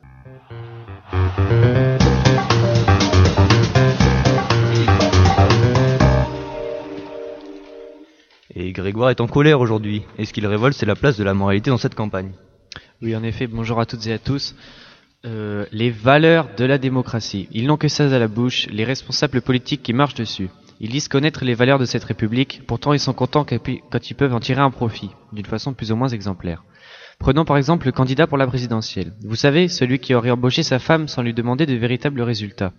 Et 8.56 8.72
Grégoire 8.72 9.12
est 9.12 9.22
en 9.22 9.28
colère 9.28 9.60
aujourd'hui, 9.60 10.04
et 10.18 10.26
ce 10.26 10.34
qu'il 10.34 10.48
révolte, 10.48 10.76
c'est 10.76 10.86
la 10.86 10.96
place 10.96 11.18
de 11.18 11.24
la 11.24 11.34
moralité 11.34 11.70
dans 11.70 11.78
cette 11.78 11.96
campagne. 11.96 12.32
Oui, 13.02 13.16
en 13.16 13.24
effet, 13.24 13.48
bonjour 13.48 13.80
à 13.80 13.86
toutes 13.86 14.08
et 14.08 14.14
à 14.14 14.18
tous. 14.18 14.56
Euh, 15.26 15.66
les 15.72 15.92
valeurs 15.92 16.50
de 16.58 16.66
la 16.66 16.78
démocratie. 16.78 17.48
Ils 17.52 17.68
n'ont 17.68 17.78
que 17.78 17.88
ça 17.88 18.06
à 18.06 18.20
la 18.20 18.28
bouche, 18.28 18.68
les 18.72 18.84
responsables 18.84 19.42
politiques 19.42 19.84
qui 19.84 19.94
marchent 19.94 20.16
dessus. 20.16 20.50
Ils 20.80 20.90
disent 20.90 21.08
connaître 21.08 21.44
les 21.44 21.56
valeurs 21.56 21.80
de 21.80 21.86
cette 21.86 22.04
République, 22.04 22.62
pourtant 22.68 22.94
ils 22.94 23.00
sont 23.00 23.14
contents 23.14 23.46
quand 23.46 24.10
ils 24.10 24.16
peuvent 24.16 24.34
en 24.34 24.40
tirer 24.40 24.62
un 24.62 24.70
profit, 24.70 25.10
d'une 25.34 25.46
façon 25.46 25.74
plus 25.74 25.92
ou 25.92 25.96
moins 25.96 26.10
exemplaire. 26.10 26.64
Prenons 27.20 27.46
par 27.46 27.58
exemple 27.58 27.88
le 27.88 27.92
candidat 27.92 28.28
pour 28.28 28.38
la 28.38 28.48
présidentielle. 28.48 29.14
Vous 29.26 29.36
savez, 29.36 29.68
celui 29.68 30.00
qui 30.00 30.14
aurait 30.14 30.32
embauché 30.32 30.64
sa 30.64 30.80
femme 30.80 31.08
sans 31.08 31.24
lui 31.24 31.34
demander 31.34 31.66
de 31.66 31.76
véritables 31.76 32.22
résultats. 32.22 32.74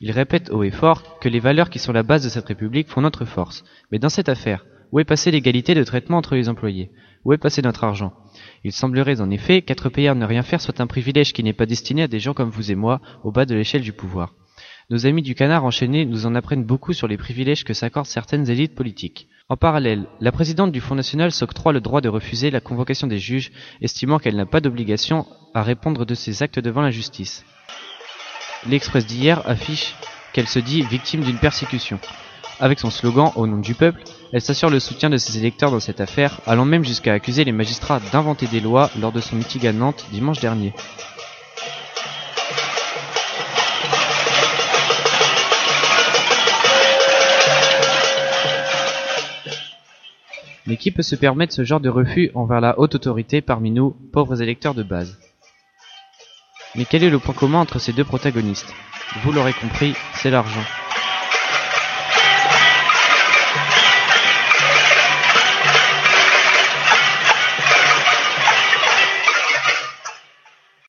Il 0.00 0.10
répète 0.12 0.50
haut 0.50 0.62
et 0.62 0.70
fort 0.70 1.18
que 1.18 1.28
les 1.28 1.40
valeurs 1.40 1.68
qui 1.68 1.78
sont 1.78 1.92
la 1.92 2.02
base 2.02 2.24
de 2.24 2.28
cette 2.28 2.46
République 2.46 2.88
font 2.88 3.02
notre 3.02 3.24
force. 3.24 3.64
Mais 3.92 3.98
dans 3.98 4.08
cette 4.08 4.28
affaire, 4.28 4.64
où 4.92 5.00
est 5.00 5.04
passée 5.04 5.30
l'égalité 5.30 5.74
de 5.74 5.84
traitement 5.84 6.16
entre 6.16 6.34
les 6.34 6.48
employés? 6.48 6.90
Où 7.24 7.32
est 7.32 7.38
passé 7.38 7.60
notre 7.62 7.84
argent? 7.84 8.14
Il 8.64 8.72
semblerait 8.72 9.20
en 9.20 9.30
effet 9.30 9.62
qu'être 9.62 9.90
payé 9.90 10.08
à 10.08 10.14
ne 10.14 10.24
rien 10.24 10.42
faire 10.42 10.60
soit 10.60 10.80
un 10.80 10.86
privilège 10.86 11.32
qui 11.32 11.44
n'est 11.44 11.52
pas 11.52 11.66
destiné 11.66 12.04
à 12.04 12.08
des 12.08 12.20
gens 12.20 12.32
comme 12.32 12.50
vous 12.50 12.72
et 12.72 12.76
moi, 12.76 13.00
au 13.24 13.32
bas 13.32 13.44
de 13.44 13.54
l'échelle 13.54 13.82
du 13.82 13.92
pouvoir. 13.92 14.34
Nos 14.90 15.06
amis 15.06 15.22
du 15.22 15.36
canard 15.36 15.64
enchaîné 15.64 16.04
nous 16.04 16.26
en 16.26 16.34
apprennent 16.34 16.64
beaucoup 16.64 16.92
sur 16.92 17.06
les 17.06 17.16
privilèges 17.16 17.62
que 17.62 17.74
s'accordent 17.74 18.08
certaines 18.08 18.50
élites 18.50 18.74
politiques. 18.74 19.28
En 19.48 19.56
parallèle, 19.56 20.06
la 20.20 20.32
présidente 20.32 20.72
du 20.72 20.80
Front 20.80 20.96
National 20.96 21.30
s'octroie 21.30 21.72
le 21.72 21.80
droit 21.80 22.00
de 22.00 22.08
refuser 22.08 22.50
la 22.50 22.60
convocation 22.60 23.06
des 23.06 23.20
juges, 23.20 23.52
estimant 23.80 24.18
qu'elle 24.18 24.34
n'a 24.34 24.46
pas 24.46 24.60
d'obligation 24.60 25.28
à 25.54 25.62
répondre 25.62 26.04
de 26.04 26.14
ses 26.16 26.42
actes 26.42 26.58
devant 26.58 26.80
la 26.80 26.90
justice. 26.90 27.44
L'Express 28.68 29.06
d'hier 29.06 29.48
affiche 29.48 29.94
qu'elle 30.32 30.48
se 30.48 30.58
dit 30.58 30.82
victime 30.82 31.22
d'une 31.22 31.38
persécution. 31.38 32.00
Avec 32.58 32.80
son 32.80 32.90
slogan 32.90 33.30
Au 33.36 33.46
nom 33.46 33.58
du 33.58 33.74
peuple, 33.74 34.02
elle 34.32 34.42
s'assure 34.42 34.70
le 34.70 34.80
soutien 34.80 35.08
de 35.08 35.18
ses 35.18 35.38
électeurs 35.38 35.70
dans 35.70 35.78
cette 35.78 36.00
affaire, 36.00 36.40
allant 36.46 36.64
même 36.64 36.84
jusqu'à 36.84 37.12
accuser 37.12 37.44
les 37.44 37.52
magistrats 37.52 38.00
d'inventer 38.12 38.48
des 38.48 38.60
lois 38.60 38.90
lors 39.00 39.12
de 39.12 39.20
son 39.20 39.36
meeting 39.36 39.68
à 39.68 39.72
Nantes 39.72 40.04
dimanche 40.10 40.40
dernier. 40.40 40.74
Mais 50.70 50.76
qui 50.76 50.92
peut 50.92 51.02
se 51.02 51.16
permettre 51.16 51.52
ce 51.52 51.64
genre 51.64 51.80
de 51.80 51.88
refus 51.88 52.30
envers 52.36 52.60
la 52.60 52.78
haute 52.78 52.94
autorité 52.94 53.40
parmi 53.40 53.72
nous, 53.72 53.90
pauvres 54.12 54.40
électeurs 54.40 54.72
de 54.72 54.84
base? 54.84 55.18
Mais 56.76 56.84
quel 56.84 57.02
est 57.02 57.10
le 57.10 57.18
point 57.18 57.34
commun 57.34 57.58
entre 57.58 57.80
ces 57.80 57.92
deux 57.92 58.04
protagonistes? 58.04 58.72
Vous 59.24 59.32
l'aurez 59.32 59.52
compris, 59.52 59.94
c'est 60.12 60.30
l'argent. 60.30 60.62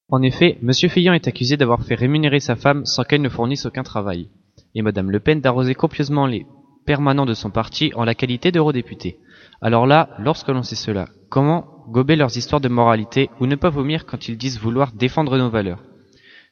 En 0.10 0.22
effet, 0.22 0.60
M. 0.62 0.74
Fillon 0.92 1.14
est 1.14 1.28
accusé 1.28 1.58
d'avoir 1.58 1.82
fait 1.82 1.96
rémunérer 1.96 2.40
sa 2.40 2.56
femme 2.56 2.86
sans 2.86 3.04
qu'elle 3.04 3.24
ne 3.24 3.30
fournisse 3.30 3.66
aucun 3.66 3.82
travail, 3.82 4.30
et 4.76 4.84
Mme 4.84 5.10
Le 5.10 5.20
Pen 5.20 5.42
d'arroser 5.42 5.74
copieusement 5.74 6.28
les 6.28 6.46
permanents 6.86 7.26
de 7.26 7.34
son 7.34 7.50
parti 7.50 7.92
en 7.96 8.04
la 8.04 8.14
qualité 8.14 8.52
d'eurodéputée. 8.52 9.18
Alors 9.62 9.86
là, 9.86 10.10
lorsque 10.18 10.50
l'on 10.50 10.64
sait 10.64 10.76
cela, 10.76 11.08
comment 11.30 11.86
gober 11.88 12.16
leurs 12.16 12.36
histoires 12.36 12.62
de 12.62 12.68
moralité 12.68 13.30
ou 13.40 13.46
ne 13.46 13.56
pas 13.56 13.70
vomir 13.70 14.06
quand 14.08 14.28
ils 14.28 14.38
disent 14.38 14.60
vouloir 14.60 14.92
défendre 14.92 15.38
nos 15.38 15.50
valeurs? 15.50 15.84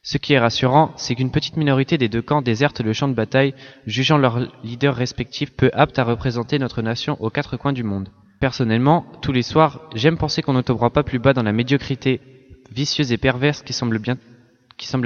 Ce 0.03 0.17
qui 0.17 0.33
est 0.33 0.39
rassurant, 0.39 0.91
c'est 0.95 1.15
qu'une 1.15 1.31
petite 1.31 1.57
minorité 1.57 1.97
des 1.97 2.07
deux 2.07 2.21
camps 2.21 2.41
déserte 2.41 2.81
le 2.81 2.93
champ 2.93 3.07
de 3.07 3.13
bataille, 3.13 3.55
jugeant 3.85 4.17
leurs 4.17 4.39
leaders 4.63 4.95
respectifs 4.95 5.51
peu 5.51 5.71
aptes 5.73 5.99
à 5.99 6.03
représenter 6.03 6.59
notre 6.59 6.81
nation 6.81 7.17
aux 7.19 7.29
quatre 7.29 7.57
coins 7.57 7.73
du 7.73 7.83
monde. 7.83 8.09
Personnellement, 8.39 9.05
tous 9.21 9.33
les 9.33 9.41
soirs, 9.41 9.89
j'aime 9.95 10.17
penser 10.17 10.41
qu'on 10.41 10.53
ne 10.53 10.61
tombera 10.61 10.91
pas 10.91 11.03
plus 11.03 11.19
bas 11.19 11.33
dans 11.33 11.43
la 11.43 11.51
médiocrité 11.51 12.21
vicieuse 12.71 13.11
et 13.11 13.17
perverse 13.17 13.63
qui 13.63 13.73
semble, 13.73 13.99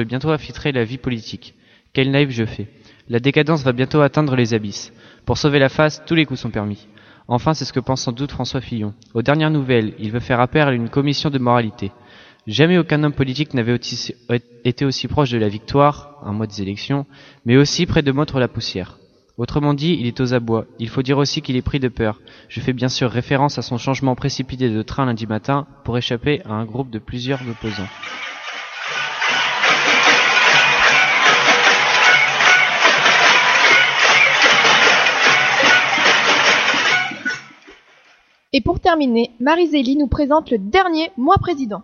bientôt 0.06 0.30
affiltrer 0.30 0.72
la 0.72 0.84
vie 0.84 0.97
politique. 0.97 1.56
Quel 1.93 2.12
naïf 2.12 2.30
je 2.30 2.45
fais. 2.45 2.68
La 3.08 3.20
décadence 3.20 3.64
va 3.64 3.72
bientôt 3.72 4.01
atteindre 4.01 4.36
les 4.36 4.54
abysses. 4.54 4.91
Pour 5.26 5.38
sauver 5.38 5.60
la 5.60 5.70
face, 5.70 6.04
tous 6.06 6.16
les 6.16 6.26
coups 6.26 6.41
sont 6.41 6.51
permis. 6.51 6.88
Enfin, 7.28 7.53
c'est 7.53 7.65
ce 7.65 7.74
que 7.74 7.80
pense 7.80 8.01
sans 8.01 8.11
doute 8.11 8.32
François 8.32 8.61
Fillon. 8.61 8.93
Aux 9.13 9.21
dernières 9.21 9.51
nouvelles, 9.51 9.93
il 9.99 10.11
veut 10.11 10.19
faire 10.19 10.39
appel 10.39 10.67
à 10.67 10.71
une 10.74 10.89
commission 10.89 11.30
de 11.30 11.39
moralité. 11.39 11.91
Jamais 12.45 12.78
aucun 12.78 13.01
homme 13.03 13.13
politique 13.13 13.53
n'avait 13.53 13.80
été 14.65 14.86
aussi 14.86 15.07
proche 15.07 15.32
de 15.32 15.38
la 15.38 15.47
victoire, 15.47 16.17
un 16.26 16.34
mois 16.34 16.47
des 16.47 16.61
élections, 16.61 17.05
mais 17.45 17.55
aussi 17.55 17.86
près 17.86 18.01
de 18.01 18.11
motre 18.11 18.39
la 18.39 18.49
poussière. 18.49 18.97
Autrement 19.38 19.74
dit, 19.74 19.97
il 19.99 20.05
est 20.05 20.19
aux 20.19 20.34
abois. 20.34 20.65
Il 20.78 20.89
faut 20.89 21.01
dire 21.01 21.17
aussi 21.17 21.41
qu'il 21.41 21.55
est 21.55 21.63
pris 21.63 21.80
de 21.80 21.88
peur. 21.88 22.21
Je 22.49 22.59
fais 22.59 22.74
bien 22.74 22.89
sûr 22.89 23.09
référence 23.09 23.57
à 23.57 23.63
son 23.63 23.78
changement 23.78 24.13
précipité 24.13 24.69
de 24.69 24.82
train 24.84 25.05
lundi 25.05 25.26
matin 25.26 25.65
pour 25.86 25.97
échapper 25.97 26.41
à 26.45 26.51
un 26.51 26.65
groupe 26.65 26.91
de 26.91 26.99
plusieurs 26.99 27.41
opposants. 27.49 27.88
Et 38.56 38.62
pour 38.62 38.80
terminer, 38.80 39.32
Marie-Zélie 39.39 39.95
nous 39.95 40.06
présente 40.06 40.51
le 40.51 40.60
dernier 40.60 41.10
mois 41.18 41.39
président. 41.39 41.82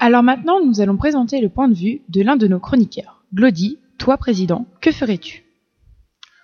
Alors 0.00 0.22
maintenant, 0.22 0.62
nous 0.62 0.82
allons 0.82 0.98
présenter 0.98 1.40
le 1.40 1.48
point 1.48 1.68
de 1.68 1.74
vue 1.74 2.02
de 2.10 2.20
l'un 2.20 2.36
de 2.36 2.46
nos 2.46 2.60
chroniqueurs. 2.60 3.24
Glody, 3.34 3.78
toi 3.96 4.18
président, 4.18 4.66
que 4.82 4.92
ferais-tu? 4.92 5.44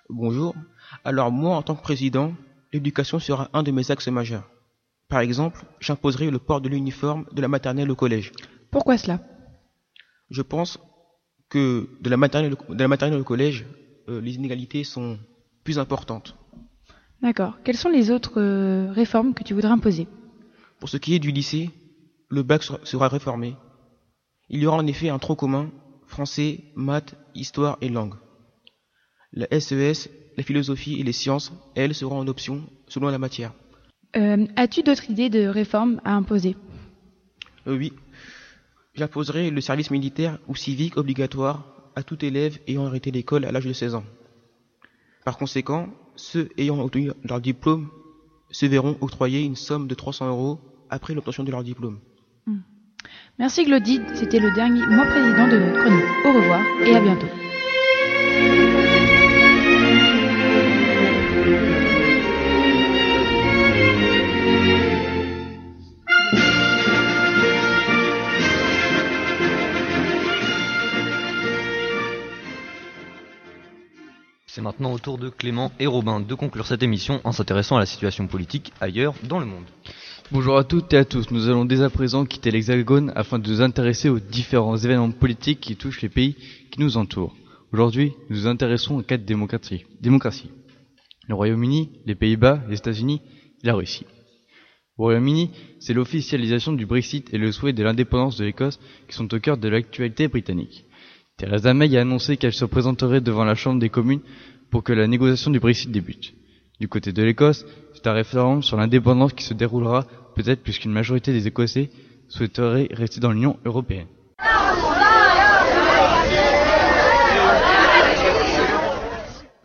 Bonjour. 0.09 0.55
Alors 1.05 1.31
moi, 1.31 1.55
en 1.57 1.61
tant 1.61 1.75
que 1.75 1.83
président, 1.83 2.33
l'éducation 2.73 3.19
sera 3.19 3.49
un 3.53 3.61
de 3.61 3.69
mes 3.69 3.91
axes 3.91 4.07
majeurs. 4.07 4.49
Par 5.09 5.19
exemple, 5.19 5.63
j'imposerai 5.79 6.31
le 6.31 6.39
port 6.39 6.59
de 6.59 6.69
l'uniforme 6.69 7.25
de 7.31 7.41
la 7.43 7.47
maternelle 7.47 7.91
au 7.91 7.95
collège. 7.95 8.31
Pourquoi 8.71 8.97
cela? 8.97 9.19
Je 10.31 10.41
pense 10.41 10.79
que 11.53 11.87
de 12.01 12.09
la 12.09 12.17
maternelle, 12.17 12.55
de 12.67 12.81
la 12.81 12.87
maternelle 12.87 13.19
au 13.19 13.23
collège, 13.23 13.65
euh, 14.09 14.19
les 14.19 14.33
inégalités 14.33 14.83
sont 14.83 15.19
plus 15.63 15.77
importantes. 15.77 16.35
D'accord. 17.21 17.53
Quelles 17.63 17.77
sont 17.77 17.89
les 17.89 18.09
autres 18.09 18.41
euh, 18.41 18.91
réformes 18.91 19.35
que 19.35 19.43
tu 19.43 19.53
voudrais 19.53 19.69
imposer? 19.71 20.07
Pour 20.79 20.89
ce 20.89 20.97
qui 20.97 21.13
est 21.13 21.19
du 21.19 21.31
lycée, 21.31 21.69
le 22.29 22.41
bac 22.41 22.63
sera 22.63 23.07
réformé. 23.07 23.55
Il 24.49 24.61
y 24.61 24.65
aura 24.65 24.77
en 24.77 24.87
effet 24.87 25.09
un 25.09 25.19
tronc 25.19 25.35
commun 25.35 25.69
français, 26.07 26.63
maths, 26.75 27.13
histoire 27.35 27.77
et 27.81 27.89
langue. 27.89 28.15
La 29.31 29.47
SES, 29.59 30.09
la 30.35 30.43
philosophie 30.43 30.99
et 30.99 31.03
les 31.03 31.13
sciences, 31.13 31.53
elles, 31.75 31.93
seront 31.93 32.19
en 32.19 32.27
option 32.27 32.63
selon 32.87 33.09
la 33.09 33.19
matière. 33.19 33.53
Euh, 34.15 34.45
As-tu 34.55 34.81
d'autres 34.81 35.09
idées 35.09 35.29
de 35.29 35.45
réformes 35.47 36.01
à 36.03 36.13
imposer? 36.15 36.55
Euh, 37.67 37.77
Oui. 37.77 37.93
J'imposerai 38.95 39.49
le 39.49 39.59
service 39.59 39.89
militaire 39.89 40.37
ou 40.47 40.55
civique 40.55 40.97
obligatoire 40.97 41.65
à 41.95 42.03
tout 42.03 42.23
élève 42.23 42.59
ayant 42.67 42.85
arrêté 42.85 43.09
l'école 43.09 43.43
à 43.43 43.51
l'âge 43.51 43.65
de 43.65 43.73
16 43.73 43.95
ans. 43.95 44.03
Par 45.25 45.37
conséquent, 45.37 45.89
ceux 46.15 46.49
ayant 46.57 46.79
obtenu 46.79 47.11
leur 47.23 47.41
diplôme 47.41 47.89
se 48.51 48.67
verront 48.67 48.95
octroyer 49.01 49.41
une 49.41 49.55
somme 49.55 49.87
de 49.87 49.95
300 49.95 50.27
euros 50.27 50.59
après 50.91 51.15
l'obtention 51.15 51.43
de 51.43 51.49
leur 51.49 51.63
diplôme. 51.63 51.99
Merci 53.39 53.65
Glody, 53.65 53.99
c'était 54.13 54.39
le 54.39 54.53
dernier 54.53 54.85
mois 54.85 55.07
président 55.07 55.47
de 55.47 55.57
notre 55.57 55.79
chronique. 55.79 56.25
Au 56.25 56.33
revoir 56.33 56.61
et 56.85 56.95
à 56.95 57.01
bientôt. 57.01 57.27
C'est 74.55 74.61
maintenant 74.61 74.93
au 74.93 74.99
tour 74.99 75.17
de 75.17 75.29
Clément 75.29 75.71
et 75.79 75.87
Robin 75.87 76.19
de 76.19 76.35
conclure 76.35 76.67
cette 76.67 76.83
émission 76.83 77.19
en 77.23 77.31
s'intéressant 77.31 77.77
à 77.77 77.79
la 77.79 77.87
situation 77.87 78.27
politique 78.27 78.71
ailleurs 78.81 79.15
dans 79.23 79.39
le 79.39 79.47
monde. 79.47 79.63
Bonjour 80.31 80.59
à 80.59 80.63
toutes 80.63 80.93
et 80.93 80.97
à 80.97 81.05
tous. 81.05 81.31
Nous 81.31 81.47
allons 81.49 81.65
dès 81.65 81.81
à 81.81 81.89
présent 81.89 82.23
quitter 82.23 82.51
l'Hexagone 82.51 83.11
afin 83.15 83.39
de 83.39 83.49
nous 83.49 83.61
intéresser 83.63 84.09
aux 84.09 84.19
différents 84.19 84.77
événements 84.77 85.09
politiques 85.09 85.59
qui 85.59 85.75
touchent 85.75 86.03
les 86.03 86.09
pays 86.09 86.35
qui 86.69 86.81
nous 86.81 86.97
entourent. 86.97 87.35
Aujourd'hui, 87.71 88.13
nous 88.29 88.41
nous 88.41 88.47
intéressons 88.47 88.99
aux 88.99 89.01
quatre 89.01 89.25
démocraties. 89.25 89.85
Le 91.27 91.33
Royaume-Uni, 91.33 91.89
les 92.05 92.13
Pays-Bas, 92.13 92.61
les 92.69 92.77
États-Unis 92.77 93.23
et 93.63 93.65
la 93.67 93.73
Russie. 93.73 94.05
Au 94.99 95.05
Royaume-Uni, 95.05 95.49
c'est 95.79 95.95
l'officialisation 95.95 96.73
du 96.73 96.85
Brexit 96.85 97.33
et 97.33 97.39
le 97.39 97.51
souhait 97.51 97.73
de 97.73 97.81
l'indépendance 97.81 98.37
de 98.37 98.45
l'Écosse 98.45 98.79
qui 99.09 99.15
sont 99.15 99.33
au 99.33 99.39
cœur 99.39 99.57
de 99.57 99.67
l'actualité 99.67 100.27
britannique. 100.27 100.85
Theresa 101.37 101.73
May 101.73 101.97
a 101.97 102.01
annoncé 102.01 102.37
qu'elle 102.37 102.53
se 102.53 102.65
présenterait 102.65 103.21
devant 103.21 103.43
la 103.43 103.55
Chambre 103.55 103.79
des 103.79 103.89
communes 103.89 104.21
pour 104.69 104.83
que 104.83 104.93
la 104.93 105.07
négociation 105.07 105.51
du 105.51 105.59
Brexit 105.59 105.91
débute. 105.91 106.33
Du 106.79 106.87
côté 106.87 107.11
de 107.11 107.23
l'Écosse, 107.23 107.65
c'est 107.93 108.07
un 108.07 108.13
référendum 108.13 108.61
sur 108.61 108.77
l'indépendance 108.77 109.33
qui 109.33 109.43
se 109.43 109.53
déroulera 109.53 110.05
peut-être 110.35 110.63
puisqu'une 110.63 110.91
majorité 110.91 111.31
des 111.31 111.47
Écossais 111.47 111.89
souhaiterait 112.27 112.87
rester 112.91 113.19
dans 113.19 113.31
l'Union 113.31 113.57
européenne. 113.65 114.07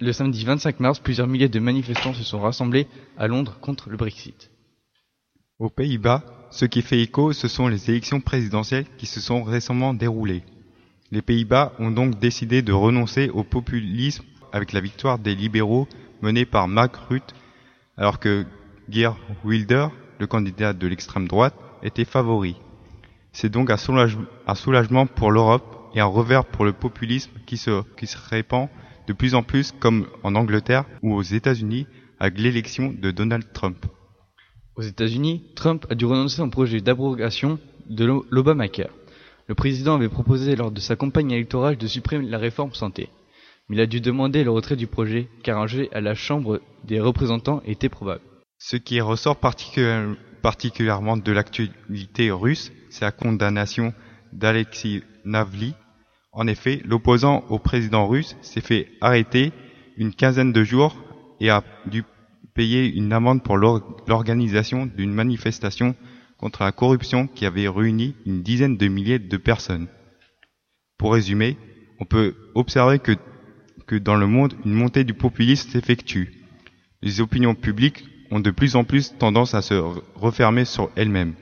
Le 0.00 0.12
samedi 0.12 0.44
25 0.44 0.78
mars, 0.80 1.00
plusieurs 1.00 1.26
milliers 1.26 1.48
de 1.48 1.58
manifestants 1.58 2.14
se 2.14 2.22
sont 2.22 2.40
rassemblés 2.40 2.86
à 3.16 3.26
Londres 3.26 3.58
contre 3.60 3.90
le 3.90 3.96
Brexit. 3.96 4.50
Aux 5.58 5.70
Pays-Bas, 5.70 6.24
ce 6.50 6.66
qui 6.66 6.82
fait 6.82 7.00
écho, 7.00 7.32
ce 7.32 7.48
sont 7.48 7.66
les 7.66 7.90
élections 7.90 8.20
présidentielles 8.20 8.86
qui 8.96 9.06
se 9.06 9.20
sont 9.20 9.42
récemment 9.42 9.94
déroulées. 9.94 10.44
Les 11.10 11.22
Pays-Bas 11.22 11.72
ont 11.78 11.90
donc 11.90 12.18
décidé 12.18 12.60
de 12.60 12.72
renoncer 12.72 13.30
au 13.30 13.42
populisme 13.42 14.24
avec 14.52 14.72
la 14.72 14.80
victoire 14.80 15.18
des 15.18 15.34
libéraux 15.34 15.88
menés 16.20 16.44
par 16.44 16.68
Mark 16.68 16.94
Rutte, 17.08 17.34
alors 17.96 18.18
que 18.18 18.44
Geert 18.90 19.16
Wilder, 19.44 19.88
le 20.18 20.26
candidat 20.26 20.74
de 20.74 20.86
l'extrême 20.86 21.26
droite, 21.26 21.54
était 21.82 22.04
favori. 22.04 22.56
C'est 23.32 23.48
donc 23.48 23.70
un, 23.70 23.76
soulagement 24.54 25.06
pour 25.06 25.30
l'Europe 25.30 25.90
et 25.94 26.00
un 26.00 26.06
revers 26.06 26.44
pour 26.44 26.64
le 26.64 26.72
populisme 26.72 27.30
qui 27.46 27.56
se, 27.56 27.82
qui 27.96 28.06
se 28.06 28.18
répand 28.30 28.68
de 29.06 29.12
plus 29.14 29.34
en 29.34 29.42
plus 29.42 29.72
comme 29.72 30.06
en 30.22 30.34
Angleterre 30.34 30.84
ou 31.02 31.14
aux 31.14 31.22
États-Unis 31.22 31.86
avec 32.20 32.38
l'élection 32.38 32.92
de 32.92 33.10
Donald 33.10 33.44
Trump. 33.52 33.86
Aux 34.76 34.82
États-Unis, 34.82 35.44
Trump 35.56 35.86
a 35.88 35.94
dû 35.94 36.04
renoncer 36.04 36.42
à 36.42 36.44
un 36.44 36.50
projet 36.50 36.80
d'abrogation 36.80 37.58
de 37.88 38.04
l'Obamacare. 38.30 38.90
Le 39.48 39.54
président 39.54 39.94
avait 39.94 40.10
proposé 40.10 40.56
lors 40.56 40.70
de 40.70 40.78
sa 40.78 40.94
campagne 40.94 41.30
électorale 41.30 41.78
de 41.78 41.86
supprimer 41.86 42.28
la 42.28 42.36
réforme 42.36 42.74
santé. 42.74 43.08
Mais 43.68 43.76
il 43.76 43.80
a 43.80 43.86
dû 43.86 44.02
demander 44.02 44.44
le 44.44 44.50
retrait 44.50 44.76
du 44.76 44.86
projet 44.86 45.28
car 45.42 45.58
un 45.58 45.66
jet 45.66 45.88
à 45.92 46.02
la 46.02 46.14
Chambre 46.14 46.60
des 46.84 47.00
représentants 47.00 47.62
était 47.64 47.88
probable. 47.88 48.20
Ce 48.58 48.76
qui 48.76 49.00
ressort 49.00 49.36
particulièrement 49.36 51.16
de 51.16 51.32
l'actualité 51.32 52.30
russe, 52.30 52.72
c'est 52.90 53.06
la 53.06 53.10
condamnation 53.10 53.94
d'Alexei 54.34 55.02
Navli. 55.24 55.72
En 56.32 56.46
effet, 56.46 56.82
l'opposant 56.84 57.44
au 57.48 57.58
président 57.58 58.06
russe 58.06 58.36
s'est 58.42 58.60
fait 58.60 58.88
arrêter 59.00 59.52
une 59.96 60.12
quinzaine 60.12 60.52
de 60.52 60.62
jours 60.62 60.94
et 61.40 61.48
a 61.48 61.64
dû 61.86 62.04
payer 62.54 62.86
une 62.86 63.12
amende 63.14 63.42
pour 63.42 63.56
l'organisation 63.56 64.84
d'une 64.84 65.12
manifestation 65.12 65.94
contre 66.38 66.62
la 66.62 66.72
corruption 66.72 67.26
qui 67.26 67.44
avait 67.44 67.68
réuni 67.68 68.14
une 68.24 68.42
dizaine 68.42 68.76
de 68.76 68.88
milliers 68.88 69.18
de 69.18 69.36
personnes. 69.36 69.88
Pour 70.96 71.12
résumer, 71.12 71.56
on 72.00 72.04
peut 72.04 72.34
observer 72.54 72.98
que, 72.98 73.96
dans 73.96 74.16
le 74.16 74.26
monde, 74.26 74.54
une 74.64 74.72
montée 74.72 75.04
du 75.04 75.14
populisme 75.14 75.70
s'effectue. 75.70 76.44
Les 77.02 77.20
opinions 77.20 77.54
publiques 77.54 78.04
ont 78.30 78.40
de 78.40 78.50
plus 78.50 78.76
en 78.76 78.84
plus 78.84 79.16
tendance 79.18 79.54
à 79.54 79.62
se 79.62 79.74
refermer 80.14 80.64
sur 80.64 80.90
elles-mêmes. 80.96 81.34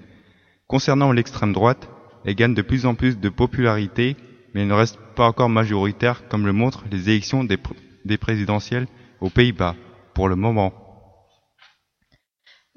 Concernant 0.66 1.12
l'extrême 1.12 1.52
droite, 1.52 1.88
elle 2.24 2.34
gagne 2.34 2.54
de 2.54 2.62
plus 2.62 2.86
en 2.86 2.94
plus 2.94 3.18
de 3.18 3.28
popularité, 3.28 4.16
mais 4.54 4.62
elle 4.62 4.68
ne 4.68 4.74
reste 4.74 4.98
pas 5.14 5.26
encore 5.26 5.48
majoritaire 5.48 6.28
comme 6.28 6.46
le 6.46 6.52
montrent 6.52 6.84
les 6.90 7.10
élections 7.10 7.44
des, 7.44 7.58
des 8.04 8.18
présidentielles 8.18 8.86
aux 9.20 9.30
Pays-Bas. 9.30 9.76
pour 10.14 10.28
le 10.28 10.36
moment. 10.36 10.85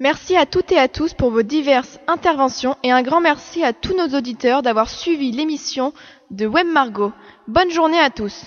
Merci 0.02 0.34
à 0.34 0.46
toutes 0.46 0.72
et 0.72 0.78
à 0.78 0.88
tous 0.88 1.12
pour 1.12 1.30
vos 1.30 1.42
diverses 1.42 2.00
interventions 2.06 2.74
et 2.82 2.90
un 2.90 3.02
grand 3.02 3.20
merci 3.20 3.62
à 3.62 3.74
tous 3.74 3.94
nos 3.94 4.16
auditeurs 4.16 4.62
d'avoir 4.62 4.88
suivi 4.88 5.30
l'émission 5.30 5.92
de 6.30 6.46
Web 6.46 6.66
Margot. 6.68 7.12
Bonne 7.48 7.70
journée 7.70 8.00
à 8.00 8.08
tous. 8.08 8.46